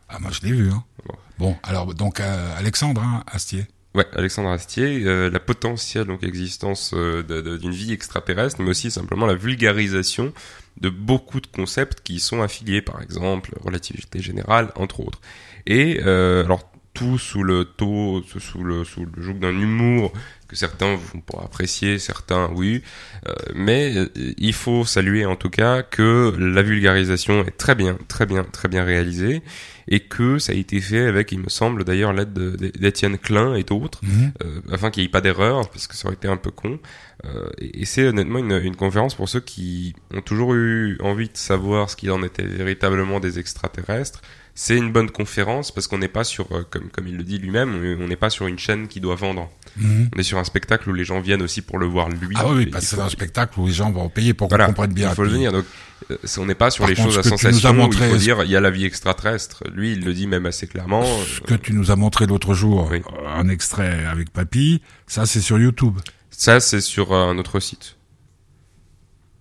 Ah 0.08 0.20
moi 0.20 0.30
je 0.32 0.46
l'ai 0.46 0.54
vu. 0.54 0.70
Hein. 0.70 0.84
Bon. 1.06 1.16
bon. 1.40 1.58
alors 1.64 1.94
donc 1.94 2.20
euh, 2.20 2.58
Alexandre 2.58 3.02
hein, 3.02 3.24
Astier. 3.28 3.66
Ouais, 3.96 4.06
Alexandre 4.14 4.50
Astier, 4.50 5.06
euh, 5.06 5.30
la 5.30 5.40
potentielle 5.40 6.08
donc 6.08 6.22
existence 6.22 6.92
euh, 6.94 7.58
d'une 7.58 7.72
vie 7.72 7.94
extraterrestre, 7.94 8.62
mais 8.62 8.70
aussi 8.70 8.92
simplement 8.92 9.26
la 9.26 9.36
vulgarisation 9.36 10.34
de 10.82 10.90
beaucoup 10.90 11.40
de 11.40 11.48
concepts 11.48 12.02
qui 12.02 12.20
sont 12.20 12.42
affiliés, 12.42 12.82
par 12.82 13.02
exemple, 13.02 13.54
relativité 13.64 14.22
générale, 14.22 14.74
entre 14.76 15.00
autres. 15.00 15.22
Et 15.66 16.02
euh, 16.06 16.44
alors 16.44 16.70
tout 16.94 17.18
sous 17.18 17.44
le 17.44 17.64
taux, 17.64 18.22
sous 18.38 18.66
le 18.66 18.84
sous 18.84 19.06
le 19.06 19.22
joug 19.22 19.36
d'un 19.36 19.58
humour 19.58 20.12
que 20.48 20.56
certains 20.56 20.96
vont 20.96 21.40
apprécier, 21.44 22.00
certains 22.00 22.50
oui, 22.54 22.84
euh, 23.28 23.34
mais 23.56 23.96
euh, 23.96 24.10
il 24.38 24.54
faut 24.54 24.86
saluer 24.86 25.26
en 25.26 25.36
tout 25.36 25.50
cas 25.50 25.84
que 25.84 26.36
la 26.38 26.62
vulgarisation 26.62 27.44
est 27.46 27.58
très 27.58 27.76
bien, 27.76 27.98
très 28.08 28.26
bien, 28.26 28.44
très 28.44 28.68
bien 28.68 28.84
réalisée 28.84 29.42
et 29.88 30.00
que 30.00 30.40
ça 30.40 30.52
a 30.52 30.56
été 30.56 30.82
fait 30.82 31.06
avec, 31.06 31.32
il 31.32 31.40
me 31.40 31.50
semble 31.50 31.84
d'ailleurs, 31.84 32.14
l'aide 32.14 32.34
d'Étienne 32.34 33.18
Klein 33.18 33.56
et 33.56 33.64
d'autres, 33.64 34.00
mmh. 34.04 34.32
euh, 34.44 34.62
afin 34.72 34.90
qu'il 34.90 35.04
n'y 35.04 35.08
ait 35.08 35.12
pas 35.12 35.22
d'erreur, 35.22 35.70
parce 35.70 35.88
que 35.88 35.96
ça 35.96 36.08
aurait 36.08 36.16
été 36.16 36.28
un 36.28 36.38
peu 36.38 36.52
con. 36.52 36.80
Euh, 37.26 37.50
et, 37.60 37.82
et 37.82 37.86
c'est 37.86 38.08
honnêtement 38.08 38.40
une, 38.40 38.52
une, 38.52 38.76
conférence 38.76 39.16
pour 39.16 39.30
ceux 39.30 39.40
qui 39.40 39.96
ont 40.14 40.22
toujours 40.22 40.54
eu 40.54 40.98
envie 41.02 41.30
de 41.30 41.38
savoir 41.38 41.90
ce 41.90 41.96
qu'il 41.96 42.12
en 42.12 42.24
était 42.24 42.44
véritablement 42.44 43.20
des 43.20 43.40
extraterrestres. 43.40 44.22
C'est 44.56 44.78
une 44.78 44.92
bonne 44.92 45.12
conférence 45.12 45.72
parce 45.72 45.88
qu'on 45.88 45.98
n'est 45.98 46.08
pas 46.08 46.24
sur, 46.24 46.52
euh, 46.52 46.64
comme, 46.70 46.90
comme 46.90 47.08
il 47.08 47.18
le 47.18 47.24
dit 47.24 47.38
lui-même, 47.38 47.76
on 48.00 48.08
n'est 48.08 48.16
pas 48.16 48.30
sur 48.30 48.48
une 48.48 48.60
chaîne 48.60 48.88
qui 48.88 49.00
doit 49.00 49.16
vendre. 49.16 49.52
Mmh. 49.78 50.06
On 50.16 50.20
est 50.20 50.24
sur 50.24 50.38
un 50.38 50.44
spectacle 50.44 50.90
où 50.90 50.94
les 50.94 51.04
gens 51.04 51.20
viennent 51.20 51.42
aussi 51.42 51.62
pour 51.62 51.78
le 51.78 51.86
voir 51.86 52.10
lui. 52.10 52.36
Ah 52.36 52.48
oui, 52.48 52.66
parce 52.68 52.86
que 52.90 52.96
c'est 52.96 53.02
un 53.02 53.10
spectacle 53.10 53.60
où 53.60 53.68
les 53.68 53.74
gens 53.74 53.92
vont 53.92 54.10
payer 54.10 54.34
pour 54.34 54.48
voilà, 54.48 54.66
qu'on 54.66 54.72
comprenne 54.72 54.94
bien. 54.94 55.10
Il 55.10 55.16
faut 55.16 55.24
le 55.24 55.30
venir. 55.30 55.52
Donc, 55.52 55.66
euh, 56.12 56.18
on 56.38 56.46
n'est 56.46 56.56
pas 56.56 56.72
sur 56.72 56.84
Par 56.84 56.90
les 56.90 56.96
contre, 56.96 57.10
choses 57.10 57.20
à 57.20 57.24
sensation 57.24 57.74
montré, 57.74 58.06
où 58.06 58.08
il 58.08 58.12
faut 58.12 58.18
dire 58.18 58.44
il 58.44 58.52
y 58.52 58.56
a 58.56 58.62
la 58.62 58.72
vie 58.72 58.86
extraterrestre. 58.86 59.64
Lui, 59.74 59.94
il 59.94 60.06
le 60.06 60.14
dit 60.14 60.28
même 60.28 60.46
assez 60.46 60.68
clairement. 60.68 61.04
Ce 61.26 61.42
que 61.42 61.56
tu 61.56 61.74
nous 61.74 61.92
as 61.92 61.96
montré 61.96 62.26
l'autre 62.26 62.54
jour, 62.54 62.88
oui. 62.92 63.02
un 63.28 63.50
extrait 63.50 64.06
avec 64.06 64.32
Papy, 64.32 64.82
ça 65.08 65.26
c'est 65.26 65.42
sur 65.42 65.60
YouTube. 65.60 65.98
Ça 66.30 66.60
c'est 66.60 66.82
sur 66.82 67.14
un 67.14 67.38
autre 67.38 67.60
site. 67.60 67.98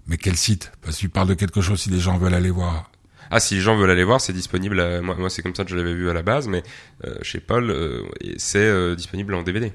Mais 0.07 0.17
quel 0.17 0.37
site? 0.37 0.73
Parce 0.83 0.97
que 0.97 1.01
tu 1.01 1.09
parles 1.09 1.29
de 1.29 1.35
quelque 1.35 1.61
chose 1.61 1.81
si 1.81 1.91
les 1.91 2.01
gens 2.01 2.19
veulent 2.19 2.35
aller 2.35 2.51
voir. 2.51 2.91
Ah, 3.31 3.41
si 3.41 3.55
les 3.55 3.61
gens 3.61 3.77
veulent 3.77 3.91
aller 3.91 4.05
voir, 4.05 4.21
c'est 4.21 4.33
disponible. 4.33 4.81
À... 4.81 5.01
Moi, 5.01 5.17
moi 5.17 5.31
c'est 5.31 5.43
comme 5.43 5.55
ça 5.55 5.65
que 5.65 5.71
je 5.71 5.77
l'avais 5.77 5.95
vu 5.95 6.11
à 6.11 6.15
la 6.15 6.23
base, 6.23 6.47
mais 6.47 6.63
euh, 7.05 7.15
chez 7.23 7.41
Paul, 7.41 7.71
euh, 7.71 8.03
c'est 8.37 8.59
euh, 8.59 8.95
disponible 8.95 9.35
en 9.35 9.43
DVD. 9.43 9.73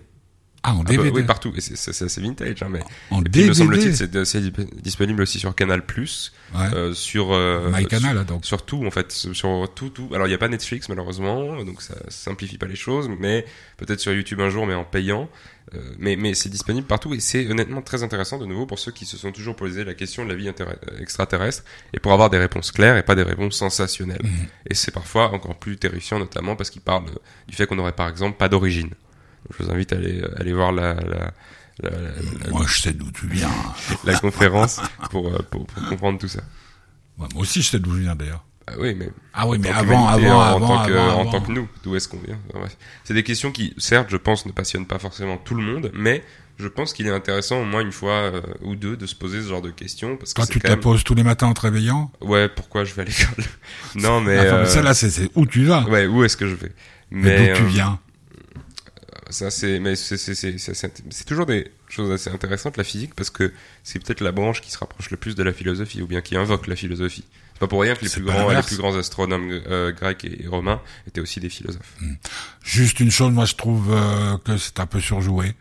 Ah, 0.64 0.74
en 0.74 0.84
DVD. 0.84 1.08
Ah, 1.08 1.12
bah, 1.12 1.20
oui, 1.20 1.24
partout. 1.24 1.54
Et 1.56 1.62
c'est 1.62 1.90
assez 1.90 2.22
vintage, 2.22 2.62
hein, 2.62 2.68
mais. 2.70 2.82
En 3.12 3.22
et 3.22 3.24
DVD. 3.30 3.50
me 3.50 3.54
semble-t-il, 3.54 3.96
c'est 3.96 4.82
disponible 4.82 5.22
aussi 5.22 5.40
sur 5.40 5.56
Canal 5.56 5.86
Plus, 5.86 6.34
ouais. 6.54 6.74
euh, 6.74 6.94
sur. 6.94 7.32
Euh, 7.32 7.72
MyCanal, 7.72 8.18
sur, 8.18 8.26
donc. 8.26 8.46
Sur 8.46 8.66
tout, 8.66 8.86
en 8.86 8.92
fait, 8.92 9.12
sur 9.12 9.70
tout, 9.74 9.90
tout. 9.90 10.10
Alors, 10.14 10.28
il 10.28 10.30
n'y 10.30 10.36
a 10.36 10.40
pas 10.40 10.50
Netflix 10.50 10.90
malheureusement, 10.90 11.64
donc 11.64 11.82
ça 11.82 11.96
simplifie 12.10 12.58
pas 12.58 12.68
les 12.68 12.76
choses, 12.76 13.10
mais 13.20 13.46
peut-être 13.78 14.00
sur 14.00 14.14
YouTube 14.14 14.42
un 14.42 14.50
jour, 14.50 14.66
mais 14.66 14.74
en 14.74 14.84
payant. 14.84 15.30
Euh, 15.76 15.80
mais 16.00 16.16
mais 16.16 16.34
c'est 16.34 16.50
disponible 16.50 16.88
partout 16.88 17.14
et 17.14 17.20
c'est 17.20 17.48
honnêtement 17.48 17.84
très 17.84 18.02
intéressant 18.02 18.40
de 18.40 18.46
nouveau 18.48 18.66
pour 18.66 18.80
ceux 18.80 18.92
qui 18.92 19.06
se 19.06 19.18
sont 19.18 19.32
toujours 19.32 19.56
posé 19.56 19.84
la 19.84 19.94
question 19.94 20.26
de 20.26 20.30
la 20.30 20.36
vie 20.36 20.52
extraterrestre 21.00 21.64
et 21.94 22.00
pour 22.00 22.12
avoir 22.12 22.32
des 22.32 22.40
réponses 22.40 22.72
claires 22.72 22.98
et 22.98 23.04
pas 23.04 23.14
des 23.14 23.22
réponses 23.22 23.56
sensationnelles. 23.56 24.24
Mmh. 24.24 24.72
Et 24.72 24.74
c'est 24.74 24.92
parfois 24.92 25.32
encore 25.32 25.56
plus 25.60 25.78
terrifiant, 25.78 26.18
notamment 26.18 26.56
parce 26.56 26.72
qu'il 26.72 26.82
parle 26.82 27.06
du 27.48 27.56
fait 27.56 27.68
qu'on 27.68 27.76
n'aurait 27.76 27.92
par 27.92 28.10
exemple 28.10 28.38
pas 28.38 28.50
d'origine. 28.50 28.90
Je 29.52 29.64
vous 29.64 29.72
invite 29.72 29.94
à 29.94 29.98
aller, 29.98 30.22
à 30.24 30.40
aller 30.40 30.54
voir 30.54 30.72
la, 30.72 30.94
la, 30.96 31.32
la, 31.82 31.90
la 31.90 32.50
moi, 32.52 32.66
je 32.68 32.82
sais 32.82 32.94
d'où 32.94 33.12
tu 33.12 33.28
viens. 33.28 33.50
la 34.06 34.18
conférence 34.20 34.82
pour, 35.10 35.28
euh, 35.28 35.40
pour, 35.50 35.66
pour, 35.66 35.90
comprendre 35.90 36.20
tout 36.20 36.28
ça. 36.28 36.42
Ouais, 37.18 37.28
moi 37.34 37.44
aussi, 37.44 37.62
je 37.62 37.70
sais 37.70 37.80
d'où 37.80 37.94
je 37.96 38.02
viens 38.02 38.16
d'ailleurs. 38.16 38.44
Ah 38.68 38.74
oui, 38.78 38.94
mais. 38.96 39.10
Ah 39.34 39.48
oui, 39.48 39.58
mais 39.60 39.70
avant, 39.70 40.08
avant, 40.08 40.38
en, 40.38 40.42
avant, 40.42 40.68
tant 40.68 40.86
que, 40.86 40.92
avant, 40.92 41.08
en 41.08 41.22
avant. 41.22 41.32
tant 41.32 41.42
que 41.42 41.52
nous, 41.52 41.68
d'où 41.84 41.96
est-ce 41.96 42.08
qu'on 42.08 42.20
vient? 42.20 42.40
C'est 43.04 43.14
des 43.14 43.24
questions 43.24 43.52
qui, 43.52 43.74
certes, 43.78 44.10
je 44.10 44.18
pense, 44.18 44.46
ne 44.46 44.52
passionnent 44.52 44.86
pas 44.86 45.00
forcément 45.00 45.38
tout 45.38 45.56
le 45.56 45.64
monde, 45.64 45.92
mais 45.94 46.24
je 46.60 46.68
pense 46.68 46.94
qu'il 46.94 47.08
est 47.08 47.12
intéressant 47.12 47.62
au 47.62 47.66
moins 47.66 47.82
une 47.82 47.94
fois 47.94 48.12
euh, 48.12 48.42
ou 48.62 48.76
deux 48.76 48.98
de 48.98 49.06
se 49.06 49.16
poser 49.16 49.42
ce 49.42 49.48
genre 49.48 49.62
de 49.62 49.72
questions. 49.72 50.18
Parce 50.18 50.34
que 50.34 50.42
Quand 50.42 50.48
tu 50.48 50.60
te 50.60 50.68
la 50.68 50.74
même... 50.74 50.82
poses 50.82 51.04
tous 51.04 51.16
les 51.16 51.24
matins 51.24 51.48
en 51.48 51.54
te 51.54 51.62
réveillant? 51.62 52.12
Ouais, 52.22 52.50
pourquoi 52.50 52.84
je 52.84 52.94
vais 52.94 53.04
à 53.04 53.06
l'école? 53.06 53.46
Non, 53.96 54.22
mais. 54.22 54.38
Enfin, 54.38 54.48
euh... 54.48 54.66
celle-là, 54.66 54.94
c'est 54.94 55.32
où 55.36 55.46
tu 55.46 55.64
vas? 55.64 55.84
Ouais, 55.86 56.06
où 56.06 56.24
est-ce 56.24 56.38
que 56.38 56.48
je 56.48 56.56
vais? 56.56 56.72
Mais, 57.12 57.54
d'où 57.54 57.56
tu 57.56 57.66
viens? 57.66 58.00
Ça 59.30 59.52
c'est 59.52 59.80
mais 59.80 59.96
c'est 59.96 61.26
toujours 61.26 61.46
des 61.46 61.72
choses 61.88 62.12
assez 62.12 62.30
intéressantes 62.30 62.78
la 62.78 62.84
physique 62.84 63.14
parce 63.16 63.30
que 63.30 63.54
c'est 63.84 64.04
peut-être 64.04 64.22
la 64.22 64.32
branche 64.32 64.62
qui 64.62 64.72
se 64.72 64.78
rapproche 64.78 65.12
le 65.12 65.18
plus 65.18 65.36
de 65.36 65.44
la 65.44 65.54
philosophie 65.54 66.02
ou 66.02 66.08
bien 66.08 66.22
qui 66.22 66.36
invoque 66.36 66.68
la 66.68 66.76
philosophie 66.76 67.26
c'est 67.54 67.60
pas 67.60 67.68
pour 67.68 67.82
rien 67.82 67.96
que 67.96 68.04
les 68.04 68.10
plus 68.10 68.24
grands 68.24 68.50
les 68.50 68.62
plus 68.62 68.78
grands 68.78 68.96
astronomes 68.96 69.52
euh, 69.68 69.92
grecs 69.92 70.26
et 70.26 70.48
romains 70.48 70.82
étaient 71.08 71.22
aussi 71.22 71.40
des 71.40 71.50
philosophes 71.50 71.96
mmh. 72.02 72.14
juste 72.64 73.00
une 73.00 73.12
chose 73.12 73.32
moi 73.32 73.46
je 73.46 73.56
trouve 73.56 73.92
euh, 73.92 74.38
que 74.38 74.58
c'est 74.58 74.80
un 74.80 74.88
peu 74.88 75.00
surjoué 75.00 75.54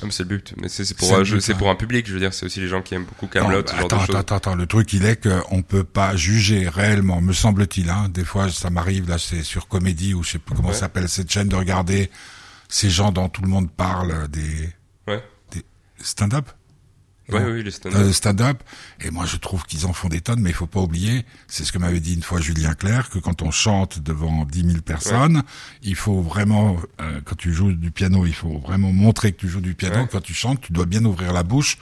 ah, 0.00 0.06
c'est 0.10 0.22
le 0.22 0.28
but, 0.28 0.54
mais 0.60 0.68
c'est 0.68 0.94
pour, 0.94 1.08
c'est 1.40 1.54
pour 1.54 1.70
un 1.70 1.74
public. 1.74 2.06
Je 2.06 2.12
veux 2.12 2.20
dire, 2.20 2.32
c'est 2.32 2.46
aussi 2.46 2.60
les 2.60 2.68
gens 2.68 2.82
qui 2.82 2.94
aiment 2.94 3.04
beaucoup 3.04 3.26
Camelot. 3.26 3.62
Bah, 3.62 3.72
attends, 3.80 3.98
attends, 3.98 4.18
attends, 4.18 4.36
attends. 4.36 4.54
Le 4.54 4.66
truc, 4.66 4.92
il 4.92 5.04
est 5.04 5.20
qu'on 5.20 5.62
peut 5.62 5.82
pas 5.82 6.14
juger 6.14 6.68
réellement, 6.68 7.20
me 7.20 7.32
semble-t-il. 7.32 7.90
Hein, 7.90 8.08
des 8.08 8.24
fois, 8.24 8.48
ça 8.48 8.70
m'arrive. 8.70 9.08
Là, 9.08 9.18
c'est 9.18 9.42
sur 9.42 9.66
Comédie 9.66 10.14
ou 10.14 10.22
je 10.22 10.32
sais 10.32 10.38
plus 10.38 10.54
comment 10.54 10.68
ouais. 10.68 10.74
s'appelle 10.74 11.08
cette 11.08 11.32
chaîne 11.32 11.48
de 11.48 11.56
regarder 11.56 12.10
ces 12.68 12.90
gens 12.90 13.12
dont 13.12 13.28
tout 13.28 13.42
le 13.42 13.48
monde 13.48 13.70
parle 13.70 14.28
des, 14.28 14.70
ouais. 15.06 15.22
des 15.52 15.64
stand-up? 16.00 16.48
Oui, 17.30 17.40
oui, 17.42 17.62
les 17.62 17.70
stand-up. 17.70 18.00
Euh, 18.00 18.12
stand-up. 18.12 18.62
Et 19.00 19.10
moi, 19.10 19.26
je 19.26 19.36
trouve 19.36 19.64
qu'ils 19.64 19.84
en 19.86 19.92
font 19.92 20.08
des 20.08 20.20
tonnes, 20.20 20.40
mais 20.40 20.50
il 20.50 20.54
faut 20.54 20.66
pas 20.66 20.80
oublier, 20.80 21.26
c'est 21.46 21.64
ce 21.64 21.72
que 21.72 21.78
m'avait 21.78 22.00
dit 22.00 22.14
une 22.14 22.22
fois 22.22 22.40
Julien 22.40 22.74
Clerc, 22.74 23.10
que 23.10 23.18
quand 23.18 23.42
on 23.42 23.50
chante 23.50 23.98
devant 24.00 24.46
10 24.46 24.70
000 24.70 24.82
personnes, 24.82 25.36
ouais. 25.36 25.42
il 25.82 25.94
faut 25.94 26.22
vraiment, 26.22 26.78
euh, 27.00 27.20
quand 27.24 27.36
tu 27.36 27.52
joues 27.52 27.72
du 27.72 27.90
piano, 27.90 28.24
il 28.24 28.34
faut 28.34 28.58
vraiment 28.58 28.92
montrer 28.92 29.32
que 29.32 29.38
tu 29.38 29.48
joues 29.48 29.60
du 29.60 29.74
piano. 29.74 30.00
Ouais. 30.00 30.08
Quand 30.10 30.22
tu 30.22 30.32
chantes, 30.32 30.62
tu 30.62 30.72
dois 30.72 30.86
bien 30.86 31.04
ouvrir 31.04 31.32
la 31.34 31.42
bouche 31.42 31.76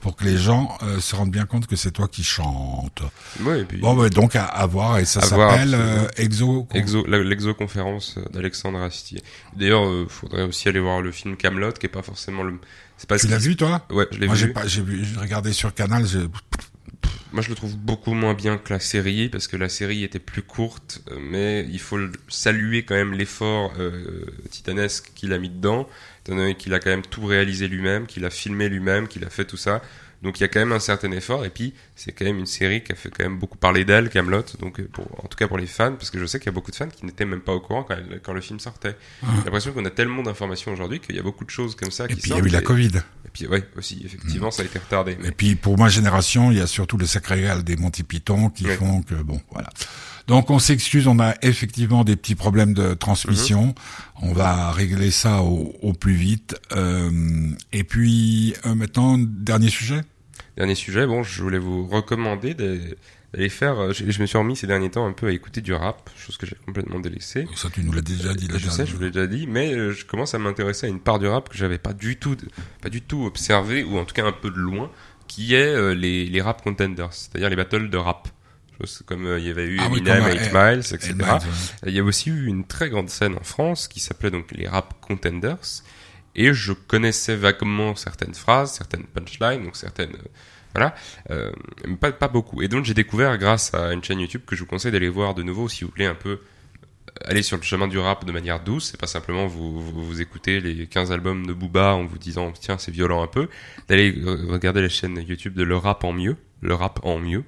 pour 0.00 0.16
que 0.16 0.24
les 0.24 0.36
gens 0.36 0.76
euh, 0.82 1.00
se 1.00 1.14
rendent 1.14 1.30
bien 1.30 1.46
compte 1.46 1.66
que 1.66 1.76
c'est 1.76 1.90
toi 1.90 2.08
qui 2.08 2.24
chantes. 2.24 3.02
Ouais, 3.40 3.60
et 3.60 3.64
puis... 3.64 3.78
Bon, 3.78 3.94
bah, 3.94 4.08
donc 4.08 4.36
à, 4.36 4.44
à, 4.44 4.66
voir, 4.66 4.98
et 4.98 5.04
ça 5.04 5.20
s'appelle 5.20 5.74
euh, 5.74 6.08
Exo. 6.16 6.66
Exo 6.74 7.04
l'exo-conférence 7.06 8.18
d'Alexandre 8.32 8.80
Astier. 8.80 9.22
D'ailleurs, 9.56 9.84
il 9.84 10.08
faudrait 10.08 10.42
aussi 10.42 10.68
aller 10.68 10.80
voir 10.80 11.00
le 11.00 11.12
film 11.12 11.36
Camelot, 11.36 11.72
qui 11.72 11.86
est 11.86 11.90
pas 11.90 12.02
forcément 12.02 12.42
le 12.42 12.58
pas 13.06 13.18
tu 13.18 13.28
l'as 13.28 13.38
vu 13.38 13.56
toi? 13.56 13.86
Ouais, 13.90 14.06
je 14.10 14.18
l'ai 14.18 14.22
vu. 14.22 14.26
Moi 14.26 14.34
j'ai 14.36 14.48
pas, 14.48 14.66
j'ai 14.66 14.82
vu, 14.82 15.04
j'ai 15.04 15.18
regardé 15.18 15.52
sur 15.52 15.72
Canal. 15.74 16.04
Moi 17.32 17.42
je 17.42 17.48
le 17.48 17.54
trouve 17.54 17.76
beaucoup 17.76 18.12
moins 18.12 18.34
bien 18.34 18.58
que 18.58 18.72
la 18.72 18.80
série 18.80 19.28
parce 19.28 19.46
que 19.46 19.56
la 19.56 19.68
série 19.68 20.02
était 20.02 20.18
plus 20.18 20.42
courte, 20.42 21.02
mais 21.20 21.66
il 21.70 21.78
faut 21.78 21.98
saluer 22.28 22.84
quand 22.84 22.96
même 22.96 23.12
l'effort 23.12 23.72
euh, 23.78 24.26
titanesque 24.50 25.12
qu'il 25.14 25.32
a 25.32 25.38
mis 25.38 25.48
dedans, 25.48 25.88
étant 26.30 26.40
donné 26.40 26.54
qu'il 26.54 26.72
a 26.74 26.80
quand 26.80 26.90
même 26.90 27.02
tout 27.02 27.24
réalisé 27.26 27.68
lui-même, 27.68 28.06
qu'il 28.06 28.24
a 28.24 28.30
filmé 28.30 28.68
lui-même, 28.68 29.08
qu'il 29.08 29.24
a 29.24 29.30
fait 29.30 29.44
tout 29.44 29.56
ça. 29.56 29.82
Donc 30.22 30.38
il 30.38 30.42
y 30.42 30.44
a 30.44 30.48
quand 30.48 30.60
même 30.60 30.72
un 30.72 30.80
certain 30.80 31.10
effort 31.12 31.46
et 31.46 31.50
puis 31.50 31.72
c'est 31.96 32.12
quand 32.12 32.26
même 32.26 32.38
une 32.38 32.46
série 32.46 32.82
qui 32.84 32.92
a 32.92 32.94
fait 32.94 33.08
quand 33.08 33.24
même 33.24 33.38
beaucoup 33.38 33.56
parler 33.56 33.86
d'elle, 33.86 34.10
Camelot. 34.10 34.44
Donc 34.58 34.82
pour, 34.88 35.06
en 35.24 35.28
tout 35.28 35.36
cas 35.36 35.48
pour 35.48 35.56
les 35.56 35.66
fans, 35.66 35.92
parce 35.92 36.10
que 36.10 36.18
je 36.18 36.26
sais 36.26 36.38
qu'il 36.38 36.46
y 36.46 36.50
a 36.50 36.52
beaucoup 36.52 36.70
de 36.70 36.76
fans 36.76 36.88
qui 36.88 37.06
n'étaient 37.06 37.24
même 37.24 37.40
pas 37.40 37.54
au 37.54 37.60
courant 37.60 37.84
quand, 37.84 37.94
elle, 37.94 38.20
quand 38.22 38.34
le 38.34 38.42
film 38.42 38.60
sortait. 38.60 38.96
Ah. 39.22 39.28
J'ai 39.30 39.44
l'impression 39.44 39.72
qu'on 39.72 39.84
a 39.86 39.90
tellement 39.90 40.22
d'informations 40.22 40.72
aujourd'hui 40.72 41.00
qu'il 41.00 41.16
y 41.16 41.18
a 41.18 41.22
beaucoup 41.22 41.46
de 41.46 41.50
choses 41.50 41.74
comme 41.74 41.90
ça. 41.90 42.04
Et 42.04 42.08
qui 42.08 42.20
puis 42.20 42.30
il 42.32 42.36
y 42.36 42.40
a 42.40 42.44
eu 42.44 42.48
la 42.48 42.60
et, 42.60 42.62
Covid. 42.62 42.98
Et 42.98 43.30
puis 43.32 43.46
ouais 43.46 43.66
aussi 43.76 44.02
effectivement 44.04 44.48
mmh. 44.48 44.52
ça 44.52 44.62
a 44.62 44.66
été 44.66 44.78
retardé. 44.78 45.16
Mais... 45.20 45.28
Et 45.28 45.32
puis 45.32 45.54
pour 45.54 45.78
ma 45.78 45.88
génération, 45.88 46.50
il 46.50 46.58
y 46.58 46.60
a 46.60 46.66
surtout 46.66 46.98
le 46.98 47.06
sacré 47.06 47.36
réal 47.36 47.64
des 47.64 47.76
Monty 47.76 48.02
Python 48.02 48.50
qui 48.50 48.66
ouais. 48.66 48.76
font 48.76 49.00
que 49.00 49.14
bon 49.14 49.40
voilà. 49.50 49.70
Donc 50.26 50.50
on 50.50 50.58
s'excuse, 50.58 51.06
on 51.06 51.18
a 51.18 51.34
effectivement 51.42 52.04
des 52.04 52.16
petits 52.16 52.34
problèmes 52.34 52.74
de 52.74 52.94
transmission. 52.94 53.66
Mmh. 53.66 53.74
On 54.22 54.32
va 54.32 54.70
régler 54.70 55.10
ça 55.10 55.42
au, 55.42 55.74
au 55.82 55.92
plus 55.92 56.14
vite. 56.14 56.56
Euh, 56.72 57.50
et 57.72 57.84
puis 57.84 58.54
euh, 58.66 58.74
maintenant, 58.74 59.18
dernier 59.18 59.70
sujet. 59.70 60.02
Dernier 60.56 60.74
sujet, 60.74 61.06
bon, 61.06 61.22
je 61.22 61.42
voulais 61.42 61.58
vous 61.58 61.86
recommander 61.86 62.54
d'aller 62.54 63.48
faire. 63.48 63.78
euh, 63.78 63.92
Je, 63.92 64.10
je 64.10 64.20
me 64.20 64.26
suis 64.26 64.36
remis 64.38 64.56
ces 64.56 64.66
derniers 64.66 64.90
temps 64.90 65.06
un 65.06 65.12
peu 65.12 65.28
à 65.28 65.32
écouter 65.32 65.62
du 65.62 65.72
rap, 65.72 66.10
chose 66.16 66.36
que 66.36 66.46
j'ai 66.46 66.56
complètement 66.66 67.00
délaissée. 67.00 67.46
Ça, 67.56 67.68
tu 67.72 67.82
nous 67.82 67.92
l'as 67.92 68.02
déjà 68.02 68.34
dit. 68.34 68.48
Je 68.54 68.68
sais, 68.68 68.86
je 68.86 68.94
vous 68.94 69.00
l'ai 69.02 69.10
déjà 69.10 69.26
dit, 69.26 69.46
mais 69.46 69.92
je 69.92 70.04
commence 70.04 70.34
à 70.34 70.38
m'intéresser 70.38 70.86
à 70.86 70.90
une 70.90 71.00
part 71.00 71.18
du 71.18 71.26
rap 71.26 71.48
que 71.48 71.56
j'avais 71.56 71.78
pas 71.78 71.92
du 71.92 72.16
tout, 72.16 72.36
pas 72.82 72.90
du 72.90 73.00
tout 73.00 73.24
observé 73.24 73.82
ou 73.84 73.98
en 73.98 74.04
tout 74.04 74.14
cas 74.14 74.26
un 74.26 74.32
peu 74.32 74.50
de 74.50 74.58
loin, 74.58 74.90
qui 75.28 75.54
est 75.54 75.94
les, 75.94 76.26
les 76.26 76.40
rap 76.42 76.62
contenders, 76.62 77.12
c'est-à-dire 77.12 77.48
les 77.48 77.56
battles 77.56 77.88
de 77.88 77.96
rap. 77.96 78.28
Comme 79.06 79.26
euh, 79.26 79.38
il 79.38 79.46
y 79.46 79.50
avait 79.50 79.66
eu 79.66 79.78
Ah 79.80 79.88
oui, 79.90 79.98
Eminem, 79.98 80.22
comme, 80.22 80.32
8 80.32 80.38
euh, 80.54 80.70
Miles, 80.70 80.94
etc. 80.94 81.10
Et 81.10 81.14
Miles, 81.14 81.26
ouais. 81.26 81.40
Il 81.86 81.94
y 81.94 81.98
a 81.98 82.04
aussi 82.04 82.30
eu 82.30 82.46
une 82.46 82.66
très 82.66 82.90
grande 82.90 83.10
scène 83.10 83.34
en 83.34 83.44
France 83.44 83.88
qui 83.88 84.00
s'appelait 84.00 84.30
donc 84.30 84.52
les 84.52 84.68
Rap 84.68 84.94
Contenders. 85.00 85.82
Et 86.36 86.52
je 86.52 86.72
connaissais 86.72 87.36
vaguement 87.36 87.96
certaines 87.96 88.34
phrases, 88.34 88.72
certaines 88.72 89.04
punchlines, 89.04 89.64
donc 89.64 89.76
certaines. 89.76 90.14
euh, 90.14 90.28
voilà, 90.74 90.94
euh, 91.30 91.50
mais 91.86 91.96
pas, 91.96 92.12
pas 92.12 92.28
beaucoup. 92.28 92.62
Et 92.62 92.68
donc 92.68 92.84
j'ai 92.84 92.94
découvert 92.94 93.36
grâce 93.38 93.74
à 93.74 93.92
une 93.92 94.04
chaîne 94.04 94.20
YouTube 94.20 94.42
que 94.46 94.54
je 94.54 94.60
vous 94.60 94.66
conseille 94.66 94.92
d'aller 94.92 95.08
voir 95.08 95.34
de 95.34 95.42
nouveau 95.42 95.68
si 95.68 95.84
vous 95.84 95.90
voulez 95.90 96.06
un 96.06 96.14
peu 96.14 96.40
aller 97.24 97.42
sur 97.42 97.56
le 97.56 97.62
chemin 97.62 97.88
du 97.88 97.98
rap 97.98 98.24
de 98.24 98.30
manière 98.30 98.60
douce. 98.62 98.90
C'est 98.90 99.00
pas 99.00 99.08
simplement 99.08 99.46
vous, 99.46 99.80
vous, 99.80 100.04
vous 100.04 100.20
écouter 100.20 100.60
les 100.60 100.86
15 100.86 101.10
albums 101.10 101.44
de 101.44 101.52
Booba 101.52 101.94
en 101.94 102.04
vous 102.04 102.18
disant 102.18 102.52
tiens 102.52 102.78
c'est 102.78 102.92
violent 102.92 103.22
un 103.22 103.26
peu. 103.26 103.48
D'aller 103.88 104.14
regarder 104.24 104.80
la 104.80 104.88
chaîne 104.88 105.22
YouTube 105.26 105.54
de 105.54 105.64
Le 105.64 105.76
Rap 105.76 106.04
en 106.04 106.12
mieux. 106.12 106.36
Le 106.62 106.74
rap 106.74 107.00
en 107.04 107.18
mieux, 107.18 107.42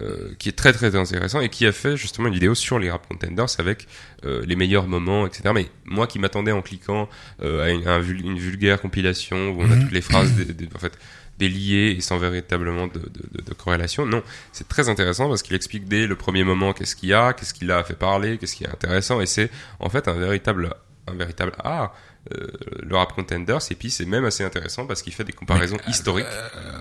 euh, 0.00 0.32
qui 0.38 0.48
est 0.48 0.52
très 0.52 0.72
très 0.72 0.94
intéressant 0.94 1.40
et 1.40 1.48
qui 1.48 1.66
a 1.66 1.72
fait 1.72 1.96
justement 1.96 2.28
une 2.28 2.34
vidéo 2.34 2.54
sur 2.54 2.78
les 2.78 2.90
rap 2.90 3.06
contenders 3.08 3.46
avec 3.58 3.88
euh, 4.24 4.44
les 4.46 4.54
meilleurs 4.54 4.86
moments, 4.86 5.26
etc. 5.26 5.50
Mais 5.54 5.66
moi 5.84 6.06
qui 6.06 6.18
m'attendais 6.20 6.52
en 6.52 6.62
cliquant 6.62 7.08
euh, 7.42 7.64
à 7.64 7.70
une, 7.70 7.86
un 7.88 7.98
vul- 7.98 8.20
une 8.24 8.38
vulgaire 8.38 8.80
compilation 8.80 9.50
où 9.50 9.60
on 9.62 9.70
a 9.70 9.74
Mhm. 9.74 9.82
toutes 9.82 9.92
les 9.92 10.00
phrases 10.00 10.32
des, 10.36 10.44
des- 10.44 10.68
en 10.74 10.78
fait 10.78 10.96
déliées 11.36 11.96
et 11.98 12.00
sans 12.00 12.16
véritablement 12.18 12.86
de, 12.86 13.00
de, 13.00 13.22
de- 13.32 13.42
de 13.42 13.54
corrélation, 13.54 14.06
non, 14.06 14.22
c'est 14.52 14.68
très 14.68 14.88
intéressant 14.88 15.28
parce 15.28 15.42
qu'il 15.42 15.56
explique 15.56 15.88
dès 15.88 16.06
le 16.06 16.14
premier 16.14 16.44
moment 16.44 16.72
qu'est-ce 16.72 16.94
qu'il 16.94 17.08
y 17.08 17.12
a, 17.14 17.32
qu'est-ce 17.32 17.52
qu'il 17.54 17.72
a 17.72 17.82
fait 17.82 17.94
parler, 17.96 18.38
qu'est-ce 18.38 18.54
qui 18.54 18.62
est 18.62 18.68
intéressant 18.70 19.20
et 19.20 19.26
c'est 19.26 19.50
en 19.80 19.88
fait 19.88 20.06
un 20.06 20.12
véritable 20.14 20.72
un 21.08 21.14
véritable 21.14 21.52
ah 21.64 21.92
euh, 22.32 22.46
le 22.82 22.96
rap 22.96 23.12
contenders 23.12 23.58
et 23.70 23.74
puis 23.74 23.90
c'est 23.90 24.04
même 24.06 24.24
assez 24.24 24.44
intéressant 24.44 24.86
parce 24.86 25.02
qu'il 25.02 25.12
fait 25.12 25.24
des 25.24 25.32
comparaisons 25.32 25.76
historiques 25.88 26.26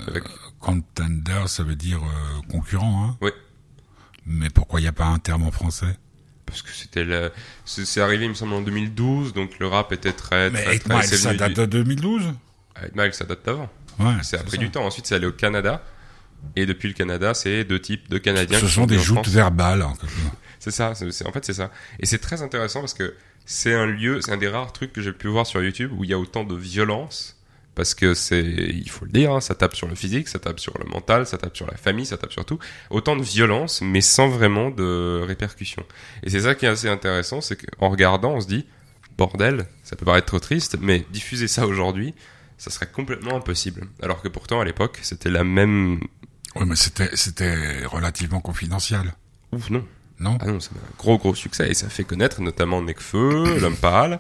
avec 0.08 0.24
Contender, 0.60 1.44
ça 1.48 1.64
veut 1.64 1.76
dire 1.76 2.00
euh, 2.04 2.41
concurrent, 2.50 3.06
hein? 3.10 3.18
Oui. 3.22 3.32
Mais 4.26 4.50
pourquoi 4.50 4.80
il 4.80 4.84
n'y 4.84 4.89
a 4.89 4.94
pas 4.94 5.06
un 5.06 5.20
terme 5.20 5.44
en 5.44 5.52
français? 5.52 5.98
Parce 6.46 6.62
que 6.62 6.70
c'était 6.72 7.04
le- 7.04 7.32
c'est 7.66 8.00
arrivé 8.02 8.26
il 8.26 8.30
me 8.30 8.34
semble 8.36 8.54
en 8.54 8.62
2012 8.62 9.34
donc 9.34 9.60
le 9.60 9.68
rap 9.68 9.91
était 9.91 10.14
très 10.14 10.50
Mais 10.50 10.64
très, 10.64 10.74
8 10.74 10.80
très 10.82 11.04
ça 11.18 11.34
date 11.34 11.54
de 11.54 11.66
2012 11.66 12.34
Eight 12.82 12.96
Mile, 12.96 13.14
ça 13.14 13.26
date 13.26 13.46
d'avant 13.46 13.70
Ouais, 14.00 14.14
c'est 14.24 14.38
après 14.38 14.52
ça. 14.52 14.58
du 14.58 14.70
temps 14.72 14.86
ensuite 14.86 15.06
c'est 15.08 15.16
allé 15.16 15.26
au 15.28 15.32
Canada 15.32 15.84
et 16.56 16.66
depuis 16.66 16.88
le 16.89 16.94
Canada 16.94 17.34
c'est 17.34 17.64
deux 17.64 17.80
types 17.80 18.10
de 18.10 18.18
Canadiens 18.18 18.60
Ce 18.60 18.66
qui 18.66 18.72
sont 18.72 18.86
des 18.86 19.00
joutes 19.00 19.28
verbales. 19.28 19.82
en 19.82 19.94
quelque 19.94 20.10
sorte. 20.12 20.36
C'est 20.60 20.72
ça, 20.72 20.91
en 21.28 21.32
fait 21.34 21.44
c'est 21.46 21.54
ça. 21.54 21.72
Et 22.00 22.06
c'est 22.06 22.20
très 22.20 22.41
intéressant 22.41 22.80
parce 22.80 22.94
que 22.94 23.16
c'est 23.46 23.74
un 23.74 23.86
lieu, 23.86 24.22
c'est 24.22 24.32
un 24.32 24.38
des 24.38 24.48
rares 24.48 24.74
trucs 24.74 24.94
que 24.94 25.02
j'ai 25.02 25.14
pu 25.14 25.28
voir 25.28 25.46
sur 25.46 25.62
YouTube 25.62 25.91
où 25.96 26.04
il 26.04 26.10
y 26.10 26.14
a 26.14 26.20
autant 26.20 26.44
de 26.44 26.56
violence. 26.56 27.38
Parce 27.76 27.96
que 27.96 28.14
c'est, 28.14 28.44
il 28.44 28.88
faut 28.89 29.06
le 29.06 29.12
dire, 29.12 29.32
hein, 29.32 29.41
ça 29.41 29.56
tape 29.56 29.76
sur 29.76 29.88
le 29.88 29.96
physique, 29.96 30.28
ça 30.28 30.38
tape 30.38 30.60
sur 30.60 30.78
le 30.78 30.86
mental, 30.86 31.26
ça 31.26 31.39
tape 31.39 31.58
sur 31.58 31.66
la 31.66 31.76
famille, 31.76 32.06
ça 32.06 32.18
tape 32.18 32.32
sur 32.32 32.46
tout. 32.46 32.60
Autant 32.91 33.16
de 33.16 33.24
violence, 33.24 33.82
mais 33.82 34.02
sans 34.02 34.28
vraiment 34.28 34.70
de 34.70 35.24
répercussions. 35.26 35.84
Et 36.22 36.30
c'est 36.30 36.41
ça 36.41 36.54
qui 36.54 36.66
est 36.66 36.70
assez 36.70 36.88
intéressant, 36.88 37.41
c'est 37.41 37.56
qu'en 37.56 37.89
regardant, 37.89 38.34
on 38.34 38.41
se 38.41 38.48
dit, 38.48 38.68
bordel, 39.18 39.66
ça 39.84 39.96
peut 39.96 40.06
paraître 40.06 40.28
trop 40.28 40.39
triste, 40.39 40.78
mais 40.80 41.04
diffuser 41.12 41.48
ça 41.48 41.66
aujourd'hui, 41.66 42.14
ça 42.60 42.70
serait 42.70 42.91
complètement 42.91 43.38
impossible. 43.38 43.88
Alors 44.04 44.22
que 44.22 44.28
pourtant, 44.28 44.60
à 44.60 44.66
l'époque, 44.66 45.00
c'était 45.02 45.32
la 45.32 45.44
même... 45.44 46.00
Oui, 46.56 46.66
mais 46.68 46.76
c'était, 46.76 47.10
c'était 47.16 47.86
relativement 47.88 48.39
confidentiel. 48.39 49.16
Ouf, 49.52 49.72
non. 49.72 49.84
Non. 50.20 50.38
Ah 50.41 50.47
non, 50.47 50.59
c'est 50.59 50.72
un 50.72 50.97
gros 50.97 51.18
gros 51.18 51.36
succès. 51.36 51.70
Et 51.70 51.74
ça 51.74 51.89
fait 51.89 52.03
connaître 52.03 52.41
notamment 52.41 52.82
Necfeu, 52.82 53.57
L'Homme 53.59 53.76
Pâle, 53.78 54.20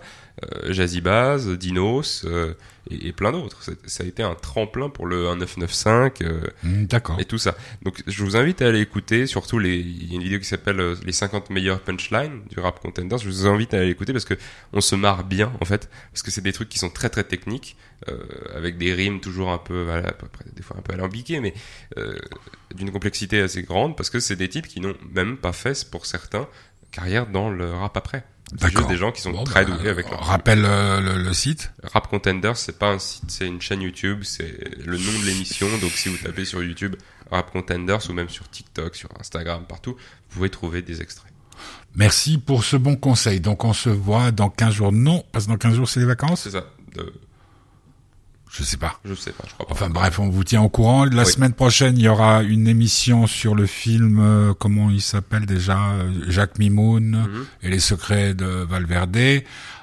Jazzy 0.69 1.01
Baz, 1.01 1.47
Dinos 1.57 2.25
euh, 2.25 2.53
et, 2.89 3.09
et 3.09 3.13
plein 3.13 3.31
d'autres. 3.31 3.61
Ça 3.85 4.03
a 4.03 4.07
été 4.07 4.23
un 4.23 4.35
tremplin 4.35 4.89
pour 4.89 5.05
le 5.05 5.29
1995 5.29 6.11
euh, 6.23 6.47
D'accord. 6.63 7.19
et 7.19 7.25
tout 7.25 7.37
ça. 7.37 7.55
Donc 7.83 8.01
je 8.07 8.23
vous 8.23 8.35
invite 8.35 8.61
à 8.61 8.67
aller 8.67 8.81
écouter, 8.81 9.27
surtout 9.27 9.59
les, 9.59 9.77
il 9.77 10.09
y 10.09 10.13
a 10.13 10.15
une 10.15 10.23
vidéo 10.23 10.39
qui 10.39 10.45
s'appelle 10.45 10.79
euh, 10.79 10.95
les 11.05 11.11
50 11.11 11.49
meilleurs 11.49 11.81
punchlines 11.81 12.41
du 12.49 12.59
rap 12.59 12.79
contenders. 12.79 13.19
Je 13.19 13.27
vous 13.27 13.47
invite 13.47 13.73
à 13.73 13.79
aller 13.79 13.89
écouter 13.89 14.11
parce 14.11 14.25
que 14.25 14.33
on 14.73 14.81
se 14.81 14.95
marre 14.95 15.23
bien 15.23 15.53
en 15.61 15.65
fait, 15.65 15.89
parce 16.11 16.23
que 16.23 16.31
c'est 16.31 16.41
des 16.41 16.53
trucs 16.53 16.69
qui 16.69 16.79
sont 16.79 16.89
très 16.89 17.09
très 17.09 17.23
techniques, 17.23 17.77
euh, 18.09 18.17
avec 18.55 18.77
des 18.77 18.93
rimes 18.93 19.19
toujours 19.19 19.51
un 19.51 19.59
peu, 19.59 19.83
voilà, 19.83 20.13
des 20.55 20.63
fois 20.63 20.77
un 20.77 20.81
peu 20.81 20.93
alambiquées, 20.93 21.39
mais 21.39 21.53
euh, 21.97 22.17
d'une 22.73 22.91
complexité 22.91 23.39
assez 23.39 23.61
grande 23.63 23.95
parce 23.95 24.09
que 24.09 24.19
c'est 24.19 24.35
des 24.35 24.49
types 24.49 24.67
qui 24.67 24.81
n'ont 24.81 24.95
même 25.13 25.37
pas 25.37 25.53
fait 25.53 25.89
pour 25.89 26.05
certains 26.05 26.47
carrière 26.93 27.27
dans 27.27 27.49
le 27.49 27.73
rap 27.73 27.97
après. 27.97 28.23
C'est 28.51 28.59
D'accord. 28.61 28.77
juste 28.81 28.89
des 28.89 28.97
gens 28.97 29.11
qui 29.11 29.21
sont 29.21 29.31
Bon, 29.31 29.43
très 29.45 29.65
bah, 29.65 29.71
doués 29.77 29.89
avec 29.89 30.09
leur 30.11 30.19
Rappelle 30.23 30.63
euh, 30.65 30.99
le, 30.99 31.23
le 31.23 31.33
site. 31.33 31.71
Rap 31.83 32.07
Contenders, 32.07 32.55
c'est 32.57 32.77
pas 32.77 32.91
un 32.91 32.99
site, 32.99 33.23
c'est 33.29 33.47
une 33.47 33.61
chaîne 33.61 33.81
YouTube, 33.81 34.19
c'est 34.23 34.59
le 34.85 34.97
nom 34.97 35.19
de 35.21 35.25
l'émission. 35.25 35.67
Donc 35.81 35.91
si 35.91 36.09
vous 36.09 36.17
tapez 36.17 36.45
sur 36.45 36.61
YouTube 36.63 36.95
Rap 37.31 37.51
Contenders 37.51 38.07
ou 38.09 38.13
même 38.13 38.29
sur 38.29 38.47
TikTok, 38.49 38.95
sur 38.95 39.09
Instagram, 39.19 39.65
partout, 39.67 39.91
vous 40.29 40.35
pouvez 40.35 40.49
trouver 40.49 40.81
des 40.83 41.01
extraits. 41.01 41.31
Merci 41.95 42.37
pour 42.37 42.63
ce 42.63 42.75
bon 42.77 42.95
conseil. 42.95 43.39
Donc 43.39 43.63
on 43.63 43.73
se 43.73 43.89
voit 43.89 44.31
dans 44.31 44.49
15 44.49 44.73
jours. 44.73 44.91
Non, 44.91 45.23
parce 45.31 45.45
que 45.45 45.51
dans 45.51 45.57
15 45.57 45.73
jours 45.75 45.89
c'est 45.89 45.99
les 45.99 46.05
vacances? 46.05 46.41
C'est 46.41 46.51
ça. 46.51 46.65
De- 46.95 47.13
Je 48.55 48.63
sais 48.63 48.77
pas. 48.77 48.99
je 49.03 49.15
sais 49.15 49.31
pas, 49.31 49.45
je 49.47 49.53
crois 49.55 49.65
pas. 49.65 49.73
Enfin 49.73 49.89
bref, 49.89 50.19
on 50.19 50.29
vous 50.29 50.43
tient 50.43 50.61
au 50.61 50.69
courant. 50.69 51.05
La 51.05 51.23
Oui. 51.23 51.31
semaine 51.31 51.53
prochaine, 51.53 51.97
il 51.97 52.03
y 52.03 52.07
aura 52.07 52.43
une 52.43 52.67
émission 52.67 53.25
sur 53.25 53.55
le 53.55 53.65
film, 53.65 54.19
euh, 54.19 54.53
comment 54.53 54.91
il 54.91 55.01
s'appelle 55.01 55.47
déjà, 55.47 55.79
euh, 55.93 56.11
Jacques 56.29 56.59
Mimoun 56.59 57.17
Mhm. 57.17 57.45
et 57.63 57.69
les 57.69 57.79
secrets 57.79 58.35
de 58.35 58.45
Valverde, 58.45 59.17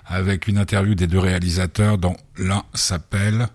avec 0.06 0.46
une 0.46 0.56
interview 0.56 0.94
des 0.94 1.08
deux 1.08 1.18
réalisateurs 1.18 1.98
dont 1.98 2.16
l'un 2.38 2.62
s'appelle, 2.72 3.48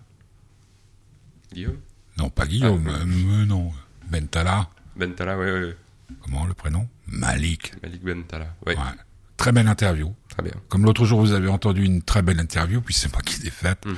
Guillaume? 1.52 1.76
Non 2.18 2.28
pas 2.30 2.46
Guillaume, 2.46 2.86
Ah, 2.88 2.98
euh, 3.02 3.44
non, 3.46 3.72
Bentala, 4.10 4.68
Bentala, 4.96 5.38
ouais, 5.38 5.50
ouais. 5.52 5.76
comment 6.22 6.44
le 6.46 6.54
prénom? 6.54 6.86
Malik. 7.06 7.72
Malik 7.82 8.02
Bentala, 8.04 8.54
Ouais. 8.66 8.76
Très 9.36 9.52
belle 9.52 9.68
interview. 9.68 10.14
très 10.30 10.42
bien. 10.42 10.52
Comme 10.68 10.84
l'autre 10.84 11.04
jour, 11.06 11.20
vous 11.20 11.32
avez 11.32 11.48
entendu 11.48 11.82
une 11.84 12.02
très 12.02 12.20
belle 12.22 12.40
interview, 12.40 12.80
puis 12.82 12.92
c'est 12.94 13.10
moi 13.12 13.22
qui 13.22 13.40
l'ai 13.42 13.50
faite, 13.50 13.84
Mhm. 13.86 13.96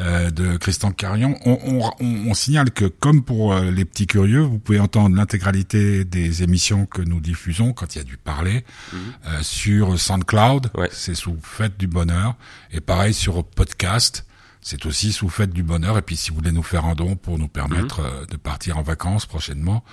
Euh, 0.00 0.30
de 0.30 0.56
Christian 0.56 0.90
Carion. 0.92 1.38
On, 1.44 1.58
on, 1.64 1.90
on- 2.00 2.30
on 2.30 2.34
signale 2.34 2.70
que, 2.72 2.84
comme 2.86 3.22
pour 3.22 3.52
euh, 3.52 3.70
les 3.70 3.84
petits 3.84 4.06
curieux, 4.06 4.40
vous 4.40 4.58
pouvez 4.58 4.80
entendre 4.80 5.14
l'intégralité 5.16 6.04
des 6.04 6.42
émissions 6.42 6.86
que 6.86 7.00
nous 7.02 7.20
diffusons 7.20 7.72
quand 7.72 7.94
il 7.94 7.98
y 7.98 8.00
a 8.00 8.04
du 8.04 8.16
parler 8.16 8.64
Mhm. 8.92 8.98
euh, 9.26 9.42
sur 9.42 9.98
SoundCloud. 10.00 10.70
Ouais. 10.74 10.88
C'est 10.92 11.14
sous 11.14 11.36
Fête 11.42 11.78
du 11.78 11.86
Bonheur. 11.86 12.34
Et 12.72 12.80
pareil 12.80 13.14
sur 13.14 13.44
podcast. 13.44 14.26
C'est 14.60 14.86
aussi 14.86 15.12
sous 15.12 15.28
Fête 15.28 15.52
du 15.52 15.62
Bonheur. 15.62 15.96
Et 15.98 16.02
puis, 16.02 16.16
si 16.16 16.30
vous 16.30 16.36
voulez 16.36 16.50
nous 16.52 16.62
faire 16.62 16.86
un 16.86 16.94
don 16.94 17.16
pour 17.16 17.38
nous 17.38 17.48
permettre 17.48 18.00
Mhm. 18.00 18.06
euh, 18.06 18.26
de 18.26 18.36
partir 18.36 18.78
en 18.78 18.82
vacances 18.82 19.26
prochainement, 19.26 19.84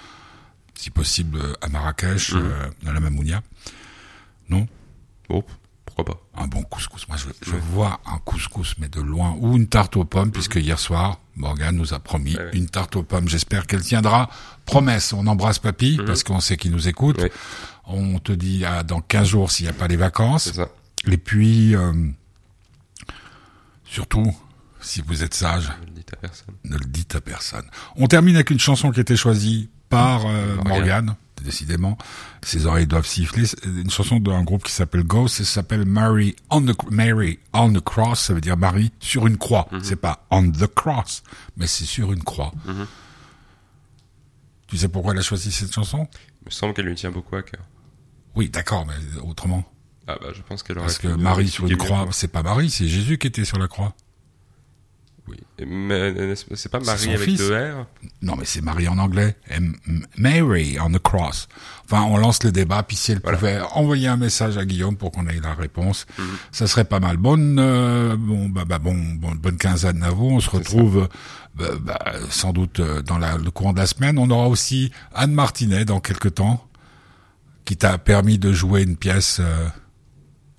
si 0.76 0.90
possible 0.90 1.38
euh, 1.38 1.54
à 1.62 1.68
Marrakech, 1.70 2.34
Mhm. 2.34 2.42
euh, 2.44 2.68
dans 2.84 2.94
la 2.94 3.00
Mamounia. 3.02 3.42
Non? 4.50 4.68
Bon, 5.30 5.44
pourquoi 6.04 6.22
pas. 6.36 6.42
un 6.44 6.48
bon 6.48 6.64
couscous. 6.64 7.08
Moi, 7.08 7.18
je, 7.18 7.28
je 7.50 7.56
vois 7.56 8.00
un 8.06 8.18
couscous, 8.20 8.76
mais 8.80 8.88
de 8.90 9.02
loin, 9.02 9.36
ou 9.40 9.56
une 9.56 9.68
tarte 9.68 9.96
aux 9.98 10.06
pommes, 10.06 10.32
puisque 10.32 10.56
hier 10.56 10.80
soir, 10.80 11.20
Morgane 11.36 11.76
nous 11.76 11.94
a 11.94 12.00
promis 12.00 12.32
Mhm. 12.32 12.38
Ouais, 12.38 12.44
ouais. 12.46 12.52
une 12.58 12.70
tarte 12.70 12.96
aux 12.96 13.04
pommes. 13.04 13.28
J'espère 13.30 13.66
qu'elle 13.68 13.82
tiendra. 13.82 14.30
Promesse, 14.66 15.14
on 15.14 15.26
embrasse 15.28 15.60
Papy, 15.60 15.98
Mhm. 16.00 16.06
parce 16.06 16.24
qu'on 16.24 16.40
sait 16.40 16.58
qu'il 16.58 16.72
nous 16.72 16.88
écoute. 16.88 17.20
On 17.86 18.20
te 18.20 18.32
dit 18.32 18.64
à 18.66 18.84
dans 18.84 19.02
15 19.02 19.28
jours 19.30 19.52
s'il 19.52 19.66
n'y 19.66 19.70
a 19.70 19.74
pas 19.74 19.88
les 19.88 19.98
vacances. 19.98 20.52
Ça. 20.52 20.70
Et 21.08 21.18
puis, 21.18 21.76
euh, 21.76 21.92
surtout, 23.86 24.34
si 24.82 25.02
vous 25.06 25.24
êtes 25.24 25.34
sage, 25.34 25.72
Je 25.82 25.86
le 25.88 25.92
dis 25.94 26.06
à 26.12 26.16
personne. 26.16 26.56
ne 26.66 26.78
le 26.78 26.86
dites 26.86 27.16
à 27.16 27.22
personne. 27.22 27.66
On 27.96 28.08
termine 28.08 28.36
avec 28.36 28.50
une 28.50 28.60
chanson 28.60 28.92
qui 28.92 29.00
a 29.00 29.02
été 29.02 29.16
choisie 29.16 29.70
par 29.90 30.26
euh, 30.26 30.56
Morgane. 30.66 31.16
Décidément. 31.44 31.98
Ses 32.44 32.66
oreilles 32.66 32.88
doivent 32.88 33.06
siffler. 33.06 33.46
C'est 33.46 33.64
Une 33.66 33.90
chanson 33.90 34.20
d'un 34.20 34.44
groupe 34.44 34.64
qui 34.64 34.72
s'appelle 34.72 35.04
Ghost, 35.04 35.38
ça 35.38 35.44
s'appelle 35.46 35.86
Mary 35.86 36.36
on 36.50 36.62
the 36.62 36.76
Mary 36.92 37.40
on 37.54 37.72
the 37.74 37.82
cross, 37.82 38.22
ça 38.22 38.34
veut 38.34 38.42
dire 38.42 38.58
Marie 38.58 38.92
sur 39.00 39.28
une 39.28 39.38
croix. 39.38 39.68
C'est 39.84 39.96
pas 39.96 40.26
on 40.30 40.50
the 40.50 40.68
cross, 40.68 41.24
mais 41.58 41.68
c'est 41.68 41.86
sur 41.86 42.14
une 42.14 42.24
croix. 42.24 42.52
Mhm. 42.66 42.88
Tu 44.68 44.78
sais 44.78 44.88
pourquoi 44.88 45.14
elle 45.14 45.20
a 45.20 45.24
choisi 45.24 45.52
cette 45.52 45.74
chanson? 45.74 46.08
Il 46.44 46.46
me 46.46 46.52
semble 46.52 46.74
qu'elle 46.74 46.86
lui 46.86 46.96
tient 46.96 47.12
beaucoup 47.12 47.36
à 47.36 47.44
cœur. 47.44 47.62
Oui, 48.36 48.50
d'accord, 48.50 48.86
mais 48.86 49.20
autrement. 49.22 49.66
Ah 50.08 50.18
bah 50.22 50.30
je 50.34 50.42
pense 50.42 50.64
qu'elle 50.64 50.78
aurait 50.78 50.88
Parce 50.88 50.98
que 50.98 51.08
Marie 51.10 51.50
sur 51.50 51.68
une 51.68 51.78
croix, 51.78 52.08
c'est 52.12 52.30
pas 52.30 52.42
Marie, 52.44 52.70
c'est 52.70 52.88
Jésus 52.88 53.18
qui 53.18 53.28
était 53.28 53.46
sur 53.46 53.60
la 53.60 53.68
croix. 53.68 53.94
Oui. 55.32 55.38
C'est 56.56 56.70
pas 56.72 56.80
Marie 56.82 57.10
avec 57.14 57.22
fils. 57.22 57.40
deux 57.40 57.56
R 57.56 57.86
Non, 58.22 58.36
mais 58.38 58.46
c'est 58.46 58.62
Marie 58.62 58.88
en 58.88 58.98
anglais. 58.98 59.36
Mary 60.18 60.78
on 60.80 60.92
the 60.92 61.00
cross. 61.00 61.48
Enfin, 61.86 62.04
on 62.04 62.18
lance 62.18 62.44
le 62.44 62.52
débat, 62.52 62.84
puis 62.84 62.96
si 62.98 63.12
elle 63.14 63.20
Voilà. 63.24 63.38
pouvait 63.38 63.60
envoyer 63.74 64.08
un 64.08 64.18
message 64.18 64.58
à 64.58 64.66
Guillaume 64.66 64.96
pour 64.98 65.12
qu'on 65.12 65.28
ait 65.28 65.40
la 65.42 65.54
réponse, 65.54 66.06
Mhm. 66.18 66.26
ça 66.52 66.68
serait 66.68 66.86
pas 66.86 67.00
mal. 67.00 67.18
Bonne, 67.18 67.58
euh, 67.60 68.16
bon, 68.18 68.50
bah, 68.50 68.64
bah, 68.66 68.80
bon, 68.80 68.96
bon, 68.96 69.34
bonne 69.36 69.58
quinzaine 69.58 70.04
à 70.04 70.10
vous. 70.12 70.26
On 70.28 70.40
se 70.40 70.50
retrouve, 70.50 71.08
bah, 71.56 71.66
bah, 71.82 72.00
sans 72.30 72.54
doute 72.54 72.80
euh, 72.80 73.02
dans 73.02 73.18
la, 73.18 73.38
le 73.38 73.52
courant 73.52 73.74
de 73.74 73.80
la 73.80 73.88
semaine. 73.88 74.18
On 74.18 74.30
aura 74.30 74.48
aussi 74.48 74.92
Anne 75.14 75.34
Martinet 75.34 75.86
dans 75.86 76.00
quelques 76.00 76.36
temps, 76.36 76.66
qui 77.66 77.78
t'a 77.78 77.98
permis 77.98 78.38
de 78.38 78.52
jouer 78.54 78.84
une 78.84 78.98
pièce 78.98 79.38
euh, 79.40 79.68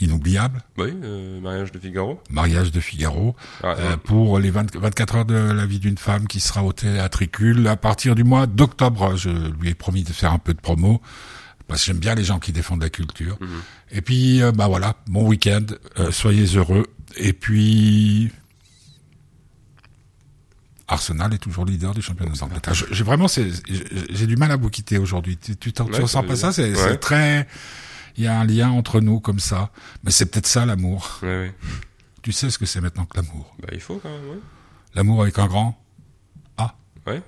inoubliable, 0.03 0.61
Oui, 0.79 0.93
euh, 1.03 1.41
mariage 1.41 1.73
de 1.73 1.79
Figaro. 1.79 2.21
Mariage 2.31 2.71
de 2.73 2.81
Figaro. 2.81 3.35
Ah, 3.63 3.75
Euh, 3.79 3.97
pour 3.97 4.39
les 4.39 4.51
20 4.51 4.77
24 4.77 5.17
heures 5.17 5.25
de 5.25 5.35
la 5.35 5.65
vie 5.67 5.79
d'une 5.79 5.99
femme 5.99 6.27
qui 6.27 6.41
sera 6.41 6.63
au 6.65 6.73
théâtricule 6.73 7.67
à 7.69 7.77
partir 7.77 8.15
du 8.15 8.25
mois 8.25 8.47
d'octobre. 8.47 9.17
Je 9.17 9.31
lui 9.61 9.71
ai 9.71 9.75
promis 9.75 10.03
de 10.05 10.13
faire 10.13 10.33
un 10.33 10.39
peu 10.39 10.53
de 10.55 10.61
promo 10.61 11.01
parce 11.69 11.81
que 11.81 11.87
j'aime 11.87 11.99
bien 11.99 12.15
les 12.15 12.25
gens 12.25 12.39
qui 12.39 12.53
défendent 12.53 12.83
la 12.83 12.91
culture. 12.91 13.39
Mhm. 13.41 13.49
Et 13.93 14.03
puis, 14.03 14.43
euh, 14.43 14.53
bah 14.53 14.69
voilà, 14.69 14.97
bon 15.07 15.27
week-end, 15.29 15.65
euh, 15.99 16.11
soyez 16.11 16.45
heureux. 16.57 16.87
Et 17.17 17.33
puis, 17.33 18.31
Arsenal 20.89 21.33
est 21.33 21.39
toujours 21.39 21.65
leader 21.65 21.95
du 21.95 22.03
championnat 22.03 22.33
d'Angleterre. 22.35 22.75
J'ai 22.75 23.05
vraiment, 23.05 23.27
j'ai 23.29 24.27
du 24.27 24.37
mal 24.37 24.51
à 24.51 24.57
vous 24.57 24.69
quitter 24.69 24.99
aujourd'hui. 24.99 25.39
Tu, 25.39 25.57
tu, 25.57 25.73
t'en- 25.73 25.87
tu 25.87 25.93
Ouais, 25.93 26.01
ressens 26.01 26.23
pas 26.25 26.37
ça 26.37 26.53
C'est 26.53 26.69
dire. 26.69 26.77
c'est 26.77 26.85
Ouais. 26.91 26.97
très, 26.99 27.47
il 28.17 28.25
y 28.25 28.27
a 28.27 28.39
un 28.39 28.45
lien 28.45 28.71
entre 28.71 29.01
nous 29.01 29.21
comme 29.21 29.41
ça. 29.41 29.71
Mais 30.05 30.11
c'est 30.11 30.27
peut-être 30.27 30.47
ça 30.47 30.67
l'amour. 30.67 31.19
ouais, 31.23 31.29
ouais. 31.29 31.55
Tu 32.23 32.31
sais 32.33 32.51
ce 32.51 32.59
que 32.59 32.67
c'est 32.67 32.81
maintenant 32.81 33.05
que 33.05 33.17
l'amour? 33.17 33.55
Bah, 33.61 33.69
il 33.73 33.81
faut 33.81 33.99
quand 33.99 34.09
même, 34.09 34.29
ouais. 34.31 34.39
L'amour 34.95 35.23
avec 35.23 35.39
un 35.39 35.47
grand 35.47 35.79
Ouais. 37.05 37.21